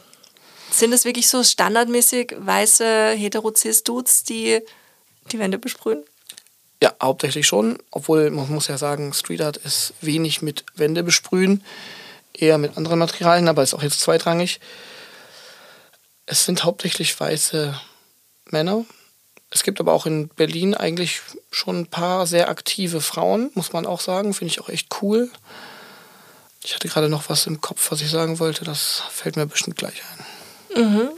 Sind 0.71 0.91
es 0.91 1.05
wirklich 1.05 1.29
so 1.29 1.43
standardmäßig 1.43 2.33
weiße 2.37 3.11
Heterozis-Dudes, 3.11 4.23
die 4.23 4.59
die 5.31 5.39
Wände 5.39 5.59
besprühen? 5.59 6.03
Ja, 6.81 6.93
hauptsächlich 7.01 7.47
schon. 7.47 7.77
Obwohl 7.91 8.31
man 8.31 8.49
muss 8.49 8.67
ja 8.67 8.77
sagen, 8.77 9.13
Street 9.13 9.41
Art 9.41 9.57
ist 9.57 9.93
wenig 10.01 10.41
mit 10.41 10.65
Wände 10.75 11.03
besprühen 11.03 11.63
eher 12.33 12.57
mit 12.57 12.77
anderen 12.77 12.99
Materialien, 12.99 13.47
aber 13.47 13.63
ist 13.63 13.73
auch 13.73 13.83
jetzt 13.83 14.01
zweitrangig. 14.01 14.59
Es 16.25 16.45
sind 16.45 16.63
hauptsächlich 16.63 17.19
weiße 17.19 17.79
Männer. 18.45 18.85
Es 19.49 19.63
gibt 19.63 19.79
aber 19.79 19.93
auch 19.93 20.05
in 20.05 20.29
Berlin 20.29 20.73
eigentlich 20.73 21.21
schon 21.51 21.81
ein 21.81 21.87
paar 21.87 22.25
sehr 22.25 22.49
aktive 22.49 23.01
Frauen, 23.01 23.51
muss 23.53 23.71
man 23.71 23.85
auch 23.85 23.99
sagen. 23.99 24.33
Finde 24.33 24.51
ich 24.51 24.61
auch 24.61 24.69
echt 24.69 24.87
cool. 25.01 25.29
Ich 26.63 26.73
hatte 26.73 26.87
gerade 26.87 27.09
noch 27.09 27.29
was 27.29 27.45
im 27.45 27.61
Kopf, 27.61 27.91
was 27.91 28.01
ich 28.01 28.09
sagen 28.09 28.39
wollte. 28.39 28.63
Das 28.63 29.03
fällt 29.11 29.35
mir 29.35 29.45
bestimmt 29.45 29.77
gleich 29.77 30.01
ein. 30.73 30.83
Mhm. 30.83 31.09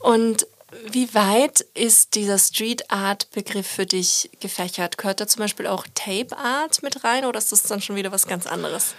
Und 0.00 0.46
wie 0.90 1.14
weit 1.14 1.60
ist 1.74 2.14
dieser 2.14 2.38
Street 2.38 2.90
Art 2.90 3.30
Begriff 3.30 3.66
für 3.66 3.86
dich 3.86 4.30
gefächert? 4.40 4.98
Gehört 4.98 5.20
da 5.20 5.26
zum 5.26 5.40
Beispiel 5.40 5.66
auch 5.66 5.86
Tape 5.94 6.36
Art 6.36 6.82
mit 6.82 7.04
rein 7.04 7.24
oder 7.24 7.38
ist 7.38 7.52
das 7.52 7.62
dann 7.62 7.80
schon 7.80 7.96
wieder 7.96 8.12
was 8.12 8.26
ganz 8.26 8.46
anderes? 8.46 8.94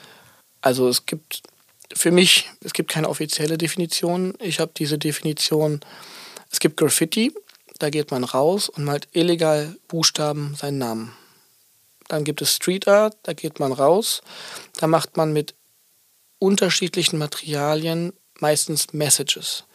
Also 0.61 0.87
es 0.87 1.05
gibt 1.05 1.43
für 1.93 2.11
mich, 2.11 2.49
es 2.63 2.73
gibt 2.73 2.91
keine 2.91 3.09
offizielle 3.09 3.57
Definition. 3.57 4.33
Ich 4.39 4.59
habe 4.59 4.71
diese 4.75 4.97
Definition, 4.97 5.79
es 6.51 6.59
gibt 6.59 6.77
Graffiti, 6.77 7.33
da 7.79 7.89
geht 7.89 8.11
man 8.11 8.23
raus 8.23 8.69
und 8.69 8.83
malt 8.83 9.07
illegal 9.13 9.75
Buchstaben 9.87 10.55
seinen 10.55 10.79
Namen. 10.79 11.13
Dann 12.07 12.23
gibt 12.23 12.41
es 12.41 12.55
Street 12.55 12.87
Art, 12.87 13.17
da 13.23 13.33
geht 13.33 13.59
man 13.59 13.71
raus, 13.71 14.21
da 14.79 14.87
macht 14.87 15.17
man 15.17 15.33
mit 15.33 15.55
unterschiedlichen 16.39 17.17
Materialien 17.17 18.13
meistens 18.39 18.93
Messages. 18.93 19.65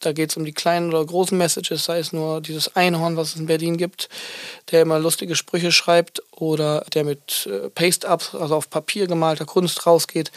Da 0.00 0.12
geht 0.12 0.30
es 0.30 0.36
um 0.36 0.44
die 0.44 0.52
kleinen 0.52 0.90
oder 0.90 1.04
großen 1.04 1.36
Messages, 1.36 1.84
sei 1.84 1.98
es 1.98 2.12
nur 2.12 2.40
dieses 2.40 2.76
Einhorn, 2.76 3.16
was 3.16 3.30
es 3.30 3.36
in 3.36 3.46
Berlin 3.46 3.76
gibt, 3.76 4.08
der 4.70 4.82
immer 4.82 4.98
lustige 5.00 5.34
Sprüche 5.34 5.72
schreibt 5.72 6.22
oder 6.30 6.84
der 6.94 7.04
mit 7.04 7.48
äh, 7.50 7.68
Paste-Ups, 7.70 8.34
also 8.34 8.54
auf 8.54 8.70
Papier 8.70 9.06
gemalter 9.08 9.44
Kunst 9.44 9.86
rausgeht. 9.86 10.30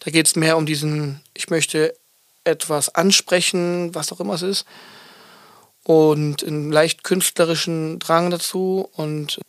Da 0.00 0.10
geht 0.10 0.26
es 0.26 0.36
mehr 0.36 0.56
um 0.56 0.66
diesen, 0.66 1.20
ich 1.32 1.48
möchte 1.48 1.94
etwas 2.44 2.94
ansprechen, 2.94 3.94
was 3.94 4.12
auch 4.12 4.20
immer 4.20 4.34
es 4.34 4.42
ist. 4.42 4.66
Und 5.84 6.44
einen 6.44 6.70
leicht 6.70 7.04
künstlerischen 7.04 7.98
Drang 7.98 8.30
dazu. 8.30 8.88
Und 8.94 9.40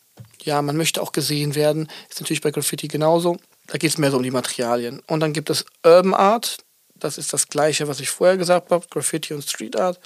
ja, 0.44 0.62
man 0.62 0.78
möchte 0.78 1.02
auch 1.02 1.12
gesehen 1.12 1.56
werden. 1.56 1.90
Ist 2.10 2.22
natürlich 2.22 2.42
bei 2.42 2.52
Graffiti 2.52 2.88
genauso. 2.88 3.38
Da 3.68 3.78
geht 3.78 3.92
es 3.92 3.98
mehr 3.98 4.12
so 4.12 4.18
um 4.18 4.24
die 4.24 4.32
Materialien. 4.32 5.02
Und 5.08 5.20
dann 5.20 5.34
gibt 5.34 5.50
es 5.50 5.66
Urban 5.84 6.14
Art. 6.14 6.63
Das 7.04 7.18
ist 7.18 7.34
das 7.34 7.48
Gleiche, 7.48 7.88
was 7.88 8.00
ich 8.00 8.10
vorher 8.10 8.38
gesagt 8.38 8.72
habe, 8.72 8.86
Graffiti 8.90 9.34
und 9.34 9.44
Street 9.44 9.78
Art, 9.78 10.00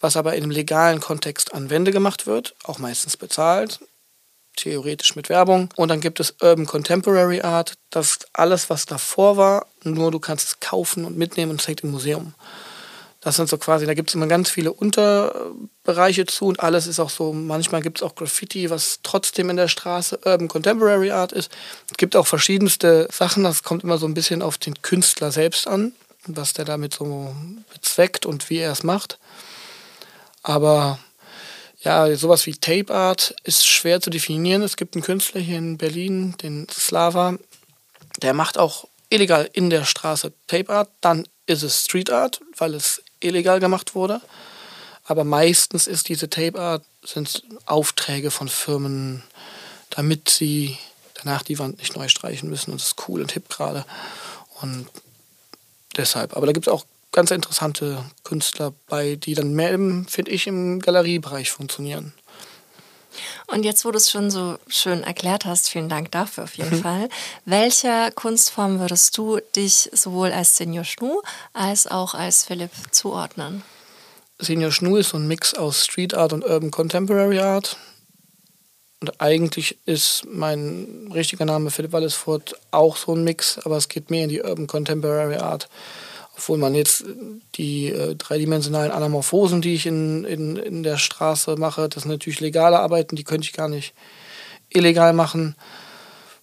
was 0.00 0.16
aber 0.16 0.34
in 0.34 0.42
einem 0.42 0.50
legalen 0.50 1.00
Kontext 1.00 1.54
an 1.54 1.70
Wände 1.70 1.92
gemacht 1.92 2.26
wird, 2.26 2.54
auch 2.64 2.78
meistens 2.78 3.16
bezahlt, 3.16 3.80
theoretisch 4.56 5.14
mit 5.14 5.28
Werbung. 5.28 5.68
Und 5.76 5.88
dann 5.88 6.00
gibt 6.00 6.18
es 6.18 6.34
Urban 6.42 6.66
Contemporary 6.66 7.42
Art, 7.42 7.74
das 7.90 8.10
ist 8.10 8.28
alles, 8.32 8.70
was 8.70 8.86
davor 8.86 9.36
war, 9.36 9.66
nur 9.84 10.10
du 10.10 10.18
kannst 10.18 10.48
es 10.48 10.60
kaufen 10.60 11.04
und 11.04 11.16
mitnehmen 11.16 11.52
und 11.52 11.62
zeigt 11.62 11.84
im 11.84 11.92
Museum. 11.92 12.34
Das 13.20 13.36
sind 13.36 13.48
so 13.48 13.56
quasi, 13.56 13.86
da 13.86 13.94
gibt 13.94 14.10
es 14.10 14.16
immer 14.16 14.26
ganz 14.26 14.50
viele 14.50 14.72
Unterbereiche 14.72 16.26
zu 16.26 16.46
und 16.46 16.58
alles 16.58 16.88
ist 16.88 16.98
auch 16.98 17.08
so, 17.08 17.32
manchmal 17.32 17.80
gibt 17.80 17.98
es 17.98 18.02
auch 18.02 18.16
Graffiti, 18.16 18.68
was 18.68 18.98
trotzdem 19.04 19.48
in 19.48 19.56
der 19.56 19.68
Straße 19.68 20.18
Urban 20.24 20.48
Contemporary 20.48 21.12
Art 21.12 21.30
ist. 21.30 21.52
Es 21.88 21.96
gibt 21.98 22.16
auch 22.16 22.26
verschiedenste 22.26 23.06
Sachen, 23.12 23.44
das 23.44 23.62
kommt 23.62 23.84
immer 23.84 23.98
so 23.98 24.06
ein 24.06 24.14
bisschen 24.14 24.42
auf 24.42 24.58
den 24.58 24.82
Künstler 24.82 25.30
selbst 25.30 25.68
an, 25.68 25.92
was 26.26 26.52
der 26.52 26.64
damit 26.64 26.94
so 26.94 27.34
bezweckt 27.72 28.26
und 28.26 28.50
wie 28.50 28.58
er 28.58 28.72
es 28.72 28.82
macht. 28.82 29.18
Aber 30.42 30.98
ja, 31.82 32.14
sowas 32.16 32.46
wie 32.46 32.54
Tape 32.54 32.94
Art 32.94 33.34
ist 33.44 33.66
schwer 33.66 34.00
zu 34.00 34.10
definieren. 34.10 34.62
Es 34.62 34.76
gibt 34.76 34.94
einen 34.94 35.02
Künstler 35.02 35.40
hier 35.40 35.58
in 35.58 35.78
Berlin, 35.78 36.36
den 36.42 36.68
Slava, 36.70 37.36
der 38.20 38.34
macht 38.34 38.58
auch 38.58 38.86
illegal 39.08 39.48
in 39.52 39.70
der 39.70 39.84
Straße 39.84 40.32
Tape 40.46 40.72
Art. 40.72 40.90
Dann 41.00 41.26
ist 41.46 41.62
es 41.62 41.84
Street 41.84 42.10
Art, 42.10 42.40
weil 42.56 42.74
es 42.74 43.02
illegal 43.20 43.60
gemacht 43.60 43.94
wurde. 43.94 44.20
Aber 45.04 45.24
meistens 45.24 45.86
ist 45.86 46.08
diese 46.08 46.30
Tape 46.30 46.58
Art 46.60 46.84
sind 47.04 47.42
Aufträge 47.66 48.30
von 48.30 48.48
Firmen, 48.48 49.24
damit 49.90 50.30
sie 50.30 50.78
danach 51.14 51.42
die 51.42 51.58
Wand 51.58 51.78
nicht 51.78 51.96
neu 51.96 52.08
streichen 52.08 52.48
müssen. 52.48 52.70
Und 52.70 52.80
das 52.80 52.88
ist 52.88 53.08
cool 53.08 53.20
und 53.20 53.32
hip 53.32 53.48
gerade. 53.48 53.84
Und 54.60 54.86
deshalb. 55.96 56.36
Aber 56.36 56.46
da 56.46 56.52
gibt 56.52 56.66
es 56.66 56.72
auch 56.72 56.84
ganz 57.12 57.30
interessante 57.30 58.04
Künstler 58.24 58.72
bei, 58.88 59.16
die 59.16 59.34
dann 59.34 59.52
mehr 59.52 59.78
finde 60.08 60.30
ich, 60.30 60.46
im 60.46 60.80
Galeriebereich 60.80 61.50
funktionieren. 61.50 62.12
Und 63.46 63.64
jetzt, 63.64 63.84
wo 63.84 63.90
du 63.90 63.98
es 63.98 64.10
schon 64.10 64.30
so 64.30 64.58
schön 64.68 65.02
erklärt 65.02 65.44
hast, 65.44 65.68
vielen 65.68 65.90
Dank 65.90 66.10
dafür 66.12 66.44
auf 66.44 66.54
jeden 66.54 66.78
mhm. 66.78 66.82
Fall. 66.82 67.08
Welcher 67.44 68.10
Kunstform 68.10 68.78
würdest 68.80 69.16
du 69.18 69.38
dich 69.54 69.90
sowohl 69.92 70.32
als 70.32 70.56
Senior 70.56 70.84
Schnu 70.84 71.20
als 71.52 71.86
auch 71.86 72.14
als 72.14 72.44
Philipp 72.44 72.70
zuordnen? 72.90 73.62
Senior 74.38 74.72
Schnu 74.72 74.96
ist 74.96 75.10
so 75.10 75.18
ein 75.18 75.28
Mix 75.28 75.54
aus 75.54 75.84
Street 75.84 76.14
Art 76.14 76.32
und 76.32 76.44
Urban 76.44 76.70
Contemporary 76.70 77.38
Art. 77.38 77.76
Und 79.02 79.20
eigentlich 79.20 79.76
ist 79.84 80.22
mein 80.30 81.10
richtiger 81.12 81.44
Name 81.44 81.70
Philipp 81.70 81.92
Wallesfurt 81.92 82.54
auch 82.70 82.96
so 82.96 83.14
ein 83.14 83.24
Mix, 83.24 83.58
aber 83.58 83.76
es 83.76 83.88
geht 83.88 84.10
mehr 84.10 84.24
in 84.24 84.30
die 84.30 84.40
Urban 84.40 84.66
Contemporary 84.66 85.36
Art 85.36 85.68
obwohl 86.34 86.58
man 86.58 86.74
jetzt 86.74 87.04
die 87.56 87.88
äh, 87.88 88.16
dreidimensionalen 88.16 88.90
Anamorphosen, 88.90 89.60
die 89.60 89.74
ich 89.74 89.86
in, 89.86 90.24
in, 90.24 90.56
in 90.56 90.82
der 90.82 90.96
Straße 90.96 91.56
mache, 91.56 91.88
das 91.88 92.02
sind 92.02 92.10
natürlich 92.10 92.40
legale 92.40 92.80
Arbeiten, 92.80 93.16
die 93.16 93.24
könnte 93.24 93.46
ich 93.46 93.52
gar 93.52 93.68
nicht 93.68 93.94
illegal 94.70 95.12
machen, 95.12 95.54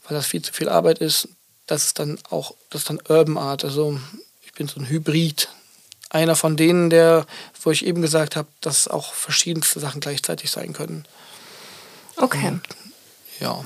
weil 0.08 0.16
das 0.16 0.28
viel 0.28 0.42
zu 0.42 0.54
viel 0.54 0.70
Arbeit 0.70 1.00
ist. 1.00 1.30
Das 1.66 1.86
ist 1.86 2.00
dann 2.00 2.20
auch, 2.30 2.54
das 2.70 2.82
ist 2.82 2.90
dann 2.90 3.02
Urban 3.10 3.38
Art, 3.38 3.64
also 3.64 4.00
ich 4.42 4.54
bin 4.54 4.68
so 4.68 4.80
ein 4.80 4.90
Hybrid. 4.90 5.50
Einer 6.12 6.36
von 6.36 6.56
denen, 6.56 6.90
der, 6.90 7.26
wo 7.62 7.70
ich 7.72 7.86
eben 7.86 8.02
gesagt 8.02 8.36
habe, 8.36 8.48
dass 8.62 8.88
auch 8.88 9.14
verschiedenste 9.14 9.80
Sachen 9.80 10.02
gleichzeitig 10.02 10.50
sein 10.50 10.74
können. 10.74 11.06
Okay. 12.20 12.48
Und, 12.48 12.62
ja. 13.40 13.64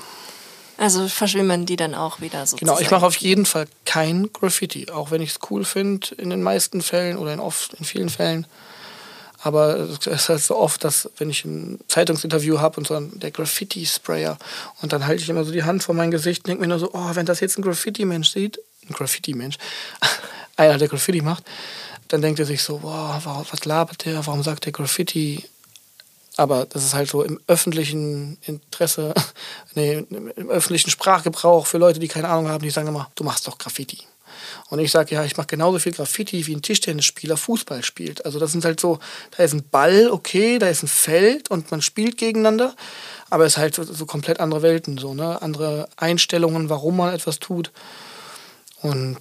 Also 0.78 1.08
verschwimmen 1.08 1.66
die 1.66 1.76
dann 1.76 1.94
auch 1.96 2.20
wieder 2.20 2.46
so. 2.46 2.58
Genau, 2.58 2.80
ich 2.80 2.90
mache 2.90 3.06
auf 3.06 3.16
jeden 3.18 3.46
Fall 3.46 3.68
kein 3.86 4.32
Graffiti, 4.34 4.90
auch 4.90 5.12
wenn 5.12 5.22
ich 5.22 5.32
es 5.32 5.40
cool 5.50 5.66
finde 5.66 6.16
in 6.16 6.30
den 6.30 6.42
meisten 6.42 6.82
Fällen 6.82 7.18
oder 7.18 7.34
in 7.34 7.40
oft 7.40 7.74
in 7.76 7.86
vielen 7.86 8.10
Fällen. 8.10 8.48
Aber 9.44 9.76
es 9.76 10.08
ist 10.08 10.30
halt 10.30 10.42
so 10.42 10.58
oft, 10.58 10.84
dass 10.84 11.10
wenn 11.18 11.30
ich 11.30 11.44
ein 11.44 11.80
Zeitungsinterview 11.88 12.60
habe 12.60 12.78
und 12.78 12.88
so 12.88 12.98
der 13.00 13.30
Graffiti-Sprayer 13.30 14.38
und 14.82 14.94
dann 14.94 15.06
halte 15.06 15.22
ich 15.22 15.30
immer 15.30 15.44
so 15.44 15.52
die 15.52 15.64
Hand 15.64 15.84
vor 15.84 15.94
mein 15.94 16.12
Gesicht 16.12 16.44
und 16.44 16.48
denke 16.48 16.62
mir 16.62 16.70
nur 16.70 16.80
so, 16.80 16.92
oh, 16.94 17.10
wenn 17.14 17.26
das 17.26 17.42
jetzt 17.42 17.58
ein 17.58 17.62
Graffiti-Mensch 17.62 18.30
sieht, 18.30 18.60
ein 18.88 18.94
Graffiti-Mensch, 18.94 19.58
einer, 20.56 20.78
der 20.78 20.88
Graffiti 20.88 21.22
macht, 21.22 21.44
dann 22.08 22.22
denkt 22.22 22.40
er 22.40 22.46
sich 22.46 22.64
so, 22.64 22.80
boah, 22.80 23.22
was 23.50 23.66
labert 23.66 24.06
der, 24.06 24.26
warum 24.26 24.44
sagt 24.44 24.66
der 24.66 24.72
Graffiti? 24.72 25.44
Aber 26.36 26.66
das 26.66 26.84
ist 26.84 26.94
halt 26.94 27.10
so 27.10 27.24
im 27.24 27.40
öffentlichen 27.48 28.38
Interesse, 28.42 29.14
nee, 29.76 30.04
im 30.10 30.50
öffentlichen 30.50 30.90
Sprachgebrauch 30.90 31.68
für 31.68 31.78
Leute, 31.78 32.00
die 32.00 32.08
keine 32.08 32.30
Ahnung 32.30 32.50
haben, 32.50 32.64
die 32.64 32.72
sagen 32.72 32.88
immer, 32.88 33.10
du 33.16 33.24
machst 33.24 33.48
doch 33.48 33.58
Graffiti. 33.58 34.00
Und 34.70 34.80
ich 34.80 34.92
sage, 34.92 35.14
ja, 35.14 35.24
ich 35.24 35.38
mache 35.38 35.48
genauso 35.48 35.80
viel 35.80 35.92
Graffiti, 35.92 36.48
wie 36.48 36.56
ein 36.56 36.62
Tischtennisspieler 36.62 37.38
Fußball 37.38 37.84
spielt. 37.84 38.26
Also 38.26 38.40
das 38.40 38.52
sind 38.52 38.66
halt 38.66 38.80
so, 38.80 39.00
da 39.38 39.44
ist 39.44 39.54
ein 39.54 39.68
Ball, 39.70 40.10
okay, 40.10 40.58
da 40.58 40.68
ist 40.68 40.84
ein 40.84 40.88
Feld 40.88 41.52
und 41.52 41.70
man 41.70 41.82
spielt 41.82 42.18
gegeneinander, 42.18 42.76
aber 43.30 43.46
es 43.46 43.54
ist 43.54 43.58
halt 43.58 43.76
so, 43.76 43.84
so 43.84 44.06
komplett 44.06 44.40
andere 44.40 44.62
Welten, 44.62 44.98
so, 44.98 45.14
ne? 45.14 45.42
Andere 45.42 45.88
Einstellungen, 45.98 46.70
warum 46.70 46.98
man 46.98 47.14
etwas 47.14 47.40
tut. 47.40 47.72
Und 48.82 49.18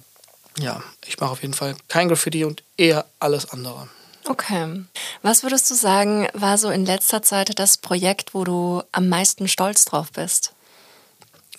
ja, 0.59 0.83
ich 1.05 1.19
mache 1.19 1.31
auf 1.31 1.41
jeden 1.41 1.53
Fall 1.53 1.75
kein 1.87 2.07
Graffiti 2.07 2.43
und 2.45 2.63
eher 2.77 3.05
alles 3.19 3.49
andere. 3.49 3.87
Okay. 4.25 4.83
Was 5.21 5.43
würdest 5.43 5.69
du 5.69 5.75
sagen, 5.75 6.27
war 6.33 6.57
so 6.57 6.69
in 6.69 6.85
letzter 6.85 7.21
Zeit 7.21 7.59
das 7.59 7.77
Projekt, 7.77 8.33
wo 8.33 8.43
du 8.43 8.81
am 8.91 9.09
meisten 9.09 9.47
stolz 9.47 9.85
drauf 9.85 10.11
bist? 10.11 10.53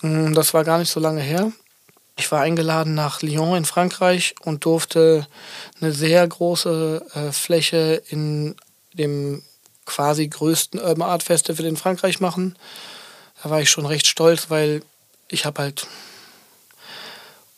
Mm, 0.01 0.33
das 0.33 0.53
war 0.53 0.63
gar 0.63 0.79
nicht 0.79 0.91
so 0.91 0.99
lange 0.99 1.21
her. 1.21 1.51
Ich 2.17 2.31
war 2.31 2.41
eingeladen 2.41 2.93
nach 2.93 3.21
Lyon 3.21 3.57
in 3.57 3.65
Frankreich 3.65 4.35
und 4.41 4.65
durfte 4.65 5.27
eine 5.79 5.91
sehr 5.91 6.25
große 6.27 7.05
äh, 7.13 7.31
Fläche 7.31 8.01
in 8.07 8.55
dem 8.93 9.43
quasi 9.85 10.27
größten 10.27 10.79
Urban 10.79 11.07
Art 11.07 11.23
Festival 11.23 11.65
in 11.65 11.77
Frankreich 11.77 12.19
machen. 12.19 12.55
Da 13.43 13.49
war 13.49 13.61
ich 13.61 13.69
schon 13.69 13.85
recht 13.85 14.07
stolz, 14.07 14.49
weil 14.49 14.81
ich 15.27 15.45
habe 15.45 15.61
halt, 15.61 15.87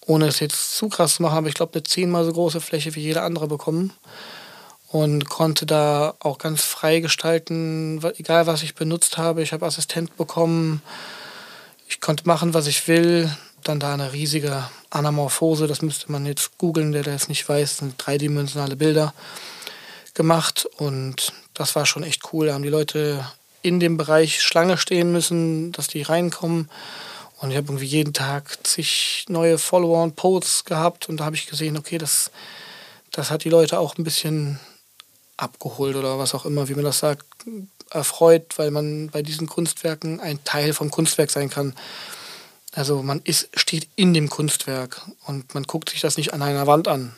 ohne 0.06 0.28
es 0.28 0.40
jetzt 0.40 0.76
zu 0.76 0.90
krass 0.90 1.16
zu 1.16 1.24
machen, 1.24 1.38
aber 1.38 1.48
ich 1.48 1.54
glaube 1.54 1.74
eine 1.76 1.84
zehnmal 1.84 2.26
so 2.26 2.34
große 2.34 2.60
Fläche 2.60 2.96
wie 2.96 3.02
jeder 3.02 3.24
andere 3.24 3.48
bekommen 3.48 3.94
und 4.90 5.28
konnte 5.28 5.66
da 5.66 6.16
auch 6.20 6.38
ganz 6.38 6.64
frei 6.64 7.00
gestalten, 7.00 8.02
egal 8.18 8.48
was 8.48 8.64
ich 8.64 8.76
benutzt 8.76 9.18
habe. 9.18 9.42
Ich 9.42 9.52
habe 9.52 9.66
Assistent 9.66 10.16
bekommen, 10.18 10.82
ich 11.88 12.00
konnte 12.00 12.28
machen, 12.28 12.54
was 12.54 12.68
ich 12.68 12.88
will. 12.88 13.30
Dann 13.64 13.80
da 13.80 13.94
eine 13.94 14.14
riesige 14.14 14.70
Anamorphose, 14.90 15.68
das 15.68 15.82
müsste 15.82 16.12
man 16.12 16.26
jetzt 16.26 16.58
googeln, 16.58 16.94
der 16.94 17.04
das 17.04 17.28
nicht 17.28 17.48
weiß, 17.48 17.78
sind 17.78 17.96
dreidimensionale 17.98 18.78
Bilder 18.78 19.14
gemacht 20.14 20.68
und 20.78 21.34
das 21.54 21.76
war 21.76 21.86
schon 21.86 22.04
echt 22.04 22.32
cool. 22.32 22.48
Da 22.48 22.54
haben 22.54 22.64
die 22.64 22.70
Leute 22.70 23.26
in 23.62 23.80
dem 23.80 23.98
Bereich 23.98 24.42
Schlange 24.42 24.78
stehen 24.78 25.12
müssen, 25.12 25.72
dass 25.74 25.88
die 25.88 26.02
reinkommen. 26.02 26.70
Und 27.40 27.52
ich 27.52 27.58
habe 27.58 27.68
irgendwie 27.68 27.86
jeden 27.86 28.14
Tag 28.14 28.58
zig 28.66 29.26
neue 29.28 29.58
Follower 29.58 30.02
und 30.02 30.16
Posts 30.16 30.66
gehabt 30.66 31.10
und 31.10 31.18
da 31.18 31.26
habe 31.26 31.36
ich 31.36 31.48
gesehen, 31.48 31.78
okay, 31.78 31.98
das, 31.98 32.32
das 33.12 33.30
hat 33.30 33.44
die 33.44 33.50
Leute 33.50 33.80
auch 33.80 33.98
ein 33.98 34.04
bisschen 34.04 34.60
abgeholt 35.38 35.96
oder 35.96 36.20
was 36.20 36.34
auch 36.34 36.46
immer, 36.46 36.68
wie 36.68 36.76
man 36.76 36.84
das 36.84 37.00
sagt, 37.00 37.26
erfreut, 37.92 38.58
weil 38.58 38.72
man 38.72 39.10
bei 39.10 39.22
diesen 39.22 39.48
Kunstwerken 39.48 40.20
ein 40.20 40.44
Teil 40.44 40.74
vom 40.74 40.92
Kunstwerk 40.92 41.32
sein 41.32 41.50
kann. 41.50 41.74
Also 42.74 43.02
man 43.02 43.22
ist, 43.24 43.50
steht 43.56 43.88
in 43.96 44.14
dem 44.14 44.30
Kunstwerk 44.30 45.02
und 45.26 45.54
man 45.54 45.64
guckt 45.64 45.90
sich 45.90 46.02
das 46.02 46.18
nicht 46.18 46.34
an 46.34 46.42
einer 46.42 46.68
Wand 46.68 46.88
an. 46.88 47.14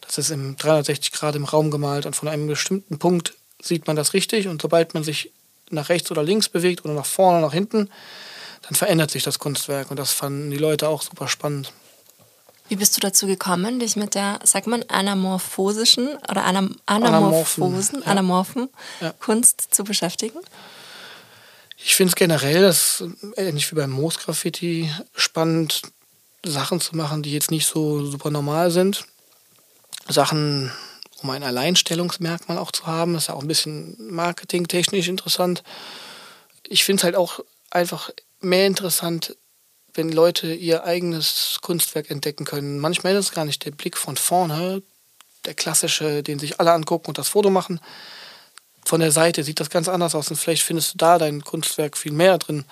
Das 0.00 0.18
ist 0.18 0.30
im 0.30 0.56
360 0.56 1.12
Grad 1.12 1.36
im 1.36 1.44
Raum 1.44 1.70
gemalt 1.70 2.06
und 2.06 2.16
von 2.16 2.28
einem 2.28 2.48
bestimmten 2.48 2.98
Punkt 2.98 3.34
sieht 3.62 3.86
man 3.86 3.96
das 3.96 4.14
richtig 4.14 4.48
und 4.48 4.60
sobald 4.60 4.94
man 4.94 5.04
sich 5.04 5.30
nach 5.70 5.88
rechts 5.88 6.10
oder 6.10 6.22
links 6.22 6.48
bewegt 6.48 6.84
oder 6.84 6.94
nach 6.94 7.06
vorne 7.06 7.38
oder 7.38 7.46
nach 7.46 7.54
hinten, 7.54 7.88
dann 8.62 8.74
verändert 8.74 9.10
sich 9.10 9.22
das 9.22 9.38
Kunstwerk 9.38 9.90
und 9.90 9.98
das 9.98 10.12
fanden 10.12 10.50
die 10.50 10.58
Leute 10.58 10.88
auch 10.88 11.02
super 11.02 11.28
spannend. 11.28 11.72
Wie 12.70 12.76
bist 12.76 12.96
du 12.96 13.00
dazu 13.00 13.26
gekommen, 13.26 13.80
dich 13.80 13.96
mit 13.96 14.14
der, 14.14 14.38
sagt 14.44 14.68
man, 14.68 14.84
anamorphosischen 14.84 16.16
oder 16.28 16.44
anam 16.44 16.76
anamorphosen, 16.86 18.02
ja. 18.02 18.06
anamorphen 18.06 18.68
ja. 19.00 19.12
Kunst 19.18 19.74
zu 19.74 19.82
beschäftigen? 19.82 20.38
Ich 21.76 21.96
finde 21.96 22.10
es 22.10 22.14
generell, 22.14 22.62
das 22.62 23.02
ähnlich 23.36 23.72
wie 23.72 23.74
beim 23.74 23.90
Moosgraffiti, 23.90 24.88
spannend, 25.16 25.82
Sachen 26.44 26.80
zu 26.80 26.94
machen, 26.94 27.24
die 27.24 27.32
jetzt 27.32 27.50
nicht 27.50 27.66
so 27.66 28.06
super 28.06 28.30
normal 28.30 28.70
sind. 28.70 29.04
Sachen, 30.08 30.70
um 31.22 31.30
ein 31.30 31.42
Alleinstellungsmerkmal 31.42 32.56
auch 32.56 32.70
zu 32.70 32.86
haben, 32.86 33.14
das 33.14 33.24
ist 33.24 33.28
ja 33.28 33.34
auch 33.34 33.42
ein 33.42 33.48
bisschen 33.48 33.96
marketingtechnisch 33.98 35.08
interessant. 35.08 35.64
Ich 36.68 36.84
finde 36.84 37.00
es 37.00 37.04
halt 37.04 37.16
auch 37.16 37.40
einfach 37.70 38.10
mehr 38.40 38.68
interessant, 38.68 39.34
wenn 39.94 40.10
Leute 40.10 40.54
ihr 40.54 40.84
eigenes 40.84 41.58
Kunstwerk 41.60 42.10
entdecken 42.10 42.44
können. 42.44 42.78
Manchmal 42.78 43.14
ist 43.14 43.26
es 43.26 43.32
gar 43.32 43.44
nicht 43.44 43.64
der 43.64 43.70
Blick 43.70 43.96
von 43.96 44.16
vorne, 44.16 44.82
der 45.44 45.54
klassische, 45.54 46.22
den 46.22 46.38
sich 46.38 46.60
alle 46.60 46.72
angucken 46.72 47.08
und 47.08 47.18
das 47.18 47.28
Foto 47.28 47.50
machen. 47.50 47.80
Von 48.84 49.00
der 49.00 49.12
Seite 49.12 49.44
sieht 49.44 49.60
das 49.60 49.70
ganz 49.70 49.88
anders 49.88 50.14
aus 50.14 50.30
und 50.30 50.36
vielleicht 50.36 50.62
findest 50.62 50.94
du 50.94 50.98
da 50.98 51.18
dein 51.18 51.42
Kunstwerk 51.44 51.96
viel 51.96 52.12
mehr 52.12 52.38
drin. 52.38 52.64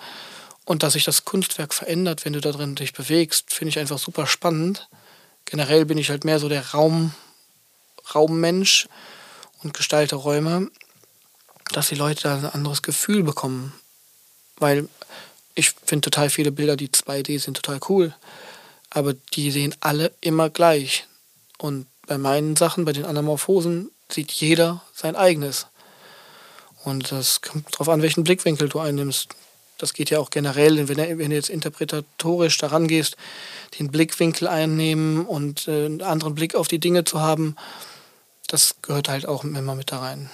Und 0.65 0.83
dass 0.83 0.93
sich 0.93 1.03
das 1.03 1.25
Kunstwerk 1.25 1.73
verändert, 1.73 2.25
wenn 2.25 2.33
du 2.33 2.41
da 2.41 2.51
drin 2.51 2.75
dich 2.75 2.93
bewegst, 2.93 3.53
finde 3.53 3.69
ich 3.69 3.79
einfach 3.79 3.97
super 3.97 4.27
spannend. 4.27 4.87
Generell 5.45 5.85
bin 5.85 5.97
ich 5.97 6.09
halt 6.09 6.25
mehr 6.25 6.39
so 6.39 6.47
der 6.47 6.71
Raum, 6.71 7.13
Raummensch 8.13 8.87
und 9.63 9.73
gestalte 9.73 10.15
Räume, 10.15 10.69
dass 11.71 11.89
die 11.89 11.95
Leute 11.95 12.23
da 12.23 12.35
ein 12.35 12.45
anderes 12.45 12.81
Gefühl 12.81 13.23
bekommen. 13.23 13.73
Weil 14.57 14.87
ich 15.59 15.71
finde 15.85 16.09
total 16.09 16.29
viele 16.29 16.51
Bilder, 16.51 16.75
die 16.75 16.89
2D 16.89 17.39
sind, 17.39 17.55
total 17.55 17.79
cool. 17.89 18.15
Aber 18.89 19.13
die 19.33 19.51
sehen 19.51 19.75
alle 19.81 20.11
immer 20.21 20.49
gleich. 20.49 21.05
Und 21.57 21.85
bei 22.07 22.17
meinen 22.17 22.55
Sachen, 22.55 22.85
bei 22.85 22.93
den 22.93 23.05
Anamorphosen, 23.05 23.91
sieht 24.11 24.31
jeder 24.31 24.81
sein 24.93 25.15
eigenes. 25.15 25.67
Und 26.83 27.11
das 27.11 27.41
kommt 27.41 27.73
darauf 27.73 27.89
an, 27.89 28.01
welchen 28.01 28.23
Blickwinkel 28.23 28.69
du 28.69 28.79
einnimmst. 28.79 29.29
Das 29.77 29.93
geht 29.93 30.09
ja 30.09 30.19
auch 30.19 30.29
generell, 30.29 30.87
wenn, 30.89 30.97
wenn 30.97 31.29
du 31.29 31.35
jetzt 31.35 31.49
interpretatorisch 31.49 32.57
daran 32.57 32.87
gehst, 32.87 33.15
den 33.77 33.91
Blickwinkel 33.91 34.47
einnehmen 34.47 35.25
und 35.25 35.67
äh, 35.67 35.85
einen 35.85 36.01
anderen 36.01 36.35
Blick 36.35 36.55
auf 36.55 36.67
die 36.67 36.79
Dinge 36.79 37.03
zu 37.03 37.19
haben, 37.19 37.55
das 38.47 38.75
gehört 38.81 39.09
halt 39.09 39.25
auch 39.25 39.43
immer 39.43 39.75
mit 39.75 39.91
da 39.91 39.99
rein. 39.99 40.29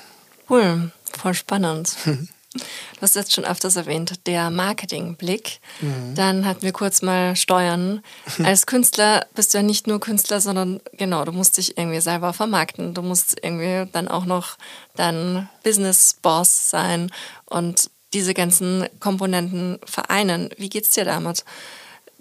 Cool, 0.50 0.92
voll 1.12 1.34
spannend. 1.34 1.96
Du 2.56 3.02
hast 3.02 3.16
jetzt 3.16 3.34
schon 3.34 3.46
öfters 3.46 3.76
erwähnt, 3.76 4.26
der 4.26 4.50
Marketingblick. 4.50 5.60
Mhm. 5.82 6.16
Dann 6.16 6.46
hatten 6.46 6.62
wir 6.62 6.72
kurz 6.72 7.02
mal 7.02 7.36
Steuern. 7.36 8.02
Als 8.44 8.66
Künstler 8.66 9.26
bist 9.36 9.54
du 9.54 9.58
ja 9.58 9.64
nicht 9.64 9.88
nur 9.88 10.00
Künstler, 10.00 10.40
sondern 10.40 10.82
genau, 10.94 11.26
du 11.26 11.32
musst 11.32 11.58
dich 11.58 11.78
irgendwie 11.78 12.02
selber 12.02 12.34
vermarkten. 12.34 12.94
Du 12.94 13.02
musst 13.02 13.38
irgendwie 13.42 13.90
dann 13.92 14.08
auch 14.08 14.26
noch 14.26 14.58
dein 14.96 15.50
Business-Boss 15.64 16.70
sein 16.70 17.12
und 17.46 17.90
diese 18.14 18.34
ganzen 18.34 18.88
Komponenten 19.00 19.80
vereinen. 19.86 20.50
Wie 20.58 20.70
geht's 20.70 20.92
dir 20.92 21.06
damit? 21.06 21.44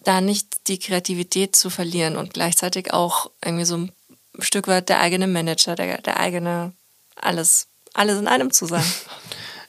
Da 0.02 0.20
nicht 0.20 0.68
die 0.68 0.78
Kreativität 0.78 1.56
zu 1.56 1.70
verlieren 1.70 2.16
und 2.16 2.34
gleichzeitig 2.34 2.92
auch 2.92 3.30
irgendwie 3.42 3.64
so 3.64 3.76
ein 3.76 3.92
Stück 4.40 4.66
weit 4.66 4.88
der 4.88 5.00
eigene 5.00 5.28
Manager, 5.28 5.76
der, 5.76 6.02
der 6.02 6.18
eigene 6.18 6.72
alles, 7.14 7.68
alles 7.94 8.18
in 8.18 8.28
einem 8.28 8.52
zu 8.52 8.66
sein. 8.66 8.84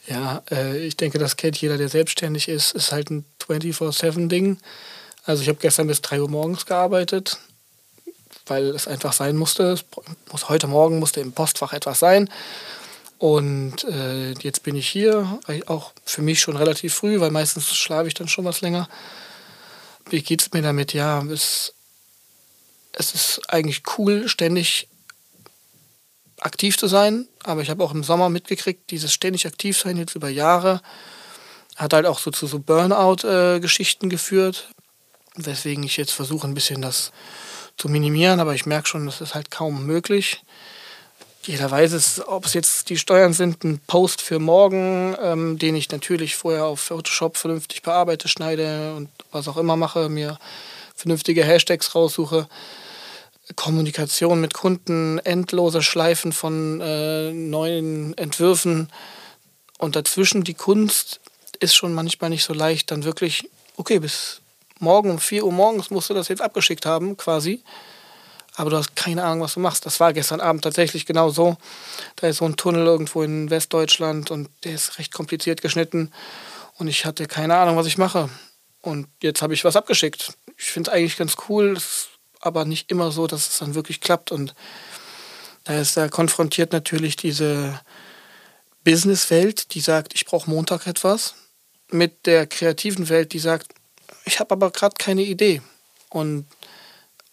Ja, 0.08 0.44
äh, 0.52 0.78
ich 0.86 0.98
denke, 0.98 1.18
das 1.18 1.38
kennt 1.38 1.58
jeder, 1.58 1.78
der 1.78 1.90
selbstständig 1.90 2.48
ist. 2.48 2.74
Ist 2.74 2.92
halt 2.92 3.10
ein 3.10 3.26
24-7-Ding. 3.48 4.58
Also 5.26 5.42
ich 5.42 5.50
habe 5.50 5.60
gestern 5.60 5.88
bis 5.88 6.02
3 6.02 6.22
Uhr 6.22 6.30
morgens 6.30 6.66
gearbeitet, 6.66 7.40
weil 8.46 8.70
es 8.70 8.88
einfach 8.88 9.14
sein 9.14 9.36
musste. 9.36 9.64
Es 9.72 9.86
muss, 10.32 10.50
heute 10.50 10.68
Morgen 10.68 11.00
musste 11.00 11.22
im 11.22 11.32
Postfach 11.32 11.74
etwas 11.74 12.00
sein. 12.00 12.30
Und 13.18 13.86
äh, 13.86 14.34
jetzt 14.34 14.64
bin 14.64 14.76
ich 14.76 14.88
hier, 14.88 15.40
auch 15.66 15.94
für 16.04 16.22
mich 16.22 16.42
schon 16.42 16.58
relativ 16.58 16.94
früh, 16.94 17.20
weil 17.20 17.32
meistens 17.32 17.74
schlafe 17.74 18.08
ich 18.08 18.14
dann 18.14 18.28
schon 18.28 18.46
was 18.46 18.62
länger. 18.62 18.88
Wie 20.10 20.22
geht 20.22 20.42
es 20.42 20.54
mir 20.54 20.62
damit? 20.62 20.94
Ja, 20.94 21.24
es, 21.24 21.74
es 22.92 23.16
ist 23.16 23.42
eigentlich 23.48 23.82
cool, 23.98 24.28
ständig 24.28 24.88
aktiv 26.46 26.78
zu 26.78 26.88
sein. 26.88 27.28
Aber 27.44 27.62
ich 27.62 27.70
habe 27.70 27.84
auch 27.84 27.94
im 27.94 28.04
Sommer 28.04 28.30
mitgekriegt, 28.30 28.92
dieses 28.92 29.14
ständig 29.14 29.46
aktiv 29.46 29.78
sein 29.78 29.98
jetzt 29.98 30.16
über 30.16 30.30
Jahre 30.30 30.82
hat 31.76 31.94
halt 31.94 32.06
auch 32.06 32.20
so 32.20 32.32
zu 32.32 32.48
so 32.48 32.60
Burnout-Geschichten 32.60 34.10
geführt. 34.10 34.70
Weswegen 35.36 35.84
ich 35.84 35.98
jetzt 35.98 36.14
versuche, 36.14 36.48
ein 36.48 36.54
bisschen 36.54 36.82
das 36.82 37.12
zu 37.78 37.90
minimieren. 37.90 38.40
Aber 38.40 38.56
ich 38.56 38.66
merke 38.66 38.88
schon, 38.88 39.06
das 39.06 39.22
ist 39.22 39.36
halt 39.36 39.52
kaum 39.52 39.86
möglich. 39.86 40.42
Jeder 41.44 41.70
weiß 41.70 41.92
es, 41.92 42.26
ob 42.26 42.46
es 42.46 42.54
jetzt 42.54 42.90
die 42.90 42.98
Steuern 42.98 43.34
sind, 43.34 43.64
ein 43.64 43.80
Post 43.86 44.22
für 44.22 44.40
morgen, 44.40 45.16
ähm, 45.22 45.60
den 45.60 45.76
ich 45.76 45.92
natürlich 45.92 46.36
vorher 46.36 46.66
auf 46.66 46.80
Photoshop 46.80 47.38
vernünftig 47.38 47.84
bearbeite, 47.84 48.28
schneide 48.28 48.96
und 48.96 49.10
was 49.32 49.48
auch 49.48 49.58
immer 49.58 49.76
mache, 49.76 50.10
mir 50.10 50.40
vernünftige 50.96 51.44
Hashtags 51.44 51.94
raussuche. 51.94 52.48
Kommunikation 53.56 54.42
mit 54.42 54.54
Kunden, 54.54 55.20
endlose 55.20 55.84
Schleifen 55.84 56.32
von 56.32 56.82
äh, 56.82 57.32
neuen 57.32 58.18
Entwürfen 58.18 58.90
und 59.78 59.96
dazwischen 59.96 60.44
die 60.44 60.54
Kunst 60.56 61.20
ist 61.60 61.76
schon 61.76 61.94
manchmal 61.94 62.30
nicht 62.30 62.44
so 62.44 62.54
leicht, 62.54 62.92
dann 62.92 63.04
wirklich, 63.04 63.50
okay, 63.78 64.00
bis 64.00 64.42
morgen 64.80 65.12
um 65.12 65.20
4 65.20 65.46
Uhr 65.46 65.52
morgens 65.52 65.90
musst 65.90 66.10
du 66.10 66.14
das 66.14 66.28
jetzt 66.28 66.42
abgeschickt 66.42 66.86
haben, 66.86 67.18
quasi. 67.18 67.64
Aber 68.56 68.70
du 68.70 68.78
hast 68.78 68.96
keine 68.96 69.24
Ahnung, 69.24 69.42
was 69.42 69.54
du 69.54 69.60
machst. 69.60 69.86
Das 69.86 70.00
war 70.00 70.14
gestern 70.14 70.40
Abend 70.40 70.64
tatsächlich 70.64 71.06
genau 71.06 71.30
so. 71.30 71.58
Da 72.16 72.28
ist 72.28 72.38
so 72.38 72.46
ein 72.46 72.56
Tunnel 72.56 72.86
irgendwo 72.86 73.22
in 73.22 73.50
Westdeutschland 73.50 74.32
und 74.32 74.50
der 74.64 74.76
ist 74.76 74.98
recht 74.98 75.14
kompliziert 75.14 75.62
geschnitten. 75.62 76.12
Und 76.78 76.88
ich 76.88 77.06
hatte 77.06 77.28
keine 77.28 77.58
Ahnung, 77.58 77.76
was 77.76 77.86
ich 77.86 77.98
mache. 77.98 78.30
Und 78.82 79.08
jetzt 79.22 79.42
habe 79.42 79.54
ich 79.54 79.66
was 79.66 79.76
abgeschickt. 79.76 80.34
Ich 80.58 80.66
finde 80.66 80.90
es 80.90 80.96
eigentlich 80.96 81.18
ganz 81.18 81.36
cool. 81.50 81.74
Es 81.76 82.08
aber 82.46 82.66
nicht 82.66 82.92
immer 82.92 83.12
so, 83.12 83.28
dass 83.28 83.48
es 83.48 83.58
dann 83.60 83.76
wirklich 83.76 84.02
klappt. 84.02 84.32
Und 84.32 84.54
da 85.64 85.80
ist 85.80 85.98
da 85.98 86.08
konfrontiert 86.10 86.72
natürlich 86.72 87.16
diese 87.16 87.80
Businesswelt, 88.84 89.74
die 89.74 89.82
sagt, 89.82 90.14
ich 90.14 90.26
brauche 90.26 90.50
Montag 90.50 90.88
etwas, 90.88 91.36
mit 91.90 92.26
der 92.26 92.48
kreativen 92.48 93.10
Welt, 93.10 93.34
die 93.34 93.40
sagt, 93.40 93.74
ich 94.26 94.40
habe 94.40 94.52
aber 94.52 94.72
gerade 94.72 94.96
keine 94.98 95.24
Idee. 95.24 95.62
Und 96.10 96.46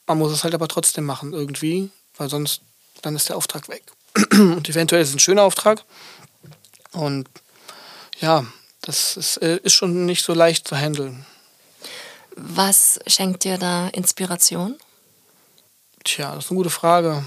man 0.06 0.18
muss 0.18 0.32
es 0.32 0.44
halt 0.44 0.54
aber 0.54 0.68
trotzdem 0.68 1.04
machen 1.04 1.32
irgendwie, 1.32 1.90
weil 2.16 2.28
sonst 2.28 2.62
dann 3.02 3.16
ist 3.16 3.28
der 3.28 3.36
Auftrag 3.36 3.68
weg. 3.68 3.82
Und 4.32 4.68
eventuell 4.68 5.02
ist 5.02 5.10
es 5.10 5.14
ein 5.14 5.20
schöner 5.20 5.42
Auftrag. 5.42 5.84
Und 6.92 7.28
ja, 8.18 8.46
das 8.82 9.16
ist, 9.16 9.36
äh, 9.38 9.58
ist 9.62 9.74
schon 9.74 10.06
nicht 10.06 10.24
so 10.24 10.34
leicht 10.34 10.68
zu 10.68 10.76
handeln. 10.76 11.26
Was 12.36 13.00
schenkt 13.06 13.44
dir 13.44 13.58
da 13.58 13.88
Inspiration? 13.88 14.76
Tja, 16.04 16.34
das 16.34 16.46
ist 16.46 16.50
eine 16.50 16.56
gute 16.56 16.70
Frage. 16.70 17.24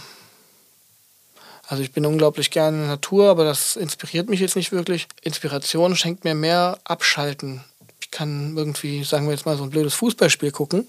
Also 1.68 1.82
ich 1.82 1.92
bin 1.92 2.06
unglaublich 2.06 2.52
gerne 2.52 2.78
in 2.78 2.84
der 2.84 2.92
Natur, 2.92 3.30
aber 3.30 3.44
das 3.44 3.76
inspiriert 3.76 4.30
mich 4.30 4.40
jetzt 4.40 4.56
nicht 4.56 4.72
wirklich. 4.72 5.08
Inspiration 5.22 5.96
schenkt 5.96 6.24
mir 6.24 6.36
mehr 6.36 6.78
Abschalten. 6.84 7.64
Ich 8.02 8.12
kann 8.12 8.56
irgendwie, 8.56 9.04
sagen 9.04 9.26
wir 9.26 9.34
jetzt 9.34 9.46
mal, 9.46 9.58
so 9.58 9.64
ein 9.64 9.70
blödes 9.70 9.96
Fußballspiel 9.96 10.52
gucken. 10.52 10.88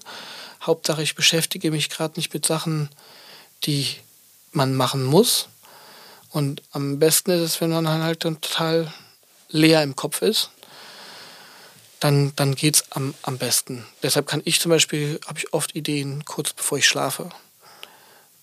Hauptsache, 0.61 1.01
ich 1.01 1.15
beschäftige 1.15 1.71
mich 1.71 1.89
gerade 1.89 2.15
nicht 2.17 2.33
mit 2.33 2.45
Sachen, 2.45 2.89
die 3.63 3.87
man 4.51 4.75
machen 4.75 5.03
muss. 5.03 5.47
Und 6.29 6.61
am 6.71 6.99
besten 6.99 7.31
ist 7.31 7.41
es, 7.41 7.61
wenn 7.61 7.69
man 7.69 7.87
halt 7.87 8.19
total 8.19 8.93
leer 9.49 9.81
im 9.81 9.95
Kopf 9.95 10.21
ist. 10.21 10.51
Dann, 11.99 12.33
dann 12.35 12.53
geht 12.53 12.75
es 12.75 12.91
am, 12.91 13.15
am 13.23 13.39
besten. 13.39 13.85
Deshalb 14.03 14.27
kann 14.27 14.41
ich 14.45 14.59
zum 14.59 14.69
Beispiel, 14.69 15.19
habe 15.25 15.39
ich 15.39 15.53
oft 15.53 15.75
Ideen 15.75 16.25
kurz 16.25 16.53
bevor 16.53 16.77
ich 16.77 16.87
schlafe 16.87 17.31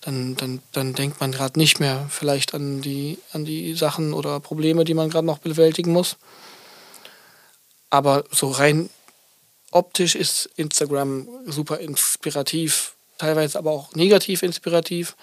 dann, 0.05 0.35
dann, 0.35 0.61
dann 0.71 0.93
denkt 0.93 1.19
man 1.19 1.31
gerade 1.31 1.57
nicht 1.59 1.79
mehr 1.79 2.05
vielleicht 2.09 2.53
an 2.53 2.81
die, 2.81 3.17
an 3.33 3.43
die 3.43 3.73
Sachen 3.73 4.13
oder 4.13 4.39
Probleme, 4.39 4.85
die 4.85 4.93
man 4.93 5.09
gerade 5.09 5.25
noch 5.25 5.39
bewältigen 5.39 5.91
muss. 5.91 6.17
Aber 7.89 8.23
so 8.31 8.51
rein 8.51 8.89
optisch 9.71 10.15
ist 10.15 10.49
Instagram 10.57 11.27
super 11.47 11.79
inspirativ, 11.79 12.93
teilweise 13.17 13.57
aber 13.57 13.71
auch 13.71 13.95
negativ 13.95 14.43
inspirativ, 14.43 15.15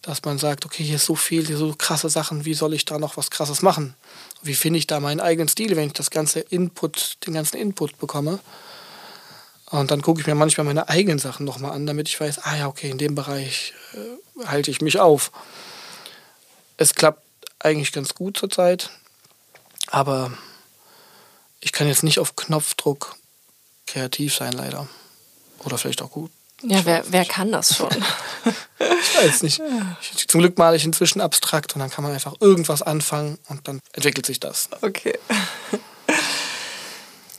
dass 0.00 0.24
man 0.24 0.38
sagt, 0.38 0.64
okay, 0.64 0.82
hier 0.82 0.96
ist 0.96 1.06
so 1.06 1.14
viel, 1.14 1.46
hier 1.46 1.58
so 1.58 1.74
krasse 1.76 2.08
Sachen, 2.08 2.46
wie 2.46 2.54
soll 2.54 2.72
ich 2.72 2.86
da 2.86 2.98
noch 2.98 3.18
was 3.18 3.30
Krasses 3.30 3.60
machen? 3.60 3.94
Wie 4.42 4.54
finde 4.54 4.78
ich 4.78 4.86
da 4.86 4.98
meinen 4.98 5.20
eigenen 5.20 5.48
Stil, 5.48 5.76
wenn 5.76 5.88
ich 5.88 5.92
das 5.92 6.10
ganze 6.10 6.40
Input, 6.40 7.18
den 7.26 7.34
ganzen 7.34 7.58
Input 7.58 7.98
bekomme? 7.98 8.38
Und 9.70 9.90
dann 9.90 10.02
gucke 10.02 10.20
ich 10.20 10.26
mir 10.26 10.34
manchmal 10.34 10.64
meine 10.64 10.88
eigenen 10.88 11.18
Sachen 11.18 11.44
nochmal 11.44 11.72
an, 11.72 11.86
damit 11.86 12.08
ich 12.08 12.20
weiß, 12.20 12.40
ah 12.44 12.56
ja, 12.56 12.68
okay, 12.68 12.88
in 12.88 12.98
dem 12.98 13.14
Bereich 13.14 13.74
äh, 13.94 14.46
halte 14.46 14.70
ich 14.70 14.80
mich 14.80 15.00
auf. 15.00 15.32
Es 16.76 16.94
klappt 16.94 17.22
eigentlich 17.58 17.92
ganz 17.92 18.14
gut 18.14 18.36
zurzeit, 18.36 18.90
aber 19.88 20.32
ich 21.60 21.72
kann 21.72 21.88
jetzt 21.88 22.04
nicht 22.04 22.20
auf 22.20 22.36
Knopfdruck 22.36 23.16
kreativ 23.86 24.34
sein, 24.34 24.52
leider. 24.52 24.86
Oder 25.64 25.78
vielleicht 25.78 26.02
auch 26.02 26.10
gut. 26.10 26.30
Ja, 26.62 26.84
wer, 26.84 27.04
wer 27.08 27.24
kann 27.24 27.52
das 27.52 27.76
schon? 27.76 27.90
ich 28.78 29.16
weiß 29.16 29.42
nicht. 29.42 29.60
Ich, 30.00 30.28
zum 30.28 30.40
Glück 30.40 30.56
male 30.58 30.76
ich 30.76 30.84
inzwischen 30.84 31.20
abstrakt 31.20 31.74
und 31.74 31.80
dann 31.80 31.90
kann 31.90 32.04
man 32.04 32.12
einfach 32.12 32.34
irgendwas 32.40 32.82
anfangen 32.82 33.38
und 33.48 33.66
dann 33.68 33.80
entwickelt 33.92 34.26
sich 34.26 34.40
das. 34.40 34.68
Okay. 34.80 35.18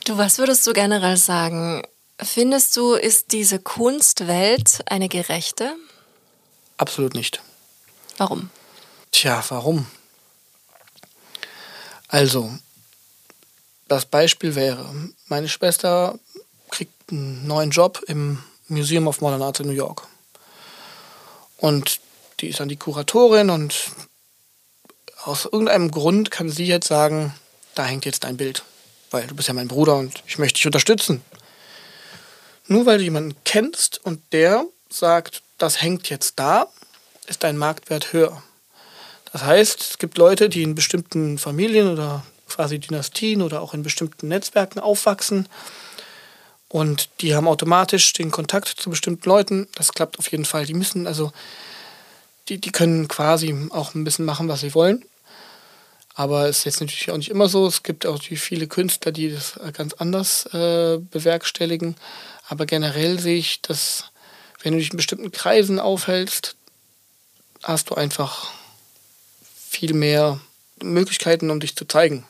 Du, 0.05 0.17
was 0.17 0.37
würdest 0.37 0.65
du 0.67 0.73
generell 0.73 1.17
sagen? 1.17 1.83
Findest 2.21 2.75
du, 2.75 2.93
ist 2.93 3.31
diese 3.31 3.59
Kunstwelt 3.59 4.81
eine 4.87 5.07
gerechte? 5.07 5.75
Absolut 6.77 7.13
nicht. 7.13 7.41
Warum? 8.17 8.49
Tja, 9.11 9.43
warum? 9.49 9.85
Also, 12.07 12.51
das 13.87 14.05
Beispiel 14.05 14.55
wäre, 14.55 14.85
meine 15.27 15.49
Schwester 15.49 16.17
kriegt 16.69 17.11
einen 17.11 17.45
neuen 17.45 17.69
Job 17.69 18.03
im 18.07 18.43
Museum 18.67 19.07
of 19.07 19.21
Modern 19.21 19.41
Art 19.41 19.59
in 19.59 19.67
New 19.67 19.73
York. 19.73 20.07
Und 21.57 21.99
die 22.39 22.47
ist 22.47 22.59
dann 22.59 22.69
die 22.69 22.77
Kuratorin 22.77 23.49
und 23.49 23.75
aus 25.23 25.45
irgendeinem 25.45 25.91
Grund 25.91 26.31
kann 26.31 26.49
sie 26.49 26.65
jetzt 26.65 26.87
sagen, 26.87 27.33
da 27.75 27.85
hängt 27.85 28.05
jetzt 28.05 28.23
dein 28.23 28.37
Bild, 28.37 28.63
weil 29.11 29.27
du 29.27 29.35
bist 29.35 29.47
ja 29.47 29.53
mein 29.53 29.67
Bruder 29.67 29.95
und 29.95 30.23
ich 30.25 30.37
möchte 30.37 30.57
dich 30.57 30.65
unterstützen. 30.65 31.21
Nur 32.67 32.85
weil 32.85 32.97
du 32.97 33.03
jemanden 33.03 33.35
kennst 33.45 34.03
und 34.03 34.21
der 34.31 34.65
sagt, 34.89 35.41
das 35.57 35.81
hängt 35.81 36.09
jetzt 36.09 36.33
da, 36.37 36.67
ist 37.27 37.43
dein 37.43 37.57
Marktwert 37.57 38.13
höher. 38.13 38.41
Das 39.31 39.43
heißt, 39.43 39.81
es 39.81 39.97
gibt 39.97 40.17
Leute, 40.17 40.49
die 40.49 40.63
in 40.63 40.75
bestimmten 40.75 41.37
Familien 41.37 41.91
oder 41.91 42.25
quasi 42.47 42.79
Dynastien 42.79 43.41
oder 43.41 43.61
auch 43.61 43.73
in 43.73 43.83
bestimmten 43.83 44.29
Netzwerken 44.29 44.79
aufwachsen 44.79 45.47
und 46.69 47.09
die 47.21 47.35
haben 47.35 47.47
automatisch 47.47 48.13
den 48.13 48.31
Kontakt 48.31 48.67
zu 48.67 48.89
bestimmten 48.89 49.27
Leuten. 49.27 49.67
Das 49.75 49.93
klappt 49.93 50.19
auf 50.19 50.29
jeden 50.31 50.45
Fall. 50.45 50.65
Die 50.65 50.73
müssen 50.73 51.07
also, 51.07 51.31
die, 52.49 52.59
die 52.59 52.71
können 52.71 53.07
quasi 53.07 53.55
auch 53.71 53.95
ein 53.95 54.03
bisschen 54.03 54.25
machen, 54.25 54.47
was 54.49 54.61
sie 54.61 54.73
wollen. 54.73 55.05
Aber 56.13 56.49
es 56.49 56.59
ist 56.59 56.65
jetzt 56.65 56.81
natürlich 56.81 57.11
auch 57.11 57.17
nicht 57.17 57.29
immer 57.29 57.47
so. 57.47 57.67
Es 57.67 57.83
gibt 57.83 58.05
auch 58.05 58.21
viele 58.21 58.67
Künstler, 58.67 59.11
die 59.11 59.31
das 59.31 59.59
ganz 59.73 59.93
anders 59.93 60.47
äh, 60.47 60.97
bewerkstelligen. 60.97 61.95
Aber 62.47 62.65
generell 62.65 63.19
sehe 63.19 63.37
ich, 63.37 63.61
dass 63.61 64.11
wenn 64.61 64.73
du 64.73 64.79
dich 64.79 64.91
in 64.91 64.97
bestimmten 64.97 65.31
Kreisen 65.31 65.79
aufhältst, 65.79 66.55
hast 67.63 67.89
du 67.89 67.95
einfach 67.95 68.51
viel 69.69 69.93
mehr 69.93 70.39
Möglichkeiten, 70.81 71.49
um 71.49 71.59
dich 71.59 71.75
zu 71.75 71.85
zeigen. 71.85 72.25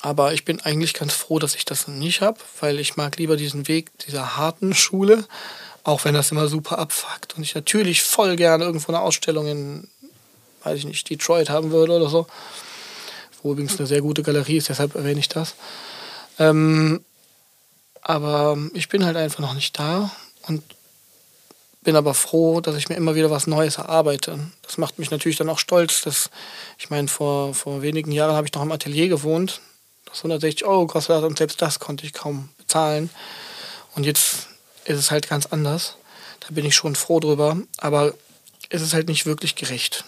Aber 0.00 0.32
ich 0.32 0.44
bin 0.44 0.60
eigentlich 0.60 0.94
ganz 0.94 1.12
froh, 1.12 1.38
dass 1.38 1.54
ich 1.54 1.64
das 1.64 1.88
nicht 1.88 2.20
habe, 2.20 2.38
weil 2.60 2.78
ich 2.78 2.96
mag 2.96 3.16
lieber 3.16 3.36
diesen 3.36 3.68
Weg 3.68 3.90
dieser 4.06 4.36
harten 4.36 4.74
Schule, 4.74 5.24
auch 5.82 6.04
wenn 6.04 6.14
das 6.14 6.30
immer 6.30 6.48
super 6.48 6.78
abfuckt. 6.78 7.36
Und 7.36 7.42
ich 7.42 7.54
natürlich 7.54 8.02
voll 8.02 8.36
gerne 8.36 8.64
irgendwo 8.64 8.92
eine 8.92 9.00
Ausstellung 9.00 9.48
in, 9.48 9.88
weiß 10.62 10.78
ich 10.78 10.84
nicht, 10.84 11.08
Detroit 11.10 11.50
haben 11.50 11.72
würde 11.72 11.94
oder 11.94 12.08
so. 12.08 12.26
Wo 13.42 13.52
übrigens 13.52 13.78
eine 13.78 13.86
sehr 13.86 14.00
gute 14.00 14.22
Galerie 14.22 14.56
ist, 14.58 14.68
deshalb 14.68 14.94
erwähne 14.94 15.20
ich 15.20 15.28
das. 15.28 15.54
Ähm, 16.38 17.04
aber 18.08 18.56
ich 18.72 18.88
bin 18.88 19.04
halt 19.04 19.18
einfach 19.18 19.40
noch 19.40 19.52
nicht 19.52 19.78
da 19.78 20.10
und 20.46 20.62
bin 21.82 21.94
aber 21.94 22.14
froh, 22.14 22.60
dass 22.62 22.74
ich 22.74 22.88
mir 22.88 22.96
immer 22.96 23.14
wieder 23.14 23.30
was 23.30 23.46
Neues 23.46 23.76
erarbeite. 23.76 24.38
Das 24.62 24.78
macht 24.78 24.98
mich 24.98 25.10
natürlich 25.10 25.36
dann 25.36 25.50
auch 25.50 25.58
stolz. 25.58 26.00
Dass, 26.00 26.30
ich 26.78 26.88
meine, 26.88 27.08
vor, 27.08 27.52
vor 27.54 27.82
wenigen 27.82 28.10
Jahren 28.10 28.34
habe 28.34 28.46
ich 28.46 28.54
noch 28.54 28.62
im 28.62 28.72
Atelier 28.72 29.08
gewohnt 29.08 29.60
das 30.06 30.20
160 30.20 30.64
Euro 30.64 30.86
gekostet 30.86 31.16
hat 31.16 31.24
und 31.24 31.36
selbst 31.36 31.60
das 31.60 31.80
konnte 31.80 32.06
ich 32.06 32.14
kaum 32.14 32.48
bezahlen. 32.56 33.10
Und 33.94 34.04
jetzt 34.04 34.48
ist 34.86 34.98
es 34.98 35.10
halt 35.10 35.28
ganz 35.28 35.44
anders. 35.44 35.96
Da 36.40 36.48
bin 36.50 36.64
ich 36.64 36.74
schon 36.74 36.94
froh 36.94 37.20
drüber. 37.20 37.58
Aber 37.76 38.14
es 38.70 38.80
ist 38.80 38.94
halt 38.94 39.08
nicht 39.08 39.26
wirklich 39.26 39.54
gerecht. 39.54 40.04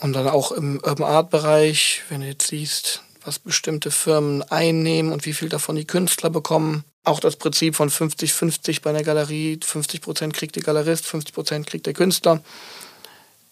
Und 0.00 0.12
dann 0.12 0.28
auch 0.28 0.52
im 0.52 0.80
Urban 0.84 1.08
Art 1.08 1.30
Bereich, 1.30 2.02
wenn 2.10 2.20
du 2.20 2.26
jetzt 2.26 2.48
siehst, 2.48 3.02
was 3.28 3.38
bestimmte 3.38 3.90
Firmen 3.90 4.42
einnehmen 4.42 5.12
und 5.12 5.24
wie 5.24 5.32
viel 5.32 5.48
davon 5.48 5.76
die 5.76 5.86
Künstler 5.86 6.30
bekommen. 6.30 6.84
Auch 7.04 7.20
das 7.20 7.36
Prinzip 7.36 7.76
von 7.76 7.90
50-50 7.90 8.82
bei 8.82 8.90
einer 8.90 9.04
Galerie. 9.04 9.60
50 9.62 10.00
Prozent 10.00 10.34
kriegt 10.34 10.56
der 10.56 10.64
Galerist, 10.64 11.06
50 11.06 11.34
Prozent 11.34 11.66
kriegt 11.66 11.86
der 11.86 11.94
Künstler 11.94 12.42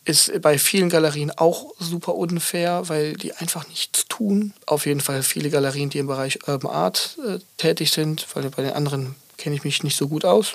ist 0.06 0.40
bei 0.40 0.56
vielen 0.56 0.88
Galerien 0.88 1.32
auch 1.32 1.74
super 1.80 2.14
unfair, 2.14 2.88
weil 2.88 3.14
die 3.14 3.34
einfach 3.34 3.68
nichts 3.68 4.06
tun. 4.08 4.54
Auf 4.64 4.86
jeden 4.86 5.00
Fall 5.00 5.22
viele 5.22 5.50
Galerien, 5.50 5.90
die 5.90 5.98
im 5.98 6.06
Bereich 6.06 6.46
Urban 6.46 6.70
Art 6.70 7.18
äh, 7.26 7.38
tätig 7.56 7.90
sind, 7.90 8.24
weil 8.34 8.48
bei 8.50 8.62
den 8.62 8.72
anderen 8.72 9.16
kenne 9.36 9.56
ich 9.56 9.64
mich 9.64 9.82
nicht 9.82 9.96
so 9.96 10.06
gut 10.08 10.24
aus. 10.24 10.52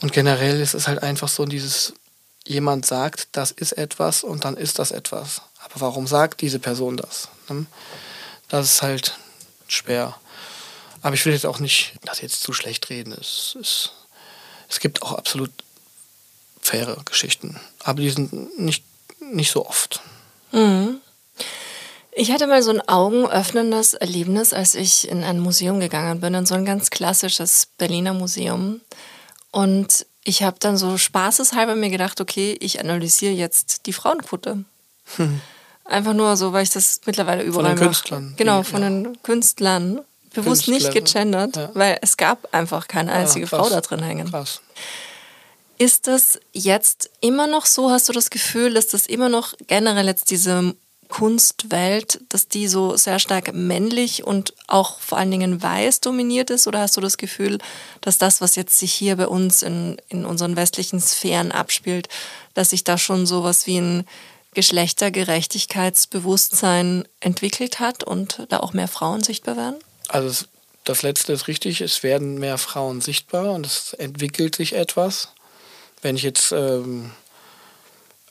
Und 0.00 0.12
generell 0.12 0.60
ist 0.60 0.74
es 0.74 0.86
halt 0.86 1.02
einfach 1.02 1.28
so 1.28 1.44
dieses, 1.44 1.92
jemand 2.46 2.86
sagt, 2.86 3.28
das 3.32 3.50
ist 3.50 3.72
etwas 3.72 4.22
und 4.22 4.44
dann 4.44 4.56
ist 4.56 4.78
das 4.78 4.92
etwas. 4.92 5.42
Warum 5.80 6.06
sagt 6.06 6.40
diese 6.40 6.58
Person 6.58 6.96
das? 6.96 7.28
Ne? 7.48 7.66
Das 8.48 8.66
ist 8.66 8.82
halt 8.82 9.16
schwer. 9.68 10.14
Aber 11.02 11.14
ich 11.14 11.24
will 11.24 11.32
jetzt 11.32 11.46
auch 11.46 11.60
nicht 11.60 11.94
das 12.04 12.20
jetzt 12.20 12.42
zu 12.42 12.52
schlecht 12.52 12.90
reden. 12.90 13.12
Es, 13.12 13.56
es, 13.60 13.92
es 14.68 14.80
gibt 14.80 15.02
auch 15.02 15.12
absolut 15.12 15.50
faire 16.60 16.96
Geschichten. 17.04 17.58
Aber 17.84 18.00
die 18.00 18.10
sind 18.10 18.58
nicht, 18.58 18.84
nicht 19.20 19.50
so 19.50 19.66
oft. 19.66 20.00
Mhm. 20.52 21.00
Ich 22.12 22.32
hatte 22.32 22.48
mal 22.48 22.62
so 22.62 22.70
ein 22.70 22.86
augenöffnendes 22.88 23.94
Erlebnis, 23.94 24.52
als 24.52 24.74
ich 24.74 25.08
in 25.08 25.22
ein 25.22 25.38
Museum 25.38 25.78
gegangen 25.78 26.20
bin, 26.20 26.34
in 26.34 26.46
so 26.46 26.56
ein 26.56 26.64
ganz 26.64 26.90
klassisches 26.90 27.68
Berliner 27.78 28.12
Museum. 28.12 28.80
Und 29.52 30.04
ich 30.24 30.42
habe 30.42 30.56
dann 30.58 30.76
so 30.76 30.98
spaßeshalber 30.98 31.76
mir 31.76 31.90
gedacht, 31.90 32.20
okay, 32.20 32.56
ich 32.60 32.80
analysiere 32.80 33.32
jetzt 33.32 33.86
die 33.86 33.92
Frauenquote. 33.92 34.64
Hm. 35.16 35.40
Einfach 35.88 36.12
nur 36.12 36.36
so, 36.36 36.52
weil 36.52 36.62
ich 36.62 36.70
das 36.70 37.00
mittlerweile 37.06 37.42
überall 37.42 37.64
Von 37.64 37.76
den 37.76 37.84
Künstlern. 37.84 38.34
Genau, 38.36 38.62
von 38.62 38.82
ja. 38.82 38.90
den 38.90 39.22
Künstlern. 39.22 40.00
Bewusst 40.34 40.66
Künstler. 40.66 40.74
nicht 40.74 40.92
gegendert, 40.92 41.56
ja. 41.56 41.70
weil 41.72 41.98
es 42.02 42.18
gab 42.18 42.52
einfach 42.54 42.86
keine 42.86 43.10
einzige 43.12 43.46
ja, 43.46 43.48
Frau 43.48 43.68
da 43.70 43.80
drin 43.80 44.02
hängen. 44.02 44.30
Krass. 44.30 44.60
Ist 45.78 46.06
das 46.06 46.38
jetzt 46.52 47.10
immer 47.20 47.46
noch 47.46 47.64
so? 47.64 47.90
Hast 47.90 48.08
du 48.08 48.12
das 48.12 48.28
Gefühl, 48.28 48.74
dass 48.74 48.88
das 48.88 49.06
immer 49.06 49.30
noch 49.30 49.54
generell 49.66 50.06
jetzt 50.06 50.30
diese 50.30 50.74
Kunstwelt, 51.08 52.20
dass 52.28 52.48
die 52.48 52.68
so 52.68 52.96
sehr 52.96 53.18
stark 53.18 53.54
männlich 53.54 54.24
und 54.24 54.52
auch 54.66 55.00
vor 55.00 55.16
allen 55.16 55.30
Dingen 55.30 55.62
weiß 55.62 56.00
dominiert 56.00 56.50
ist? 56.50 56.66
Oder 56.66 56.80
hast 56.80 56.98
du 56.98 57.00
das 57.00 57.16
Gefühl, 57.16 57.58
dass 58.02 58.18
das, 58.18 58.42
was 58.42 58.56
jetzt 58.56 58.78
sich 58.78 58.92
hier 58.92 59.16
bei 59.16 59.26
uns 59.26 59.62
in, 59.62 59.96
in 60.08 60.26
unseren 60.26 60.56
westlichen 60.56 61.00
Sphären 61.00 61.50
abspielt, 61.50 62.08
dass 62.52 62.70
sich 62.70 62.84
da 62.84 62.98
schon 62.98 63.24
sowas 63.24 63.66
wie 63.66 63.78
ein 63.78 64.04
Geschlechtergerechtigkeitsbewusstsein 64.54 67.06
entwickelt 67.20 67.80
hat 67.80 68.04
und 68.04 68.46
da 68.48 68.60
auch 68.60 68.72
mehr 68.72 68.88
Frauen 68.88 69.22
sichtbar 69.22 69.56
werden? 69.56 69.76
Also 70.08 70.46
das 70.84 71.02
Letzte 71.02 71.32
ist 71.32 71.48
richtig, 71.48 71.80
es 71.80 72.02
werden 72.02 72.38
mehr 72.38 72.58
Frauen 72.58 73.00
sichtbar 73.00 73.52
und 73.52 73.64
es 73.66 73.94
entwickelt 73.94 74.56
sich 74.56 74.74
etwas 74.74 75.28
wenn 76.02 76.16
ich 76.16 76.22
jetzt 76.22 76.52
ähm, 76.52 77.10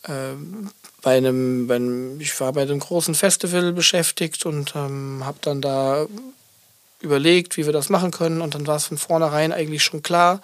ähm, 0.07 0.71
bei, 1.01 1.17
einem, 1.17 1.67
bei 1.67 1.79
ich 2.21 2.39
war 2.39 2.53
bei 2.53 2.61
einem 2.61 2.79
großen 2.79 3.15
Festival 3.15 3.73
beschäftigt 3.73 4.45
und 4.45 4.73
ähm, 4.75 5.23
habe 5.25 5.37
dann 5.41 5.61
da 5.61 6.07
überlegt, 6.99 7.57
wie 7.57 7.65
wir 7.65 7.73
das 7.73 7.89
machen 7.89 8.11
können 8.11 8.41
und 8.41 8.55
dann 8.55 8.67
war 8.67 8.77
es 8.77 8.85
von 8.85 8.97
vornherein 8.97 9.51
eigentlich 9.51 9.83
schon 9.83 10.01
klar, 10.01 10.41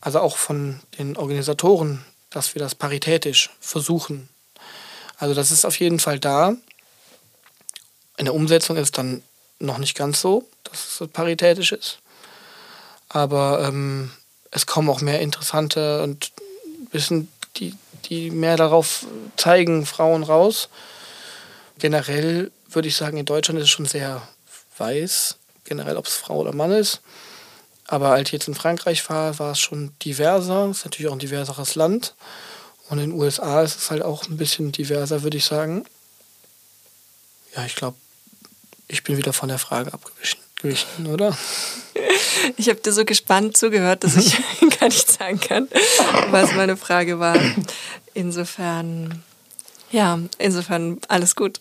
also 0.00 0.20
auch 0.20 0.36
von 0.36 0.80
den 0.98 1.16
Organisatoren, 1.16 2.04
dass 2.30 2.54
wir 2.54 2.60
das 2.60 2.74
paritätisch 2.74 3.50
versuchen. 3.60 4.28
Also 5.18 5.34
das 5.34 5.50
ist 5.50 5.64
auf 5.64 5.78
jeden 5.78 5.98
Fall 5.98 6.18
da. 6.18 6.54
In 8.16 8.24
der 8.24 8.34
Umsetzung 8.34 8.76
ist 8.76 8.84
es 8.84 8.92
dann 8.92 9.22
noch 9.58 9.78
nicht 9.78 9.96
ganz 9.96 10.20
so, 10.20 10.48
dass 10.64 11.00
es 11.00 11.08
paritätisch 11.08 11.72
ist. 11.72 11.98
Aber 13.08 13.64
ähm, 13.66 14.10
es 14.50 14.66
kommen 14.66 14.88
auch 14.88 15.00
mehr 15.00 15.20
interessante 15.20 16.02
und 16.02 16.32
bisschen 16.90 17.28
die, 17.56 17.74
die 18.06 18.30
mehr 18.30 18.56
darauf 18.56 19.06
zeigen, 19.36 19.86
Frauen 19.86 20.22
raus. 20.22 20.68
Generell 21.78 22.50
würde 22.70 22.88
ich 22.88 22.96
sagen, 22.96 23.16
in 23.16 23.26
Deutschland 23.26 23.58
ist 23.58 23.64
es 23.64 23.70
schon 23.70 23.86
sehr 23.86 24.26
weiß, 24.78 25.36
generell 25.64 25.96
ob 25.96 26.06
es 26.06 26.14
Frau 26.14 26.38
oder 26.38 26.54
Mann 26.54 26.72
ist. 26.72 27.00
Aber 27.86 28.10
als 28.10 28.28
ich 28.28 28.32
jetzt 28.32 28.48
in 28.48 28.54
Frankreich 28.54 29.08
war, 29.08 29.38
war 29.38 29.52
es 29.52 29.60
schon 29.60 29.92
diverser. 30.02 30.68
Es 30.70 30.78
ist 30.78 30.84
natürlich 30.84 31.08
auch 31.08 31.14
ein 31.14 31.20
diverseres 31.20 31.74
Land. 31.74 32.14
Und 32.88 32.98
in 32.98 33.10
den 33.10 33.20
USA 33.20 33.62
ist 33.62 33.76
es 33.76 33.90
halt 33.90 34.02
auch 34.02 34.26
ein 34.26 34.36
bisschen 34.36 34.72
diverser, 34.72 35.22
würde 35.22 35.36
ich 35.36 35.44
sagen. 35.44 35.84
Ja, 37.54 37.64
ich 37.64 37.74
glaube, 37.74 37.96
ich 38.88 39.02
bin 39.02 39.16
wieder 39.16 39.32
von 39.32 39.48
der 39.48 39.58
Frage 39.58 39.92
abgewichen 39.92 40.40
gewichen, 40.56 41.06
oder? 41.06 41.36
Ich 42.58 42.68
habe 42.68 42.78
dir 42.80 42.92
so 42.92 43.04
gespannt 43.04 43.56
zugehört, 43.56 44.04
dass 44.04 44.16
ich 44.16 44.36
gar 44.80 44.88
nicht 44.88 45.10
sagen 45.10 45.40
kann, 45.40 45.68
was 46.30 46.54
meine 46.54 46.76
Frage 46.76 47.18
war. 47.18 47.36
Insofern, 48.14 49.22
ja, 49.90 50.18
insofern 50.38 50.98
alles 51.08 51.34
gut. 51.34 51.58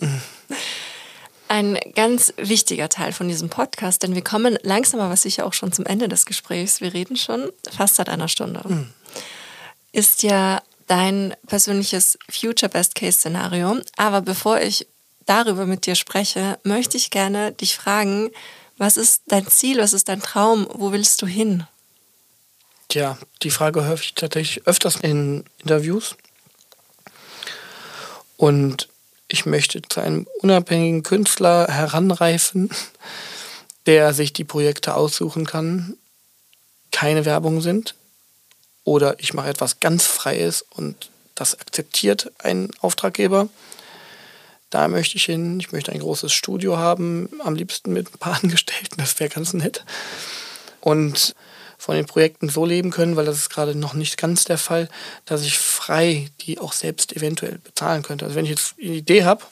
Ein 1.48 1.80
ganz 1.96 2.34
wichtiger 2.38 2.90
Teil 2.90 3.14
von 3.14 3.28
diesem 3.28 3.50
Podcast, 3.50 4.04
denn 4.04 4.16
wir 4.16 4.24
kommen 4.24 4.58
langsam 4.62 5.00
aber 5.00 5.16
sicher 5.16 5.46
auch 5.46 5.54
schon 5.54 5.72
zum 5.72 5.86
Ende 5.86 6.08
des 6.08 6.26
Gesprächs. 6.26 6.82
Wir 6.82 6.94
reden 6.94 7.16
schon 7.16 7.52
fast 7.76 7.96
seit 7.96 8.10
einer 8.10 8.28
Stunde. 8.28 8.62
Mhm. 8.68 8.90
Ist 9.92 10.24
ja 10.24 10.62
dein 10.88 11.36
persönliches 11.48 12.18
Future 12.30 12.70
Best 12.70 12.96
Case 12.96 13.20
Szenario. 13.20 13.78
Aber 13.98 14.22
bevor 14.22 14.60
ich 14.62 14.88
darüber 15.26 15.66
mit 15.66 15.86
dir 15.86 15.96
spreche, 15.96 16.60
möchte 16.64 16.98
ich 16.98 17.10
gerne 17.10 17.52
dich 17.52 17.76
fragen, 17.76 18.30
was 18.78 18.98
ist 18.98 19.24
dein 19.28 19.48
Ziel? 19.48 19.78
Was 19.80 19.94
ist 19.94 20.10
dein 20.10 20.22
Traum? 20.22 20.68
Wo 20.74 20.92
willst 20.92 21.22
du 21.22 21.28
hin? 21.28 21.66
Tja, 22.90 23.18
die 23.42 23.50
Frage 23.50 23.84
höre 23.84 23.96
ich 23.96 24.14
tatsächlich 24.14 24.68
öfters 24.68 24.98
in 24.98 25.46
Interviews. 25.60 26.16
Und 28.38 28.90
ich 29.28 29.46
möchte 29.46 29.82
zu 29.82 30.02
einem 30.02 30.28
unabhängigen 30.42 31.04
Künstler 31.04 31.68
heranreifen, 31.68 32.70
der 33.86 34.14
sich 34.14 34.34
die 34.34 34.44
Projekte 34.44 34.96
aussuchen 34.96 35.46
kann, 35.46 35.98
keine 36.92 37.26
Werbung 37.26 37.62
sind. 37.62 37.96
Oder 38.86 39.20
ich 39.20 39.34
mache 39.34 39.50
etwas 39.50 39.82
ganz 39.82 40.06
Freies 40.06 40.62
und 40.62 41.10
das 41.34 41.60
akzeptiert 41.60 42.32
ein 42.38 42.70
Auftraggeber. 42.80 43.50
Da 44.70 44.88
möchte 44.88 45.18
ich 45.18 45.26
hin. 45.26 45.60
Ich 45.60 45.72
möchte 45.72 45.92
ein 45.92 46.00
großes 46.00 46.32
Studio 46.32 46.78
haben, 46.78 47.30
am 47.44 47.56
liebsten 47.56 47.92
mit 47.92 48.14
ein 48.14 48.18
paar 48.18 48.36
Angestellten, 48.44 48.96
das 48.98 49.20
wäre 49.20 49.30
ganz 49.30 49.54
nett. 49.54 49.84
Und 50.80 51.36
von 51.78 51.96
den 51.96 52.06
Projekten 52.06 52.48
so 52.48 52.66
leben 52.66 52.90
können, 52.90 53.16
weil 53.16 53.26
das 53.26 53.38
ist 53.38 53.50
gerade 53.50 53.76
noch 53.76 53.94
nicht 53.94 54.18
ganz 54.18 54.46
der 54.46 54.58
Fall, 54.58 54.88
dass 55.26 55.44
ich 55.44 55.58
frei 55.58 56.30
die 56.42 56.60
auch 56.60 56.74
selbst 56.74 57.16
eventuell 57.16 57.58
bezahlen 57.58 58.02
könnte. 58.02 58.26
Also 58.26 58.36
wenn 58.36 58.46
ich 58.46 58.52
jetzt 58.52 58.76
eine 58.82 58.94
Idee 58.94 59.24
habe, 59.24 59.44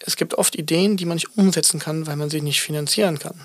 es 0.00 0.16
gibt 0.16 0.34
oft 0.34 0.56
Ideen, 0.56 0.96
die 0.96 1.04
man 1.04 1.14
nicht 1.14 1.36
umsetzen 1.36 1.78
kann, 1.78 2.06
weil 2.06 2.16
man 2.16 2.28
sie 2.28 2.40
nicht 2.40 2.60
finanzieren 2.60 3.18
kann. 3.18 3.40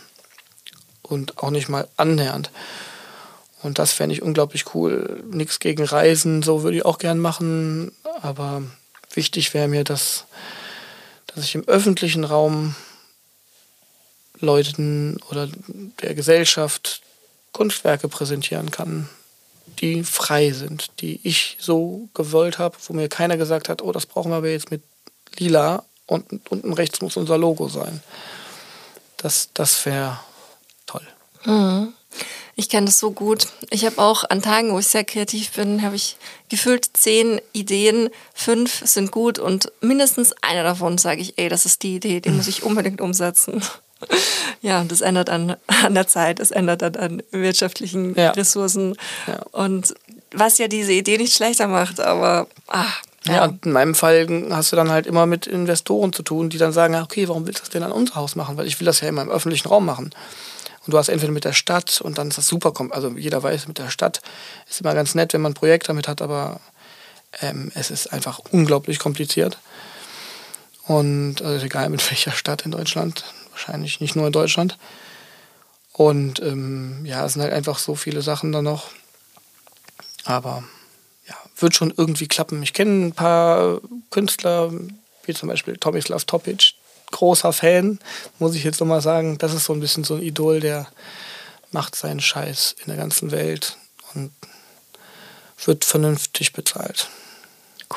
Und 1.03 1.37
auch 1.37 1.51
nicht 1.51 1.69
mal 1.69 1.87
annähernd. 1.97 2.51
Und 3.63 3.79
das 3.79 3.93
fände 3.93 4.13
ich 4.13 4.21
unglaublich 4.21 4.75
cool. 4.75 5.23
Nichts 5.31 5.59
gegen 5.59 5.83
Reisen, 5.83 6.43
so 6.43 6.63
würde 6.63 6.77
ich 6.77 6.85
auch 6.85 6.99
gern 6.99 7.19
machen. 7.19 7.91
Aber 8.21 8.61
wichtig 9.13 9.53
wäre 9.53 9.67
mir, 9.67 9.83
dass, 9.83 10.25
dass 11.27 11.43
ich 11.43 11.55
im 11.55 11.67
öffentlichen 11.67 12.23
Raum 12.23 12.75
Leuten 14.39 15.17
oder 15.29 15.49
der 16.01 16.13
Gesellschaft 16.13 17.01
Kunstwerke 17.51 18.07
präsentieren 18.07 18.69
kann, 18.69 19.09
die 19.79 20.03
frei 20.03 20.51
sind, 20.51 20.91
die 21.01 21.19
ich 21.23 21.57
so 21.59 22.07
gewollt 22.13 22.59
habe, 22.59 22.77
wo 22.85 22.93
mir 22.93 23.09
keiner 23.09 23.37
gesagt 23.37 23.69
hat, 23.69 23.81
oh, 23.81 23.91
das 23.91 24.05
brauchen 24.05 24.31
wir 24.31 24.37
aber 24.37 24.49
jetzt 24.49 24.69
mit 24.69 24.83
lila 25.37 25.83
und 26.05 26.25
unten 26.49 26.73
rechts 26.73 27.01
muss 27.01 27.17
unser 27.17 27.37
Logo 27.37 27.67
sein. 27.67 28.01
Das, 29.17 29.49
das 29.53 29.83
wäre 29.85 30.19
toll. 30.85 31.07
Mhm. 31.45 31.93
Ich 32.55 32.69
kenne 32.69 32.87
das 32.87 32.97
so 32.97 33.11
gut. 33.11 33.47
Ich 33.69 33.85
habe 33.85 33.99
auch 33.99 34.23
an 34.29 34.41
Tagen, 34.41 34.73
wo 34.73 34.79
ich 34.79 34.87
sehr 34.87 35.03
kreativ 35.03 35.51
bin, 35.51 35.83
habe 35.83 35.95
ich 35.95 36.17
gefühlt 36.49 36.89
zehn 36.93 37.39
Ideen, 37.53 38.09
fünf 38.33 38.81
sind 38.85 39.11
gut 39.11 39.37
und 39.37 39.71
mindestens 39.81 40.33
einer 40.41 40.63
davon 40.63 40.97
sage 40.97 41.21
ich, 41.21 41.37
ey, 41.37 41.49
das 41.49 41.65
ist 41.65 41.83
die 41.83 41.95
Idee, 41.95 42.19
die 42.19 42.29
muss 42.29 42.47
ich 42.47 42.63
unbedingt 42.63 43.01
umsetzen. 43.01 43.61
Ja, 44.61 44.81
und 44.81 44.91
das 44.91 45.01
ändert 45.01 45.29
an, 45.29 45.55
an 45.67 45.93
der 45.93 46.07
Zeit, 46.07 46.39
es 46.39 46.51
ändert 46.51 46.81
dann 46.81 46.95
an 46.95 47.23
wirtschaftlichen 47.31 48.15
ja. 48.15 48.31
Ressourcen. 48.31 48.95
Ja. 49.27 49.41
Und 49.51 49.93
was 50.31 50.57
ja 50.57 50.67
diese 50.67 50.93
Idee 50.93 51.17
nicht 51.17 51.33
schlechter 51.33 51.67
macht, 51.67 51.99
aber 51.99 52.47
ach, 52.67 53.01
ja. 53.25 53.33
ja, 53.33 53.53
in 53.63 53.71
meinem 53.71 53.95
Fall 53.95 54.27
hast 54.51 54.71
du 54.71 54.75
dann 54.75 54.89
halt 54.89 55.05
immer 55.05 55.25
mit 55.25 55.47
Investoren 55.47 56.13
zu 56.13 56.23
tun, 56.23 56.49
die 56.49 56.57
dann 56.57 56.71
sagen, 56.71 56.95
okay, 56.95 57.27
warum 57.27 57.45
willst 57.45 57.59
du 57.59 57.63
das 57.63 57.69
denn 57.69 57.83
an 57.83 57.91
unser 57.91 58.15
Haus 58.15 58.35
machen? 58.35 58.57
Weil 58.57 58.67
ich 58.67 58.79
will 58.79 58.85
das 58.85 59.01
ja 59.01 59.09
immer 59.09 59.21
im 59.21 59.29
öffentlichen 59.29 59.67
Raum 59.67 59.85
machen. 59.85 60.11
Und 60.87 60.93
du 60.93 60.97
hast 60.97 61.09
entweder 61.09 61.33
mit 61.33 61.43
der 61.43 61.51
Stadt 61.51 61.99
und 61.99 62.17
dann 62.17 62.29
ist 62.29 62.37
das 62.37 62.47
super, 62.47 62.71
also 62.91 63.09
jeder 63.09 63.43
weiß, 63.43 63.67
mit 63.67 63.77
der 63.77 63.89
Stadt 63.89 64.21
ist 64.69 64.79
immer 64.79 64.95
ganz 64.95 65.15
nett, 65.15 65.33
wenn 65.33 65.41
man 65.41 65.51
ein 65.51 65.55
Projekt 65.55 65.89
damit 65.89 66.07
hat, 66.07 66.21
aber 66.21 66.61
ähm, 67.41 67.73
es 67.75 67.91
ist 67.91 68.13
einfach 68.13 68.39
unglaublich 68.51 68.97
kompliziert. 68.97 69.57
Und 70.85 71.41
also 71.41 71.65
egal 71.65 71.89
mit 71.89 72.09
welcher 72.09 72.31
Stadt 72.31 72.61
in 72.61 72.71
Deutschland, 72.71 73.25
wahrscheinlich 73.51 73.99
nicht 73.99 74.15
nur 74.15 74.27
in 74.27 74.31
Deutschland. 74.31 74.77
Und 75.91 76.39
ähm, 76.41 77.05
ja, 77.05 77.25
es 77.25 77.33
sind 77.33 77.41
halt 77.41 77.53
einfach 77.53 77.79
so 77.79 77.95
viele 77.95 78.21
Sachen 78.21 78.53
da 78.53 78.61
noch. 78.61 78.91
Aber 80.23 80.63
ja, 81.27 81.35
wird 81.57 81.75
schon 81.75 81.93
irgendwie 81.97 82.29
klappen. 82.29 82.63
Ich 82.63 82.73
kenne 82.73 83.07
ein 83.07 83.11
paar 83.11 83.81
Künstler, 84.09 84.71
wie 85.25 85.33
zum 85.33 85.49
Beispiel 85.49 85.75
Tomislav 85.75 86.23
Topic, 86.23 86.75
großer 87.11 87.53
Fan, 87.53 87.99
muss 88.39 88.55
ich 88.55 88.63
jetzt 88.63 88.79
nochmal 88.79 89.01
sagen. 89.01 89.37
Das 89.37 89.53
ist 89.53 89.65
so 89.65 89.73
ein 89.73 89.79
bisschen 89.79 90.03
so 90.03 90.15
ein 90.15 90.21
Idol, 90.21 90.59
der 90.59 90.87
macht 91.71 91.95
seinen 91.95 92.19
Scheiß 92.19 92.75
in 92.83 92.87
der 92.87 92.97
ganzen 92.97 93.31
Welt 93.31 93.77
und 94.13 94.31
wird 95.65 95.85
vernünftig 95.85 96.53
bezahlt. 96.53 97.09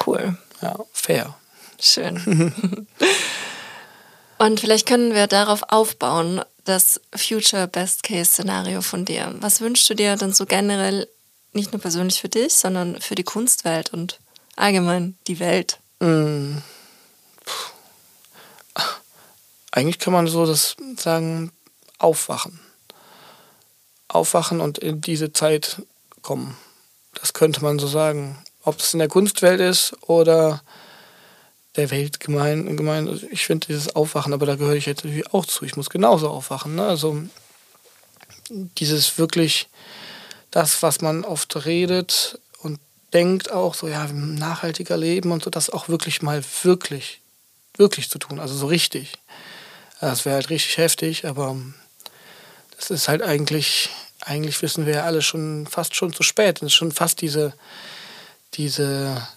Cool. 0.06 0.36
Ja, 0.62 0.78
fair. 0.92 1.36
Schön. 1.80 2.54
und 4.38 4.60
vielleicht 4.60 4.86
können 4.86 5.14
wir 5.14 5.26
darauf 5.26 5.62
aufbauen, 5.68 6.42
das 6.64 7.00
Future 7.14 7.66
Best 7.66 8.02
Case 8.02 8.30
Szenario 8.30 8.82
von 8.82 9.04
dir. 9.04 9.34
Was 9.40 9.60
wünschst 9.60 9.88
du 9.88 9.94
dir 9.94 10.16
denn 10.16 10.32
so 10.32 10.46
generell, 10.46 11.08
nicht 11.52 11.72
nur 11.72 11.80
persönlich 11.80 12.20
für 12.20 12.28
dich, 12.28 12.54
sondern 12.54 13.00
für 13.00 13.14
die 13.14 13.24
Kunstwelt 13.24 13.92
und 13.92 14.18
allgemein 14.56 15.16
die 15.26 15.40
Welt? 15.40 15.78
Mm. 16.00 16.58
Eigentlich 19.70 19.98
kann 19.98 20.12
man 20.12 20.26
so 20.26 20.46
das 20.46 20.76
sagen, 20.96 21.52
aufwachen. 21.98 22.58
Aufwachen 24.08 24.60
und 24.60 24.78
in 24.78 25.00
diese 25.00 25.32
Zeit 25.32 25.82
kommen. 26.22 26.56
Das 27.14 27.32
könnte 27.32 27.62
man 27.62 27.78
so 27.78 27.86
sagen. 27.86 28.38
Ob 28.62 28.80
es 28.80 28.92
in 28.92 28.98
der 28.98 29.08
Kunstwelt 29.08 29.60
ist 29.60 29.96
oder 30.02 30.62
der 31.76 31.90
Welt 31.90 32.20
gemein. 32.20 32.76
gemein 32.76 33.08
also 33.08 33.26
ich 33.30 33.46
finde 33.46 33.68
dieses 33.68 33.94
Aufwachen, 33.94 34.32
aber 34.32 34.46
da 34.46 34.56
gehöre 34.56 34.74
ich 34.74 34.86
jetzt 34.86 35.04
natürlich 35.04 35.32
auch 35.32 35.46
zu. 35.46 35.64
Ich 35.64 35.76
muss 35.76 35.90
genauso 35.90 36.28
aufwachen. 36.28 36.74
Ne? 36.74 36.86
Also 36.86 37.22
dieses 38.50 39.18
wirklich, 39.18 39.68
das, 40.50 40.82
was 40.82 41.00
man 41.00 41.24
oft 41.24 41.64
redet 41.64 42.40
und 42.58 42.80
denkt 43.12 43.50
auch 43.50 43.74
so, 43.74 43.88
ja, 43.88 44.06
nachhaltiger 44.08 44.96
Leben 44.96 45.30
und 45.30 45.44
so, 45.44 45.50
das 45.50 45.70
auch 45.70 45.88
wirklich 45.88 46.22
mal 46.22 46.42
wirklich, 46.62 47.20
wirklich 47.76 48.10
zu 48.10 48.18
tun. 48.18 48.40
Also 48.40 48.54
so 48.54 48.66
richtig. 48.66 49.12
Das 50.00 50.24
wäre 50.24 50.36
halt 50.36 50.48
richtig 50.48 50.78
heftig, 50.78 51.26
aber 51.26 51.56
das 52.76 52.90
ist 52.90 53.08
halt 53.08 53.20
eigentlich, 53.20 53.90
eigentlich 54.22 54.62
wissen 54.62 54.86
wir 54.86 54.94
ja 54.94 55.04
alle 55.04 55.20
schon 55.20 55.66
fast 55.66 55.94
schon 55.94 56.14
zu 56.14 56.22
spät. 56.22 56.58
Es 56.58 56.68
ist 56.68 56.74
schon 56.74 56.92
fast 56.92 57.20
diese, 57.20 57.52
diese, 58.54 59.28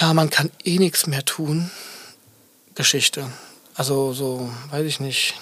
ja, 0.00 0.14
man 0.14 0.30
kann 0.30 0.50
eh 0.64 0.78
nichts 0.78 1.06
mehr 1.06 1.24
tun, 1.26 1.70
Geschichte. 2.74 3.30
Also 3.74 4.14
so, 4.14 4.50
weiß 4.70 4.86
ich 4.86 5.00
nicht. 5.00 5.34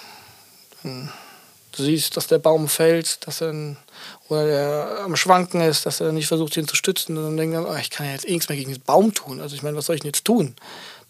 Du 0.83 1.83
siehst, 1.83 2.17
dass 2.17 2.27
der 2.27 2.39
Baum 2.39 2.67
fällt, 2.67 3.25
dass 3.25 3.41
er 3.41 3.77
oder 4.27 4.45
der 4.45 5.01
am 5.05 5.15
Schwanken 5.15 5.61
ist, 5.61 5.85
dass 5.85 6.01
er 6.01 6.11
nicht 6.11 6.27
versucht, 6.27 6.57
ihn 6.57 6.67
zu 6.67 6.75
stützen. 6.75 7.17
Und 7.17 7.23
dann 7.23 7.37
denkt 7.37 7.55
er, 7.55 7.69
oh, 7.69 7.75
ich 7.75 7.89
kann 7.89 8.05
ja 8.05 8.11
jetzt 8.11 8.27
eh 8.27 8.33
nichts 8.33 8.49
mehr 8.49 8.57
gegen 8.57 8.73
den 8.73 8.81
Baum 8.81 9.13
tun. 9.13 9.39
Also 9.39 9.55
ich 9.55 9.63
meine, 9.63 9.77
was 9.77 9.85
soll 9.85 9.95
ich 9.95 10.01
denn 10.01 10.09
jetzt 10.09 10.25
tun? 10.25 10.55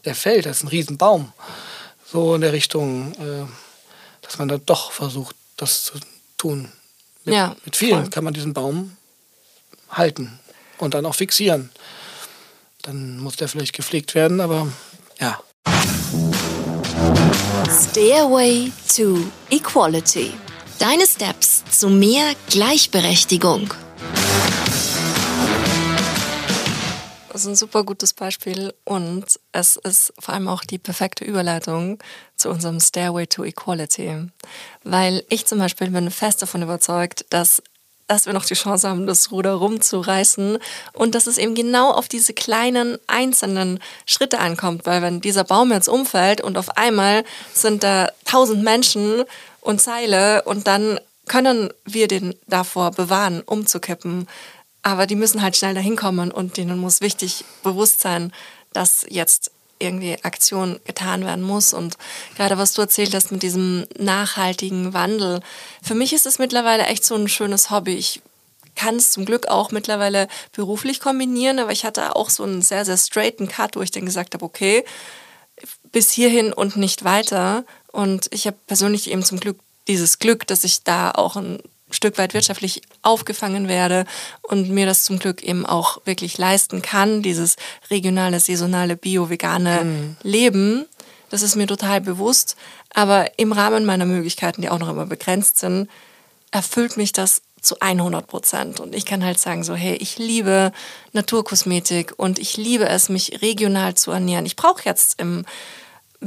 Der 0.06 0.14
fällt, 0.14 0.46
das 0.46 0.58
ist 0.58 0.64
ein 0.64 0.68
Riesenbaum 0.68 1.34
so 2.16 2.36
in 2.36 2.42
der 2.42 2.54
Richtung, 2.54 3.14
äh, 3.16 3.46
dass 4.22 4.38
man 4.40 4.48
dann 4.48 4.62
doch 4.66 4.92
versucht, 4.92 5.36
das 5.58 5.84
zu 5.84 5.94
tun. 6.38 6.72
Mit, 7.26 7.36
ja, 7.36 7.56
mit 7.66 7.76
vielen 7.76 8.04
voll. 8.04 8.10
kann 8.10 8.24
man 8.24 8.34
diesen 8.34 8.54
Baum 8.54 8.96
halten 9.90 10.40
und 10.78 10.94
dann 10.94 11.06
auch 11.06 11.16
fixieren. 11.16 11.72
Dann 12.84 13.20
muss 13.20 13.36
der 13.36 13.50
vielleicht 13.50 13.74
gepflegt 13.74 14.16
werden, 14.16 14.40
aber 14.40 14.68
ja. 15.20 15.42
Stairway 17.70 18.72
to 18.96 19.18
Equality. 19.50 20.34
Deine 20.80 21.06
Steps 21.08 21.64
zu 21.70 21.90
mehr 21.90 22.34
Gleichberechtigung. 22.50 23.74
Ist 27.42 27.48
ein 27.48 27.56
super 27.56 27.84
gutes 27.84 28.14
Beispiel 28.14 28.74
und 28.84 29.26
es 29.52 29.76
ist 29.78 30.14
vor 30.20 30.34
allem 30.34 30.48
auch 30.48 30.64
die 30.64 30.78
perfekte 30.78 31.26
Überleitung 31.26 32.00
zu 32.38 32.50
unserem 32.50 32.80
Stairway 32.80 33.28
to 33.28 33.44
Equality. 33.44 34.30
Weil 34.84 35.24
ich 35.30 35.46
zum 35.46 35.60
Beispiel 35.60 35.90
bin 35.90 36.12
fest 36.12 36.42
davon 36.42 36.62
überzeugt, 36.62 37.26
dass 37.30 37.62
dass 38.08 38.26
wir 38.28 38.34
noch 38.34 38.46
die 38.46 38.54
Chance 38.54 38.88
haben, 38.88 39.08
das 39.08 39.32
Ruder 39.32 39.54
rumzureißen 39.54 40.60
und 40.94 41.16
dass 41.16 41.26
es 41.26 41.38
eben 41.38 41.56
genau 41.56 41.92
auf 41.92 42.08
diese 42.08 42.34
kleinen 42.34 43.00
einzelnen 43.08 43.80
Schritte 44.06 44.40
ankommt, 44.40 44.86
weil 44.86 45.02
wenn 45.02 45.22
dieser 45.22 45.44
Baum 45.44 45.72
jetzt 45.72 45.88
umfällt 45.90 46.40
und 46.40 46.58
auf 46.58 46.78
einmal 46.78 47.24
sind 47.54 47.82
da 47.84 48.10
tausend 48.26 48.64
Menschen 48.64 49.24
und 49.62 49.82
Seile 49.82 50.44
und 50.44 50.68
dann 50.68 51.00
können 51.28 51.74
wir 51.86 52.08
den 52.08 52.36
davor 52.48 52.92
bewahren, 52.92 53.42
umzukippen. 53.42 54.28
Aber 54.86 55.08
die 55.08 55.16
müssen 55.16 55.42
halt 55.42 55.58
schnell 55.58 55.74
dahin 55.74 55.96
kommen 55.96 56.30
und 56.30 56.58
denen 56.58 56.78
muss 56.78 57.02
wichtig 57.02 57.44
bewusst 57.64 58.02
sein, 58.02 58.32
dass 58.72 59.04
jetzt 59.10 59.50
irgendwie 59.80 60.16
Aktion 60.22 60.80
getan 60.86 61.26
werden 61.26 61.44
muss. 61.44 61.74
Und 61.74 61.98
gerade 62.38 62.60
was 62.60 62.74
du 62.74 62.84
erzählt 62.84 63.16
hast 63.16 63.32
mit 63.32 63.42
diesem 63.42 63.88
nachhaltigen 63.98 64.94
Wandel, 64.94 65.40
für 65.82 65.96
mich 65.96 66.14
ist 66.14 66.28
es 66.28 66.38
mittlerweile 66.38 66.86
echt 66.86 67.04
so 67.04 67.16
ein 67.16 67.28
schönes 67.28 67.72
Hobby. 67.72 67.96
Ich 67.96 68.22
kann 68.76 68.98
es 68.98 69.10
zum 69.10 69.26
Glück 69.26 69.48
auch 69.48 69.72
mittlerweile 69.72 70.28
beruflich 70.52 71.00
kombinieren, 71.00 71.58
aber 71.58 71.72
ich 71.72 71.84
hatte 71.84 72.16
auch 72.16 72.30
so 72.30 72.44
einen 72.44 72.62
sehr, 72.62 72.86
sehr 72.86 72.98
straighten 72.98 73.48
Cut, 73.48 73.76
wo 73.76 73.82
ich 73.82 73.90
dann 73.90 74.06
gesagt 74.06 74.36
habe, 74.36 74.46
okay, 74.46 74.86
bis 75.92 76.12
hierhin 76.12 76.54
und 76.54 76.78
nicht 76.78 77.04
weiter. 77.04 77.66
Und 77.92 78.28
ich 78.30 78.46
habe 78.46 78.58
persönlich 78.68 79.10
eben 79.10 79.24
zum 79.24 79.40
Glück 79.40 79.58
dieses 79.88 80.20
Glück, 80.20 80.46
dass 80.46 80.64
ich 80.64 80.84
da 80.84 81.10
auch 81.10 81.38
ein 81.38 81.64
Stück 81.96 82.18
weit 82.18 82.34
wirtschaftlich 82.34 82.82
aufgefangen 83.02 83.68
werde 83.68 84.06
und 84.42 84.70
mir 84.70 84.86
das 84.86 85.04
zum 85.04 85.20
Glück 85.20 85.42
eben 85.44 85.66
auch 85.66 86.02
wirklich 86.06 86.38
leisten 86.38 86.82
kann, 86.82 87.22
dieses 87.22 87.56
regionale, 87.90 88.40
saisonale, 88.40 88.96
bio-vegane 88.96 89.84
mhm. 89.84 90.18
Leben. 90.22 90.86
Das 91.30 91.42
ist 91.42 91.56
mir 91.56 91.68
total 91.68 92.02
bewusst. 92.02 92.56
Aber 92.94 93.38
im 93.38 93.52
Rahmen 93.52 93.86
meiner 93.86 94.06
Möglichkeiten, 94.06 94.62
die 94.62 94.70
auch 94.70 94.80
noch 94.80 94.90
immer 94.90 95.06
begrenzt 95.06 95.60
sind, 95.60 95.90
erfüllt 96.52 96.96
mich 96.96 97.12
das 97.12 97.42
zu 97.62 97.80
100 97.80 98.28
Prozent. 98.28 98.80
Und 98.80 98.96
ich 98.96 99.06
kann 99.06 99.26
halt 99.26 99.40
sagen, 99.40 99.64
so, 99.64 99.76
hey, 99.76 99.96
ich 99.96 100.18
liebe 100.18 100.72
Naturkosmetik 101.14 102.14
und 102.18 102.40
ich 102.40 102.58
liebe 102.58 102.88
es, 102.88 103.10
mich 103.10 103.42
regional 103.42 103.96
zu 103.96 104.12
ernähren. 104.12 104.46
Ich 104.46 104.56
brauche 104.56 104.84
jetzt 104.86 105.20
im 105.20 105.46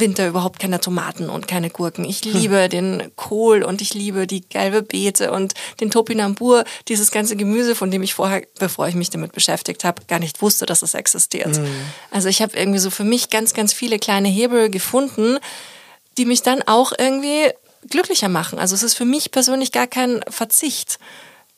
Winter 0.01 0.28
überhaupt 0.28 0.59
keine 0.59 0.80
Tomaten 0.80 1.28
und 1.30 1.49
keine 1.49 1.70
Gurken. 1.70 2.05
Ich 2.05 2.24
liebe 2.24 2.62
hm. 2.64 2.70
den 2.70 3.12
Kohl 3.16 3.62
und 3.62 3.80
ich 3.80 3.94
liebe 3.94 4.26
die 4.26 4.40
gelbe 4.40 4.82
Beete 4.82 5.32
und 5.32 5.55
den 5.80 5.90
Topinambur, 5.90 6.64
dieses 6.88 7.11
ganze 7.11 7.36
Gemüse, 7.36 7.74
von 7.74 7.90
dem 7.90 8.03
ich 8.03 8.14
vorher, 8.14 8.42
bevor 8.59 8.88
ich 8.88 8.94
mich 8.94 9.11
damit 9.11 9.32
beschäftigt 9.32 9.84
habe, 9.84 10.03
gar 10.07 10.18
nicht 10.18 10.42
wusste, 10.42 10.66
dass 10.66 10.82
es 10.82 10.94
existiert. 10.94 11.57
Hm. 11.57 11.66
Also 12.11 12.28
ich 12.28 12.42
habe 12.42 12.57
irgendwie 12.57 12.78
so 12.78 12.90
für 12.90 13.05
mich 13.05 13.30
ganz, 13.30 13.55
ganz 13.55 13.72
viele 13.72 13.99
kleine 13.99 14.28
Hebel 14.28 14.70
gefunden, 14.70 15.38
die 16.16 16.24
mich 16.24 16.42
dann 16.42 16.62
auch 16.62 16.92
irgendwie 16.96 17.51
glücklicher 17.88 18.28
machen. 18.28 18.59
Also 18.59 18.74
es 18.74 18.82
ist 18.82 18.94
für 18.94 19.05
mich 19.05 19.30
persönlich 19.30 19.72
gar 19.72 19.86
kein 19.86 20.20
Verzicht. 20.28 20.99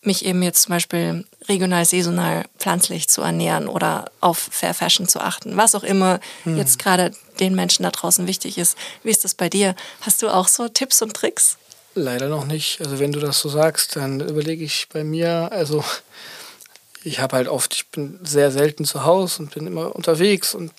Mich 0.03 0.25
eben 0.25 0.43
jetzt 0.43 0.63
zum 0.63 0.71
Beispiel 0.71 1.25
regional, 1.49 1.85
saisonal, 1.85 2.45
pflanzlich 2.59 3.09
zu 3.09 3.21
ernähren 3.23 3.69
oder 3.69 4.11
auf 4.21 4.39
Fair 4.39 4.73
Fashion 4.73 5.07
zu 5.07 5.21
achten, 5.21 5.57
was 5.57 5.75
auch 5.75 5.83
immer 5.83 6.21
hm. 6.45 6.57
jetzt 6.57 6.79
gerade 6.79 7.13
den 7.39 7.55
Menschen 7.55 7.83
da 7.83 7.91
draußen 7.91 8.27
wichtig 8.27 8.57
ist. 8.57 8.79
Wie 9.03 9.11
ist 9.11 9.25
das 9.25 9.35
bei 9.35 9.49
dir? 9.49 9.75
Hast 10.01 10.23
du 10.23 10.29
auch 10.29 10.49
so 10.49 10.69
Tipps 10.69 11.03
und 11.03 11.15
Tricks? 11.15 11.59
Leider 11.95 12.29
noch 12.29 12.47
nicht. 12.47 12.81
Also 12.81 12.99
wenn 12.99 13.13
du 13.13 13.21
das 13.21 13.41
so 13.41 13.49
sagst, 13.49 13.97
dann 13.97 14.21
überlege 14.21 14.65
ich 14.65 14.89
bei 14.91 15.05
mir, 15.05 15.51
also 15.53 15.85
ich 17.03 17.19
habe 17.19 17.37
halt 17.37 17.49
oft, 17.49 17.75
ich 17.75 17.89
bin 17.89 18.19
sehr 18.23 18.51
selten 18.51 18.85
zu 18.85 19.05
Hause 19.05 19.43
und 19.43 19.55
bin 19.55 19.67
immer 19.67 19.95
unterwegs 19.95 20.55
und 20.55 20.73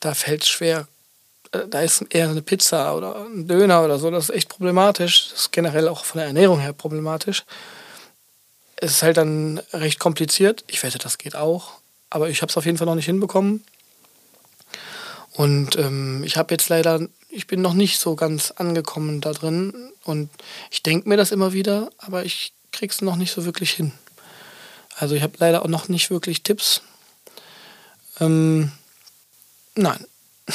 da 0.00 0.14
fällt 0.14 0.42
es 0.42 0.48
schwer. 0.48 0.88
Äh, 1.52 1.68
da 1.68 1.80
ist 1.80 2.04
eher 2.10 2.28
eine 2.28 2.42
Pizza 2.42 2.96
oder 2.96 3.24
ein 3.24 3.46
Döner 3.46 3.84
oder 3.84 3.98
so, 3.98 4.10
das 4.10 4.24
ist 4.24 4.34
echt 4.34 4.48
problematisch. 4.48 5.30
Das 5.30 5.40
ist 5.40 5.52
generell 5.52 5.88
auch 5.88 6.04
von 6.04 6.18
der 6.18 6.26
Ernährung 6.26 6.60
her 6.60 6.72
problematisch. 6.72 7.44
Es 8.80 8.92
ist 8.92 9.02
halt 9.02 9.16
dann 9.16 9.60
recht 9.72 9.98
kompliziert. 9.98 10.64
Ich 10.66 10.82
wette, 10.82 10.98
das 10.98 11.18
geht 11.18 11.36
auch. 11.36 11.72
Aber 12.08 12.28
ich 12.28 12.42
habe 12.42 12.50
es 12.50 12.56
auf 12.56 12.64
jeden 12.64 12.78
Fall 12.78 12.86
noch 12.86 12.94
nicht 12.94 13.06
hinbekommen. 13.06 13.62
Und 15.32 15.76
ähm, 15.76 16.24
ich 16.24 16.36
habe 16.36 16.52
jetzt 16.52 16.68
leider, 16.68 17.06
ich 17.28 17.46
bin 17.46 17.62
noch 17.62 17.74
nicht 17.74 17.98
so 17.98 18.16
ganz 18.16 18.50
angekommen 18.50 19.20
da 19.20 19.32
drin. 19.32 19.92
Und 20.04 20.30
ich 20.70 20.82
denke 20.82 21.08
mir 21.08 21.16
das 21.16 21.30
immer 21.30 21.52
wieder, 21.52 21.90
aber 21.98 22.24
ich 22.24 22.52
krieg's 22.72 23.00
noch 23.00 23.16
nicht 23.16 23.32
so 23.32 23.44
wirklich 23.44 23.72
hin. 23.72 23.92
Also 24.96 25.14
ich 25.14 25.22
habe 25.22 25.34
leider 25.38 25.62
auch 25.62 25.68
noch 25.68 25.88
nicht 25.88 26.10
wirklich 26.10 26.42
Tipps. 26.42 26.82
Ähm, 28.18 28.72
nein. 29.74 30.04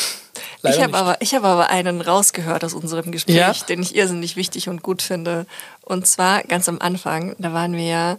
ich 0.70 0.82
habe 0.82 0.97
aber, 0.97 1.18
hab 1.22 1.43
aber 1.43 1.70
einen 1.70 2.01
rausgehört 2.01 2.63
aus 2.63 2.74
unserem 2.74 3.11
Gespräch, 3.11 3.36
ja? 3.36 3.53
den 3.53 3.82
ich 3.82 3.95
irrsinnig 3.95 4.36
wichtig 4.36 4.70
und 4.70 4.84
gut 4.84 5.01
finde. 5.01 5.45
Und 5.82 6.07
zwar 6.07 6.43
ganz 6.43 6.70
am 6.70 6.80
Anfang, 6.80 7.36
da 7.39 7.53
waren 7.53 7.74
wir 7.74 7.86
ja 7.86 8.18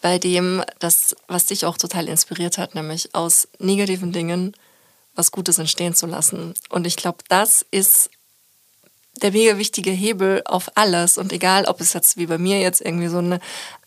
bei 0.00 0.18
dem, 0.18 0.62
das, 0.80 1.16
was 1.28 1.46
dich 1.46 1.64
auch 1.64 1.78
total 1.78 2.08
inspiriert 2.08 2.58
hat, 2.58 2.74
nämlich 2.74 3.14
aus 3.14 3.48
negativen 3.58 4.12
Dingen 4.12 4.54
was 5.14 5.30
Gutes 5.30 5.58
entstehen 5.58 5.94
zu 5.94 6.06
lassen. 6.06 6.54
Und 6.68 6.86
ich 6.86 6.96
glaube, 6.96 7.18
das 7.28 7.64
ist 7.70 8.10
der 9.22 9.32
mega 9.32 9.58
wichtige 9.58 9.92
Hebel 9.92 10.42
auf 10.44 10.70
alles. 10.74 11.18
Und 11.18 11.32
egal, 11.32 11.66
ob 11.66 11.80
es 11.80 11.92
jetzt 11.92 12.16
wie 12.16 12.26
bei 12.26 12.38
mir 12.38 12.60
jetzt 12.60 12.80
irgendwie 12.80 13.08
so 13.08 13.18
eine 13.18 13.40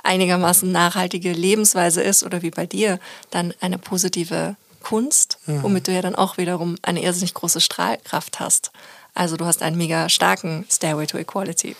einigermaßen 0.03 0.71
nachhaltige 0.71 1.33
Lebensweise 1.33 2.01
ist 2.01 2.23
oder 2.23 2.41
wie 2.41 2.51
bei 2.51 2.65
dir, 2.65 2.99
dann 3.29 3.53
eine 3.59 3.77
positive 3.77 4.55
Kunst, 4.81 5.26
mhm. 5.47 5.63
womit 5.63 5.87
du 5.87 5.91
ja 5.91 6.01
dann 6.01 6.15
auch 6.15 6.37
wiederum 6.37 6.77
eine 6.81 7.01
irrsinnig 7.01 7.33
große 7.33 7.61
Strahlkraft 7.61 8.39
hast. 8.39 8.71
Also 9.13 9.35
du 9.35 9.45
hast 9.45 9.63
einen 9.63 9.77
mega 9.77 10.09
starken 10.09 10.65
Stairway 10.69 11.07
to 11.07 11.17
Equality. 11.17 11.75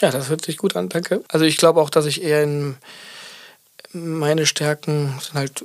Ja, 0.00 0.10
das 0.10 0.30
hört 0.30 0.44
sich 0.44 0.56
gut 0.56 0.74
an, 0.74 0.88
danke. 0.88 1.22
Also 1.28 1.44
ich 1.44 1.58
glaube 1.58 1.80
auch, 1.80 1.90
dass 1.90 2.06
ich 2.06 2.22
eher 2.22 2.42
in 2.42 2.76
meine 3.92 4.46
Stärken 4.46 5.14
sind 5.20 5.34
halt 5.34 5.64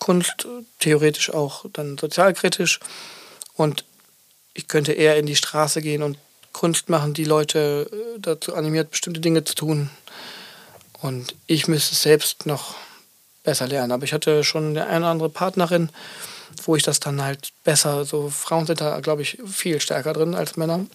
Kunst, 0.00 0.46
theoretisch 0.78 1.30
auch 1.30 1.66
dann 1.72 1.98
sozialkritisch 1.98 2.80
und 3.54 3.84
ich 4.54 4.66
könnte 4.66 4.92
eher 4.92 5.16
in 5.16 5.26
die 5.26 5.36
Straße 5.36 5.82
gehen 5.82 6.02
und 6.02 6.18
Kunst 6.52 6.88
machen, 6.88 7.14
die 7.14 7.24
Leute 7.24 7.88
äh, 7.92 8.18
dazu 8.18 8.54
animiert, 8.54 8.90
bestimmte 8.90 9.20
Dinge 9.20 9.44
zu 9.44 9.54
tun. 9.54 9.90
Und 11.00 11.36
ich 11.46 11.68
müsste 11.68 11.92
es 11.92 12.02
selbst 12.02 12.46
noch 12.46 12.74
besser 13.44 13.68
lernen. 13.68 13.92
Aber 13.92 14.02
ich 14.02 14.12
hatte 14.12 14.42
schon 14.42 14.76
eine 14.76 14.98
oder 14.98 15.06
andere 15.06 15.28
Partnerin, 15.28 15.90
wo 16.64 16.76
ich 16.76 16.82
das 16.82 17.00
dann 17.00 17.22
halt 17.22 17.52
besser, 17.64 18.04
so 18.04 18.30
Frauen 18.30 18.66
sind 18.66 18.80
da, 18.80 19.00
glaube 19.00 19.22
ich, 19.22 19.38
viel 19.46 19.80
stärker 19.80 20.12
drin 20.12 20.34
als 20.34 20.56
Männer. 20.56 20.86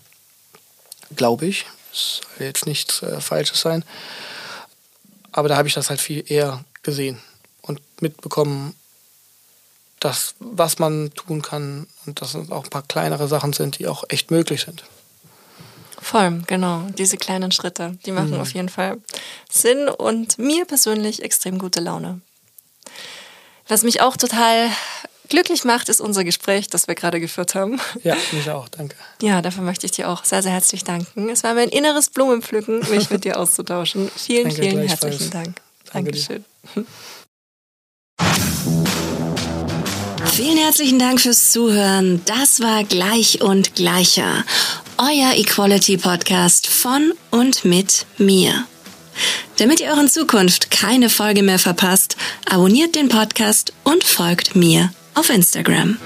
Glaube 1.16 1.45
ich. 1.45 1.66
Das 1.91 2.22
soll 2.38 2.47
jetzt 2.47 2.66
nichts 2.66 3.01
äh, 3.04 3.22
Falsches 3.22 3.62
sein. 3.62 3.84
Aber 5.32 5.49
da 5.49 5.58
habe 5.58 5.68
ich 5.68 5.74
das 5.74 5.89
halt 5.89 6.01
viel 6.01 6.24
eher 6.28 6.64
gesehen 6.82 7.20
und 7.62 7.82
mitbekommen, 8.01 8.76
das, 9.99 10.36
was 10.39 10.80
man 10.80 11.14
tun 11.14 11.41
kann 11.41 11.88
und 12.06 12.22
dass 12.22 12.36
es 12.36 12.51
auch 12.51 12.66
ein 12.66 12.70
paar 12.70 12.84
kleinere 12.84 13.28
Sachen 13.28 13.54
sind, 13.54 13.80
die 13.80 13.88
auch 13.88 14.04
echt 14.10 14.32
möglich 14.32 14.62
sind. 14.62 14.84
Voll, 16.01 16.41
genau. 16.47 16.82
Diese 16.97 17.16
kleinen 17.16 17.54
Schritte, 17.54 17.97
die 18.06 18.12
machen 18.12 18.32
mhm. 18.32 18.41
auf 18.41 18.54
jeden 18.54 18.68
Fall 18.68 18.97
Sinn 19.49 19.88
und 19.88 20.38
mir 20.38 20.66
persönlich 20.66 21.24
extrem 21.24 21.58
gute 21.58 21.80
Laune. 21.80 22.20
Was 23.70 23.84
mich 23.84 24.01
auch 24.01 24.18
total 24.18 24.70
glücklich 25.30 25.63
macht, 25.63 25.89
ist 25.89 26.01
unser 26.01 26.24
Gespräch, 26.24 26.67
das 26.67 26.88
wir 26.88 26.95
gerade 26.95 27.19
geführt 27.19 27.55
haben. 27.55 27.80
Ja, 28.03 28.15
mich 28.32 28.49
auch, 28.49 28.69
danke. 28.69 28.95
Ja, 29.21 29.41
dafür 29.41 29.63
möchte 29.63 29.86
ich 29.86 29.91
dir 29.91 30.09
auch 30.09 30.26
sehr, 30.26 30.41
sehr 30.43 30.51
herzlich 30.51 30.84
danken. 30.84 31.30
Es 31.30 31.43
war 31.43 31.53
mein 31.53 31.69
inneres 31.69 32.09
Blumenpflücken, 32.09 32.82
mich 32.89 33.09
mit 33.09 33.24
dir 33.24 33.39
auszutauschen. 33.39 34.09
Vielen, 34.15 34.43
danke, 34.43 34.61
vielen 34.61 34.88
herzlichen 34.88 35.30
Dank. 35.30 35.55
Dankeschön. 35.91 36.45
Danke 36.76 36.89
Vielen 40.32 40.57
herzlichen 40.57 40.97
Dank 40.97 41.21
fürs 41.21 41.51
Zuhören. 41.51 42.21
Das 42.26 42.59
war 42.59 42.84
Gleich 42.84 43.41
und 43.41 43.76
Gleicher, 43.76 44.43
euer 44.97 45.34
Equality 45.36 45.97
Podcast 45.97 46.65
von 46.65 47.13
und 47.30 47.65
mit 47.65 48.07
mir. 48.17 48.65
Damit 49.57 49.80
ihr 49.80 49.89
euren 49.89 50.09
Zukunft 50.09 50.71
keine 50.71 51.11
Folge 51.11 51.43
mehr 51.43 51.59
verpasst, 51.59 52.17
abonniert 52.49 52.95
den 52.95 53.09
Podcast 53.09 53.74
und 53.84 54.03
folgt 54.03 54.55
mir 54.55 54.91
auf 55.14 55.30
Instagram. 55.30 55.97